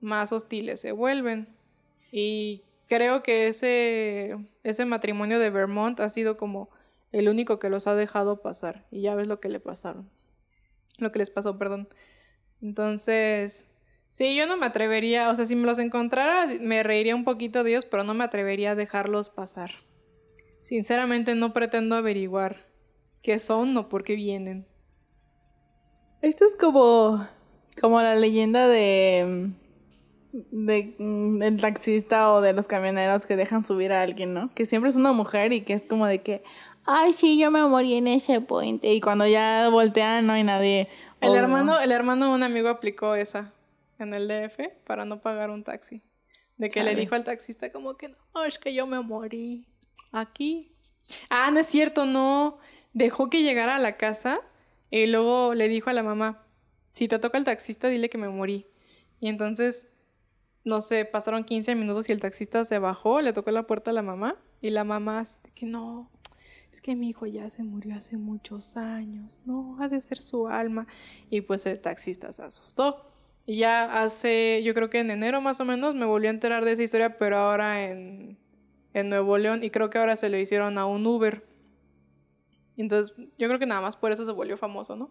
más 0.00 0.32
hostiles 0.32 0.80
se 0.80 0.92
vuelven. 0.92 1.48
Y 2.12 2.62
creo 2.86 3.22
que 3.22 3.48
ese, 3.48 4.36
ese 4.62 4.84
matrimonio 4.84 5.38
de 5.38 5.50
Vermont 5.50 5.98
ha 6.00 6.08
sido 6.08 6.36
como 6.36 6.70
el 7.12 7.28
único 7.28 7.58
que 7.58 7.70
los 7.70 7.86
ha 7.86 7.94
dejado 7.94 8.42
pasar. 8.42 8.86
Y 8.90 9.02
ya 9.02 9.14
ves 9.14 9.26
lo 9.26 9.40
que 9.40 9.48
le 9.48 9.60
pasaron. 9.60 10.08
Lo 10.98 11.12
que 11.12 11.18
les 11.18 11.30
pasó, 11.30 11.58
perdón. 11.58 11.88
Entonces, 12.60 13.70
sí, 14.10 14.36
yo 14.36 14.46
no 14.46 14.56
me 14.56 14.66
atrevería, 14.66 15.30
o 15.30 15.34
sea, 15.34 15.46
si 15.46 15.56
me 15.56 15.66
los 15.66 15.78
encontrara, 15.78 16.46
me 16.60 16.82
reiría 16.82 17.14
un 17.14 17.24
poquito 17.24 17.64
de 17.64 17.70
ellos, 17.70 17.84
pero 17.84 18.04
no 18.04 18.14
me 18.14 18.24
atrevería 18.24 18.72
a 18.72 18.74
dejarlos 18.74 19.28
pasar. 19.28 19.87
Sinceramente 20.68 21.34
no 21.34 21.54
pretendo 21.54 21.96
averiguar 21.96 22.66
qué 23.22 23.38
son 23.38 23.74
o 23.78 23.88
por 23.88 24.04
qué 24.04 24.16
vienen. 24.16 24.66
Esto 26.20 26.44
es 26.44 26.56
como, 26.56 27.26
como 27.80 28.02
la 28.02 28.14
leyenda 28.14 28.68
de, 28.68 29.50
de 30.32 30.94
mm, 30.98 31.42
el 31.42 31.58
taxista 31.58 32.30
o 32.34 32.42
de 32.42 32.52
los 32.52 32.68
camioneros 32.68 33.24
que 33.24 33.34
dejan 33.34 33.64
subir 33.64 33.92
a 33.92 34.02
alguien, 34.02 34.34
¿no? 34.34 34.52
Que 34.54 34.66
siempre 34.66 34.90
es 34.90 34.96
una 34.96 35.12
mujer 35.12 35.54
y 35.54 35.62
que 35.62 35.72
es 35.72 35.86
como 35.86 36.06
de 36.06 36.20
que, 36.20 36.42
ay, 36.84 37.14
sí, 37.14 37.38
yo 37.40 37.50
me 37.50 37.62
morí 37.62 37.94
en 37.94 38.06
ese 38.06 38.42
puente. 38.42 38.92
Y 38.92 39.00
cuando 39.00 39.26
ya 39.26 39.70
voltean 39.70 40.26
no 40.26 40.34
hay 40.34 40.44
nadie. 40.44 40.90
El 41.22 41.34
hermano, 41.34 41.80
el 41.80 41.92
hermano 41.92 42.26
de 42.26 42.34
un 42.34 42.42
amigo 42.42 42.68
aplicó 42.68 43.14
esa 43.14 43.54
en 43.98 44.12
el 44.12 44.28
DF 44.28 44.68
para 44.86 45.06
no 45.06 45.22
pagar 45.22 45.48
un 45.48 45.64
taxi. 45.64 46.02
De 46.58 46.68
que 46.68 46.84
le 46.84 46.94
dijo 46.94 47.14
al 47.14 47.24
taxista 47.24 47.72
como 47.72 47.96
que 47.96 48.08
no, 48.08 48.44
es 48.44 48.58
que 48.58 48.74
yo 48.74 48.86
me 48.86 49.00
morí 49.00 49.66
aquí. 50.12 50.72
Ah, 51.30 51.50
no 51.50 51.60
es 51.60 51.66
cierto, 51.66 52.06
no. 52.06 52.58
Dejó 52.92 53.30
que 53.30 53.42
llegara 53.42 53.76
a 53.76 53.78
la 53.78 53.96
casa 53.96 54.40
y 54.90 55.06
luego 55.06 55.54
le 55.54 55.68
dijo 55.68 55.90
a 55.90 55.92
la 55.92 56.02
mamá, 56.02 56.44
si 56.92 57.08
te 57.08 57.18
toca 57.18 57.38
el 57.38 57.44
taxista, 57.44 57.88
dile 57.88 58.10
que 58.10 58.18
me 58.18 58.28
morí. 58.28 58.66
Y 59.20 59.28
entonces, 59.28 59.90
no 60.64 60.80
sé, 60.80 61.04
pasaron 61.04 61.44
15 61.44 61.74
minutos 61.74 62.08
y 62.08 62.12
el 62.12 62.20
taxista 62.20 62.64
se 62.64 62.78
bajó, 62.78 63.20
le 63.20 63.32
tocó 63.32 63.50
la 63.50 63.66
puerta 63.66 63.90
a 63.90 63.94
la 63.94 64.02
mamá 64.02 64.36
y 64.60 64.70
la 64.70 64.84
mamá, 64.84 65.24
que 65.54 65.66
no, 65.66 66.10
es 66.72 66.80
que 66.80 66.96
mi 66.96 67.10
hijo 67.10 67.26
ya 67.26 67.48
se 67.48 67.62
murió 67.62 67.94
hace 67.94 68.16
muchos 68.16 68.76
años, 68.76 69.42
no, 69.46 69.76
ha 69.80 69.88
de 69.88 70.00
ser 70.00 70.20
su 70.20 70.48
alma. 70.48 70.86
Y 71.30 71.42
pues 71.42 71.66
el 71.66 71.80
taxista 71.80 72.32
se 72.32 72.42
asustó. 72.42 73.04
Y 73.46 73.58
ya 73.58 74.02
hace, 74.02 74.62
yo 74.62 74.74
creo 74.74 74.90
que 74.90 75.00
en 75.00 75.10
enero 75.10 75.40
más 75.40 75.60
o 75.60 75.64
menos, 75.64 75.94
me 75.94 76.04
volví 76.04 76.26
a 76.26 76.30
enterar 76.30 76.64
de 76.64 76.72
esa 76.72 76.82
historia, 76.82 77.16
pero 77.18 77.38
ahora 77.38 77.88
en 77.88 78.38
en 78.94 79.08
Nuevo 79.08 79.38
León 79.38 79.62
y 79.62 79.70
creo 79.70 79.90
que 79.90 79.98
ahora 79.98 80.16
se 80.16 80.28
lo 80.28 80.38
hicieron 80.38 80.78
a 80.78 80.86
un 80.86 81.06
Uber. 81.06 81.44
Entonces, 82.76 83.14
yo 83.38 83.48
creo 83.48 83.58
que 83.58 83.66
nada 83.66 83.80
más 83.80 83.96
por 83.96 84.12
eso 84.12 84.24
se 84.24 84.32
volvió 84.32 84.56
famoso, 84.56 84.96
¿no? 84.96 85.10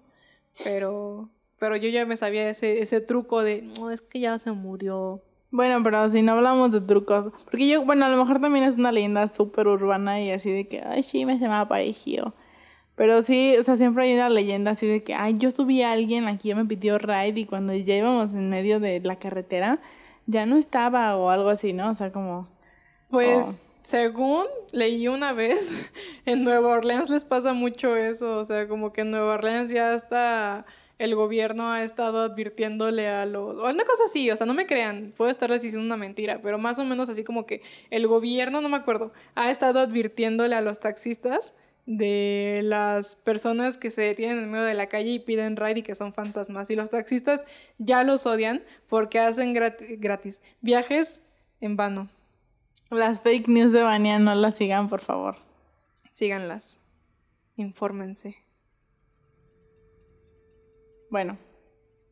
Pero, 0.63 1.29
pero 1.59 1.75
yo 1.75 1.89
ya 1.89 2.05
me 2.05 2.17
sabía 2.17 2.49
ese, 2.49 2.81
ese 2.81 3.01
truco 3.01 3.43
de, 3.43 3.61
no, 3.61 3.91
es 3.91 4.01
que 4.01 4.19
ya 4.19 4.39
se 4.39 4.51
murió. 4.51 5.21
Bueno, 5.51 5.81
pero 5.83 6.09
si 6.09 6.21
no 6.21 6.33
hablamos 6.33 6.71
de 6.71 6.81
trucos, 6.81 7.33
porque 7.45 7.67
yo, 7.67 7.85
bueno, 7.85 8.05
a 8.05 8.09
lo 8.09 8.17
mejor 8.17 8.41
también 8.41 8.65
es 8.65 8.75
una 8.75 8.91
leyenda 8.91 9.27
súper 9.27 9.67
urbana 9.67 10.21
y 10.21 10.31
así 10.31 10.49
de 10.49 10.67
que, 10.67 10.81
ay, 10.81 11.03
sí, 11.03 11.25
me 11.25 11.37
se 11.39 11.47
me 11.47 11.55
apareció. 11.55 12.33
Pero 12.95 13.21
sí, 13.21 13.55
o 13.57 13.63
sea, 13.63 13.75
siempre 13.75 14.05
hay 14.05 14.13
una 14.15 14.29
leyenda 14.29 14.71
así 14.71 14.87
de 14.87 15.03
que, 15.03 15.13
ay, 15.13 15.35
yo 15.37 15.51
subí 15.51 15.83
a 15.83 15.91
alguien 15.91 16.27
aquí, 16.27 16.53
me 16.55 16.65
pidió 16.65 16.97
ride 16.97 17.39
y 17.39 17.45
cuando 17.45 17.73
ya 17.73 17.95
íbamos 17.95 18.33
en 18.33 18.49
medio 18.49 18.79
de 18.79 18.99
la 19.01 19.17
carretera, 19.19 19.79
ya 20.25 20.45
no 20.45 20.57
estaba 20.57 21.15
o 21.15 21.29
algo 21.29 21.49
así, 21.49 21.73
¿no? 21.73 21.91
O 21.91 21.93
sea, 21.93 22.11
como... 22.11 22.47
Pues 23.09 23.61
según 23.87 24.47
leí 24.73 25.07
una 25.07 25.31
vez, 25.31 25.71
en 26.25 26.43
Nueva 26.43 26.67
Orleans 26.73 27.09
les 27.09 27.23
pasa 27.23 27.53
mucho 27.53 27.95
eso, 27.95 28.39
o 28.39 28.43
sea, 28.43 28.67
como 28.67 28.91
que 28.91 28.99
en 28.99 29.11
Nueva 29.11 29.35
Orleans 29.35 29.69
ya 29.69 29.93
hasta 29.93 30.65
el 30.99 31.15
gobierno 31.15 31.71
ha 31.71 31.81
estado 31.85 32.23
advirtiéndole 32.23 33.07
a 33.07 33.25
los... 33.25 33.55
O 33.55 33.69
una 33.69 33.85
cosa 33.85 34.03
así, 34.07 34.29
o 34.29 34.35
sea, 34.35 34.45
no 34.45 34.53
me 34.53 34.65
crean, 34.65 35.13
puedo 35.15 35.31
estarles 35.31 35.61
diciendo 35.61 35.85
una 35.85 35.95
mentira, 35.95 36.41
pero 36.41 36.57
más 36.57 36.79
o 36.79 36.83
menos 36.83 37.07
así 37.07 37.23
como 37.23 37.45
que 37.45 37.61
el 37.89 38.07
gobierno, 38.07 38.59
no 38.59 38.67
me 38.67 38.75
acuerdo, 38.75 39.13
ha 39.35 39.49
estado 39.51 39.79
advirtiéndole 39.79 40.53
a 40.53 40.59
los 40.59 40.81
taxistas 40.81 41.53
de 41.85 42.59
las 42.65 43.15
personas 43.15 43.77
que 43.77 43.89
se 43.89 44.01
detienen 44.01 44.39
en 44.39 44.51
medio 44.51 44.65
de 44.65 44.73
la 44.73 44.87
calle 44.87 45.11
y 45.11 45.19
piden 45.19 45.55
ride 45.55 45.79
y 45.79 45.83
que 45.83 45.95
son 45.95 46.11
fantasmas. 46.11 46.69
Y 46.69 46.75
los 46.75 46.89
taxistas 46.89 47.41
ya 47.77 48.03
los 48.03 48.25
odian 48.25 48.65
porque 48.89 49.19
hacen 49.19 49.53
gratis 49.53 50.41
viajes 50.59 51.21
en 51.61 51.77
vano. 51.77 52.09
Las 52.89 53.21
fake 53.21 53.49
news 53.49 53.73
de 53.73 53.83
Vania 53.83 54.17
no 54.17 54.33
las 54.33 54.55
sigan, 54.55 54.87
por 54.87 55.01
favor. 55.01 55.35
Síganlas. 56.13 56.79
Infórmense. 57.57 58.35
Bueno. 61.11 61.37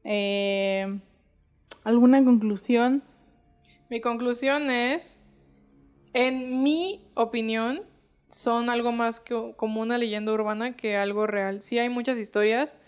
Eh, 0.04 1.00
¿Alguna 1.86 2.24
conclusión? 2.26 3.04
Mi 3.90 4.02
conclusión 4.02 4.70
es, 4.70 5.22
en 6.14 6.62
mi 6.62 7.08
opinión, 7.14 7.84
son 8.28 8.70
algo 8.70 8.92
más 8.92 9.22
que 9.22 9.54
como 9.56 9.80
una 9.80 9.98
leyenda 9.98 10.34
urbana 10.34 10.76
que 10.76 10.98
algo 10.98 11.26
real. 11.26 11.64
Sí 11.64 11.80
hay 11.80 11.88
muchas 11.88 12.18
historias. 12.18 12.80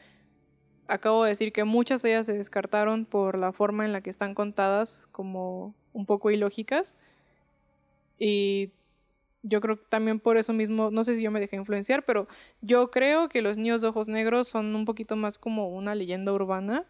Acabo 0.90 1.24
de 1.24 1.30
decir 1.30 1.54
que 1.54 1.64
muchas 1.64 2.02
de 2.02 2.10
ellas 2.10 2.26
se 2.26 2.34
descartaron 2.34 3.06
por 3.06 3.38
la 3.38 3.54
forma 3.54 3.86
en 3.86 3.94
la 3.94 4.02
que 4.02 4.10
están 4.10 4.36
contadas 4.36 5.08
como 5.14 5.74
un 5.94 6.06
poco 6.06 6.32
ilógicas 6.32 6.98
y 8.18 8.72
yo 9.44 9.62
creo 9.62 9.78
que 9.78 9.86
también 9.90 10.20
por 10.20 10.38
eso 10.38 10.54
mismo, 10.54 10.92
no 10.92 11.04
sé 11.04 11.16
si 11.16 11.24
yo 11.24 11.32
me 11.32 11.40
dejé 11.40 11.56
influenciar, 11.56 12.04
pero 12.06 12.28
yo 12.62 12.92
creo 12.92 13.30
que 13.30 13.42
los 13.42 13.58
niños 13.58 13.82
de 13.82 13.88
ojos 13.88 14.08
negros 14.08 14.48
son 14.48 14.76
un 14.76 14.86
poquito 14.86 15.16
más 15.16 15.38
como 15.38 15.70
una 15.70 15.96
leyenda 15.96 16.34
urbana. 16.34 16.86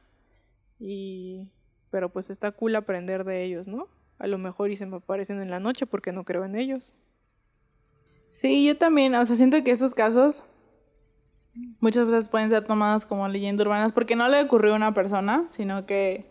Y. 0.80 1.50
Pero 1.90 2.10
pues 2.12 2.30
está 2.30 2.52
cool 2.52 2.76
aprender 2.76 3.24
de 3.24 3.44
ellos, 3.44 3.68
¿no? 3.68 3.88
A 4.20 4.28
lo 4.28 4.38
mejor 4.38 4.72
y 4.72 4.78
se 4.78 4.86
me 4.86 4.98
aparecen 4.98 5.42
en 5.42 5.50
la 5.50 5.60
noche 5.60 5.86
porque 5.86 6.12
no 6.12 6.26
creo 6.26 6.44
en 6.44 6.56
ellos. 6.56 6.96
Sí, 8.30 8.66
yo 8.66 8.78
también, 8.78 9.16
o 9.16 9.26
sea, 9.26 9.36
siento 9.36 9.64
que 9.64 9.72
esos 9.72 9.94
casos 9.94 10.44
muchas 11.80 12.10
veces 12.12 12.30
pueden 12.30 12.50
ser 12.50 12.66
tomados 12.66 13.06
como 13.06 13.28
leyendas 13.28 13.66
urbanas 13.66 13.94
porque 13.94 14.16
no 14.16 14.28
le 14.28 14.42
ocurrió 14.42 14.74
a 14.74 14.76
una 14.76 14.94
persona, 14.94 15.48
sino 15.50 15.86
que 15.86 16.30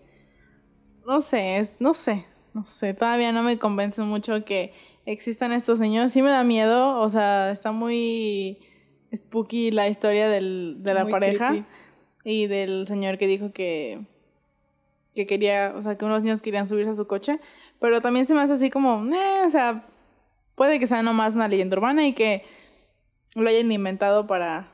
no 1.06 1.20
sé, 1.20 1.58
es 1.58 1.76
no 1.80 1.94
sé, 1.94 2.26
no 2.56 2.64
sé, 2.64 2.94
todavía 2.94 3.32
no 3.32 3.42
me 3.42 3.58
convence 3.58 4.00
mucho 4.00 4.46
que 4.46 4.72
existan 5.04 5.52
estos 5.52 5.78
niños. 5.78 6.10
Sí 6.10 6.22
me 6.22 6.30
da 6.30 6.42
miedo, 6.42 6.98
o 6.98 7.08
sea, 7.10 7.50
está 7.50 7.70
muy 7.70 8.58
spooky 9.14 9.70
la 9.70 9.90
historia 9.90 10.30
del, 10.30 10.78
de 10.78 10.94
la 10.94 11.04
pareja 11.04 11.66
y 12.24 12.46
del 12.46 12.88
señor 12.88 13.18
que 13.18 13.26
dijo 13.26 13.52
que, 13.52 14.00
que 15.14 15.26
quería, 15.26 15.74
o 15.76 15.82
sea, 15.82 15.98
que 15.98 16.06
unos 16.06 16.22
niños 16.22 16.40
querían 16.40 16.66
subirse 16.66 16.92
a 16.92 16.96
su 16.96 17.06
coche, 17.06 17.40
pero 17.78 18.00
también 18.00 18.26
se 18.26 18.32
me 18.32 18.40
hace 18.40 18.54
así 18.54 18.70
como, 18.70 19.04
eh, 19.14 19.44
o 19.46 19.50
sea, 19.50 19.86
puede 20.54 20.80
que 20.80 20.86
sea 20.86 21.02
nomás 21.02 21.34
una 21.34 21.48
leyenda 21.48 21.76
urbana 21.76 22.06
y 22.06 22.14
que 22.14 22.42
lo 23.34 23.50
hayan 23.50 23.70
inventado 23.70 24.26
para... 24.26 24.72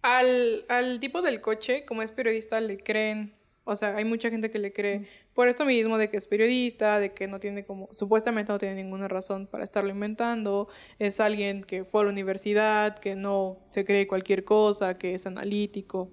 Al, 0.00 0.64
al 0.70 0.98
tipo 0.98 1.20
del 1.20 1.42
coche, 1.42 1.84
como 1.84 2.00
es 2.00 2.10
periodista, 2.10 2.58
le 2.58 2.78
creen. 2.78 3.34
O 3.64 3.76
sea, 3.76 3.96
hay 3.96 4.04
mucha 4.04 4.30
gente 4.30 4.50
que 4.50 4.58
le 4.58 4.72
cree 4.72 5.06
por 5.34 5.48
esto 5.48 5.64
mismo 5.64 5.98
de 5.98 6.10
que 6.10 6.18
es 6.18 6.26
periodista, 6.26 6.98
de 6.98 7.14
que 7.14 7.26
no 7.26 7.40
tiene 7.40 7.64
como, 7.64 7.88
supuestamente 7.92 8.52
no 8.52 8.58
tiene 8.58 8.74
ninguna 8.82 9.08
razón 9.08 9.46
para 9.46 9.64
estarlo 9.64 9.90
inventando, 9.90 10.68
es 10.98 11.20
alguien 11.20 11.64
que 11.64 11.84
fue 11.84 12.02
a 12.02 12.04
la 12.04 12.10
universidad, 12.10 12.98
que 12.98 13.14
no 13.14 13.58
se 13.68 13.84
cree 13.84 14.06
cualquier 14.06 14.44
cosa, 14.44 14.98
que 14.98 15.14
es 15.14 15.26
analítico. 15.26 16.10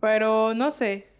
Pero 0.00 0.54
no 0.54 0.70
sé, 0.70 1.12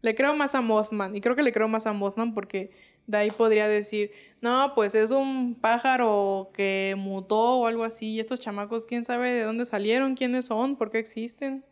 le 0.00 0.14
creo 0.14 0.34
más 0.34 0.54
a 0.54 0.62
Mothman, 0.62 1.14
y 1.14 1.20
creo 1.20 1.36
que 1.36 1.42
le 1.42 1.52
creo 1.52 1.68
más 1.68 1.86
a 1.86 1.92
Mothman 1.92 2.34
porque 2.34 2.70
de 3.06 3.18
ahí 3.18 3.30
podría 3.30 3.68
decir, 3.68 4.12
no, 4.40 4.72
pues 4.74 4.94
es 4.94 5.10
un 5.10 5.60
pájaro 5.60 6.50
que 6.54 6.94
mutó 6.96 7.60
o 7.60 7.66
algo 7.66 7.84
así, 7.84 8.12
y 8.14 8.20
estos 8.20 8.40
chamacos, 8.40 8.86
quién 8.86 9.04
sabe 9.04 9.32
de 9.32 9.42
dónde 9.42 9.66
salieron, 9.66 10.14
quiénes 10.14 10.46
son, 10.46 10.76
por 10.76 10.90
qué 10.90 10.98
existen. 10.98 11.64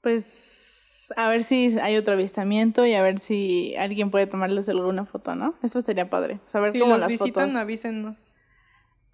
Pues 0.00 0.81
a 1.16 1.28
ver 1.28 1.42
si 1.42 1.78
hay 1.80 1.96
otro 1.96 2.14
avistamiento 2.14 2.84
y 2.86 2.94
a 2.94 3.02
ver 3.02 3.18
si 3.18 3.74
alguien 3.76 4.10
puede 4.10 4.26
tomarles 4.26 4.68
alguna 4.68 5.04
foto, 5.04 5.34
¿no? 5.34 5.54
Eso 5.62 5.78
estaría 5.78 6.08
padre. 6.10 6.40
Saber 6.46 6.70
Si 6.72 6.78
cómo 6.78 6.92
los 6.92 7.00
las 7.02 7.10
visitan, 7.12 7.48
fotos. 7.50 7.60
avísenos. 7.60 8.28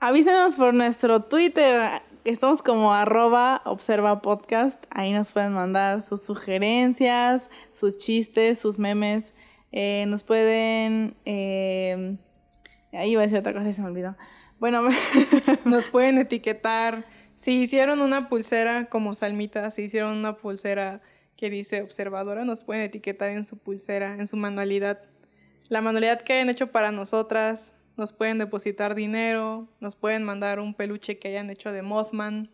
Avísenos 0.00 0.56
por 0.56 0.74
nuestro 0.74 1.22
Twitter. 1.24 2.02
Estamos 2.24 2.62
como 2.62 2.92
arroba 2.92 3.62
observa 3.64 4.22
podcast. 4.22 4.82
Ahí 4.90 5.12
nos 5.12 5.32
pueden 5.32 5.52
mandar 5.52 6.02
sus 6.02 6.22
sugerencias, 6.24 7.50
sus 7.72 7.98
chistes, 7.98 8.58
sus 8.60 8.78
memes. 8.78 9.34
Eh, 9.72 10.04
nos 10.08 10.22
pueden... 10.22 11.16
eh, 11.24 12.16
ahí 12.92 13.10
iba 13.12 13.22
a 13.22 13.24
decir 13.24 13.38
otra 13.38 13.52
cosa 13.52 13.68
y 13.68 13.72
se 13.72 13.82
me 13.82 13.88
olvidó. 13.88 14.16
Bueno, 14.60 14.82
Nos 15.64 15.88
pueden 15.88 16.18
etiquetar. 16.18 17.04
Si 17.36 17.62
hicieron 17.62 18.00
una 18.00 18.28
pulsera 18.28 18.86
como 18.86 19.14
Salmita, 19.14 19.70
si 19.70 19.82
hicieron 19.82 20.16
una 20.16 20.36
pulsera 20.36 21.00
que 21.38 21.48
dice 21.50 21.82
observadora, 21.82 22.44
nos 22.44 22.64
pueden 22.64 22.82
etiquetar 22.82 23.30
en 23.30 23.44
su 23.44 23.58
pulsera, 23.58 24.14
en 24.14 24.26
su 24.26 24.36
manualidad. 24.36 24.98
La 25.68 25.80
manualidad 25.80 26.20
que 26.22 26.32
hayan 26.32 26.50
hecho 26.50 26.72
para 26.72 26.90
nosotras, 26.90 27.74
nos 27.96 28.12
pueden 28.12 28.38
depositar 28.38 28.96
dinero, 28.96 29.68
nos 29.78 29.94
pueden 29.94 30.24
mandar 30.24 30.58
un 30.58 30.74
peluche 30.74 31.18
que 31.18 31.28
hayan 31.28 31.48
hecho 31.48 31.70
de 31.70 31.82
Mothman. 31.82 32.50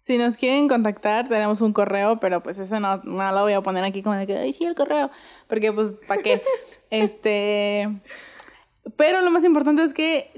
si 0.00 0.18
nos 0.18 0.36
quieren 0.36 0.68
contactar, 0.68 1.26
tenemos 1.26 1.62
un 1.62 1.72
correo, 1.72 2.20
pero 2.20 2.44
pues 2.44 2.58
eso 2.58 2.78
no, 2.78 2.98
no 2.98 3.32
lo 3.32 3.42
voy 3.42 3.54
a 3.54 3.60
poner 3.60 3.82
aquí 3.82 4.02
como 4.02 4.14
de 4.14 4.26
que, 4.26 4.36
ay, 4.36 4.52
sí, 4.52 4.64
el 4.64 4.76
correo. 4.76 5.10
Porque 5.48 5.72
pues, 5.72 5.92
¿para 6.06 6.22
qué? 6.22 6.42
este... 6.90 7.88
Pero 8.96 9.20
lo 9.20 9.30
más 9.32 9.42
importante 9.42 9.82
es 9.82 9.94
que 9.94 10.30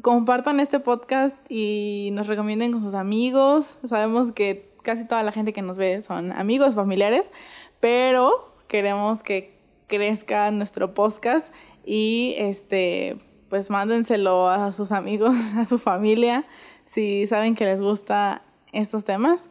compartan 0.00 0.60
este 0.60 0.78
podcast 0.78 1.34
y 1.48 2.10
nos 2.12 2.28
recomienden 2.28 2.70
con 2.70 2.82
sus 2.82 2.94
amigos. 2.94 3.78
Sabemos 3.88 4.30
que 4.30 4.73
casi 4.84 5.04
toda 5.04 5.24
la 5.24 5.32
gente 5.32 5.52
que 5.52 5.62
nos 5.62 5.76
ve 5.76 6.02
son 6.02 6.30
amigos, 6.30 6.76
familiares, 6.76 7.26
pero 7.80 8.54
queremos 8.68 9.22
que 9.24 9.58
crezca 9.88 10.50
nuestro 10.52 10.94
podcast 10.94 11.52
y 11.84 12.34
este 12.38 13.16
pues 13.48 13.70
mándenselo 13.70 14.48
a 14.48 14.72
sus 14.72 14.92
amigos, 14.92 15.36
a 15.56 15.64
su 15.64 15.78
familia, 15.78 16.46
si 16.84 17.26
saben 17.26 17.54
que 17.54 17.64
les 17.64 17.80
gusta 17.80 18.42
estos 18.72 19.04
temas. 19.04 19.50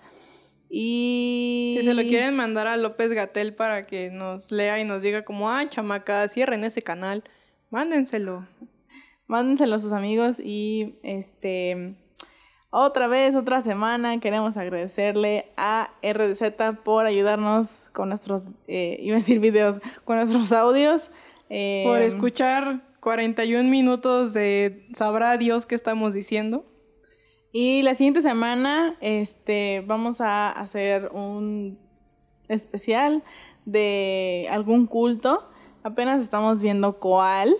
Y 0.69 1.75
Si 1.77 1.84
se 1.84 1.93
lo 1.93 2.01
quieren 2.01 2.36
mandar 2.36 2.65
a 2.65 2.77
López 2.77 3.11
Gatel 3.11 3.53
para 3.53 3.84
que 3.84 4.09
nos 4.09 4.51
lea 4.51 4.79
y 4.79 4.84
nos 4.84 5.03
diga 5.03 5.23
como, 5.23 5.51
ah, 5.51 5.63
chamaca, 5.65 6.27
cierren 6.27 6.63
ese 6.63 6.81
canal, 6.81 7.23
mándenselo. 7.69 8.47
Mándenselo 9.27 9.75
a 9.75 9.79
sus 9.79 9.93
amigos 9.93 10.39
y 10.39 10.95
este 11.03 11.95
otra 12.76 13.05
vez, 13.07 13.36
otra 13.36 13.61
semana, 13.61 14.19
queremos 14.19 14.57
agradecerle 14.57 15.51
a 15.57 15.91
RDZ 16.01 16.80
por 16.84 17.05
ayudarnos 17.05 17.67
con 17.91 18.09
nuestros, 18.09 18.47
eh, 18.67 18.97
iba 18.99 19.15
a 19.15 19.19
decir 19.19 19.39
videos, 19.39 19.80
con 20.05 20.17
nuestros 20.17 20.51
audios. 20.51 21.11
Eh, 21.51 21.84
Por 21.86 22.01
escuchar 22.01 22.82
41 22.99 23.69
minutos 23.69 24.34
de 24.34 24.88
sabrá 24.95 25.38
Dios 25.38 25.67
qué 25.67 25.76
estamos 25.76 26.15
diciendo. 26.15 26.65
Y 27.51 27.84
la 27.84 27.93
siguiente 27.93 28.24
semana 28.24 28.97
este, 29.01 29.84
vamos 29.86 30.19
a 30.19 30.49
hacer 30.49 31.11
un 31.13 31.78
especial 32.47 33.24
de 33.65 34.47
algún 34.49 34.88
culto. 34.88 35.47
Apenas 35.84 36.24
estamos 36.24 36.59
viendo 36.59 36.97
cuál 36.99 37.53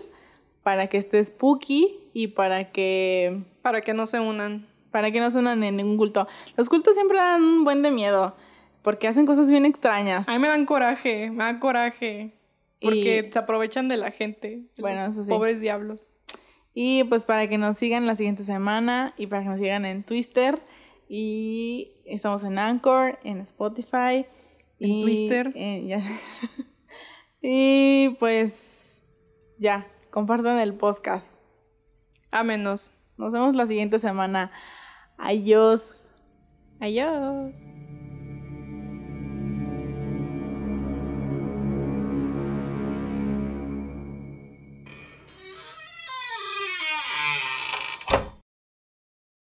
para 0.64 0.88
que 0.88 0.98
esté 0.98 1.22
spooky 1.22 2.00
y 2.12 2.28
para 2.28 2.72
que 2.72 3.42
Para 3.62 3.80
que 3.82 3.94
no 3.94 4.06
se 4.06 4.18
unan. 4.18 4.73
Para 4.94 5.10
que 5.10 5.18
no 5.18 5.28
suenan 5.28 5.60
en 5.64 5.76
ningún 5.76 5.96
culto. 5.96 6.28
Los 6.56 6.68
cultos 6.68 6.94
siempre 6.94 7.18
dan 7.18 7.42
un 7.42 7.64
buen 7.64 7.82
de 7.82 7.90
miedo 7.90 8.36
porque 8.82 9.08
hacen 9.08 9.26
cosas 9.26 9.50
bien 9.50 9.66
extrañas. 9.66 10.28
A 10.28 10.34
mí 10.34 10.38
me 10.38 10.46
dan 10.46 10.66
coraje, 10.66 11.30
me 11.32 11.42
da 11.42 11.58
coraje. 11.58 12.38
Porque 12.80 13.24
Y- 13.28 13.32
se 13.32 13.38
aprovechan 13.40 13.88
de 13.88 13.96
la 13.96 14.12
gente. 14.12 14.48
de 14.76 14.80
Bueno, 14.82 15.02
los 15.04 15.14
eso 15.14 15.24
sí. 15.24 15.30
Pobres 15.30 15.60
diablos. 15.60 16.12
Y 16.74 17.02
pues 17.04 17.24
para 17.24 17.48
que 17.48 17.58
nos 17.58 17.76
sigan 17.76 18.06
la 18.06 18.14
siguiente 18.14 18.44
semana 18.44 19.14
y 19.18 19.26
para 19.26 19.42
que 19.42 19.48
nos 19.48 19.58
sigan 19.58 19.84
en 19.84 20.04
Twitter 20.04 20.62
y 21.08 21.96
estamos 22.04 22.44
en 22.44 22.56
Anchor, 22.60 23.18
en 23.24 23.40
Spotify. 23.40 24.26
En 24.78 24.90
y, 24.92 25.02
Twister. 25.02 25.52
ya. 25.88 26.04
y 27.42 28.10
pues 28.20 29.02
ya, 29.58 29.88
compartan 30.10 30.60
el 30.60 30.74
podcast. 30.74 31.36
Ámenos. 32.30 32.92
Nos 33.16 33.32
vemos 33.32 33.54
la 33.54 33.66
siguiente 33.66 33.98
semana. 33.98 34.50
Adiós. 35.18 36.10
Adiós. 36.80 37.72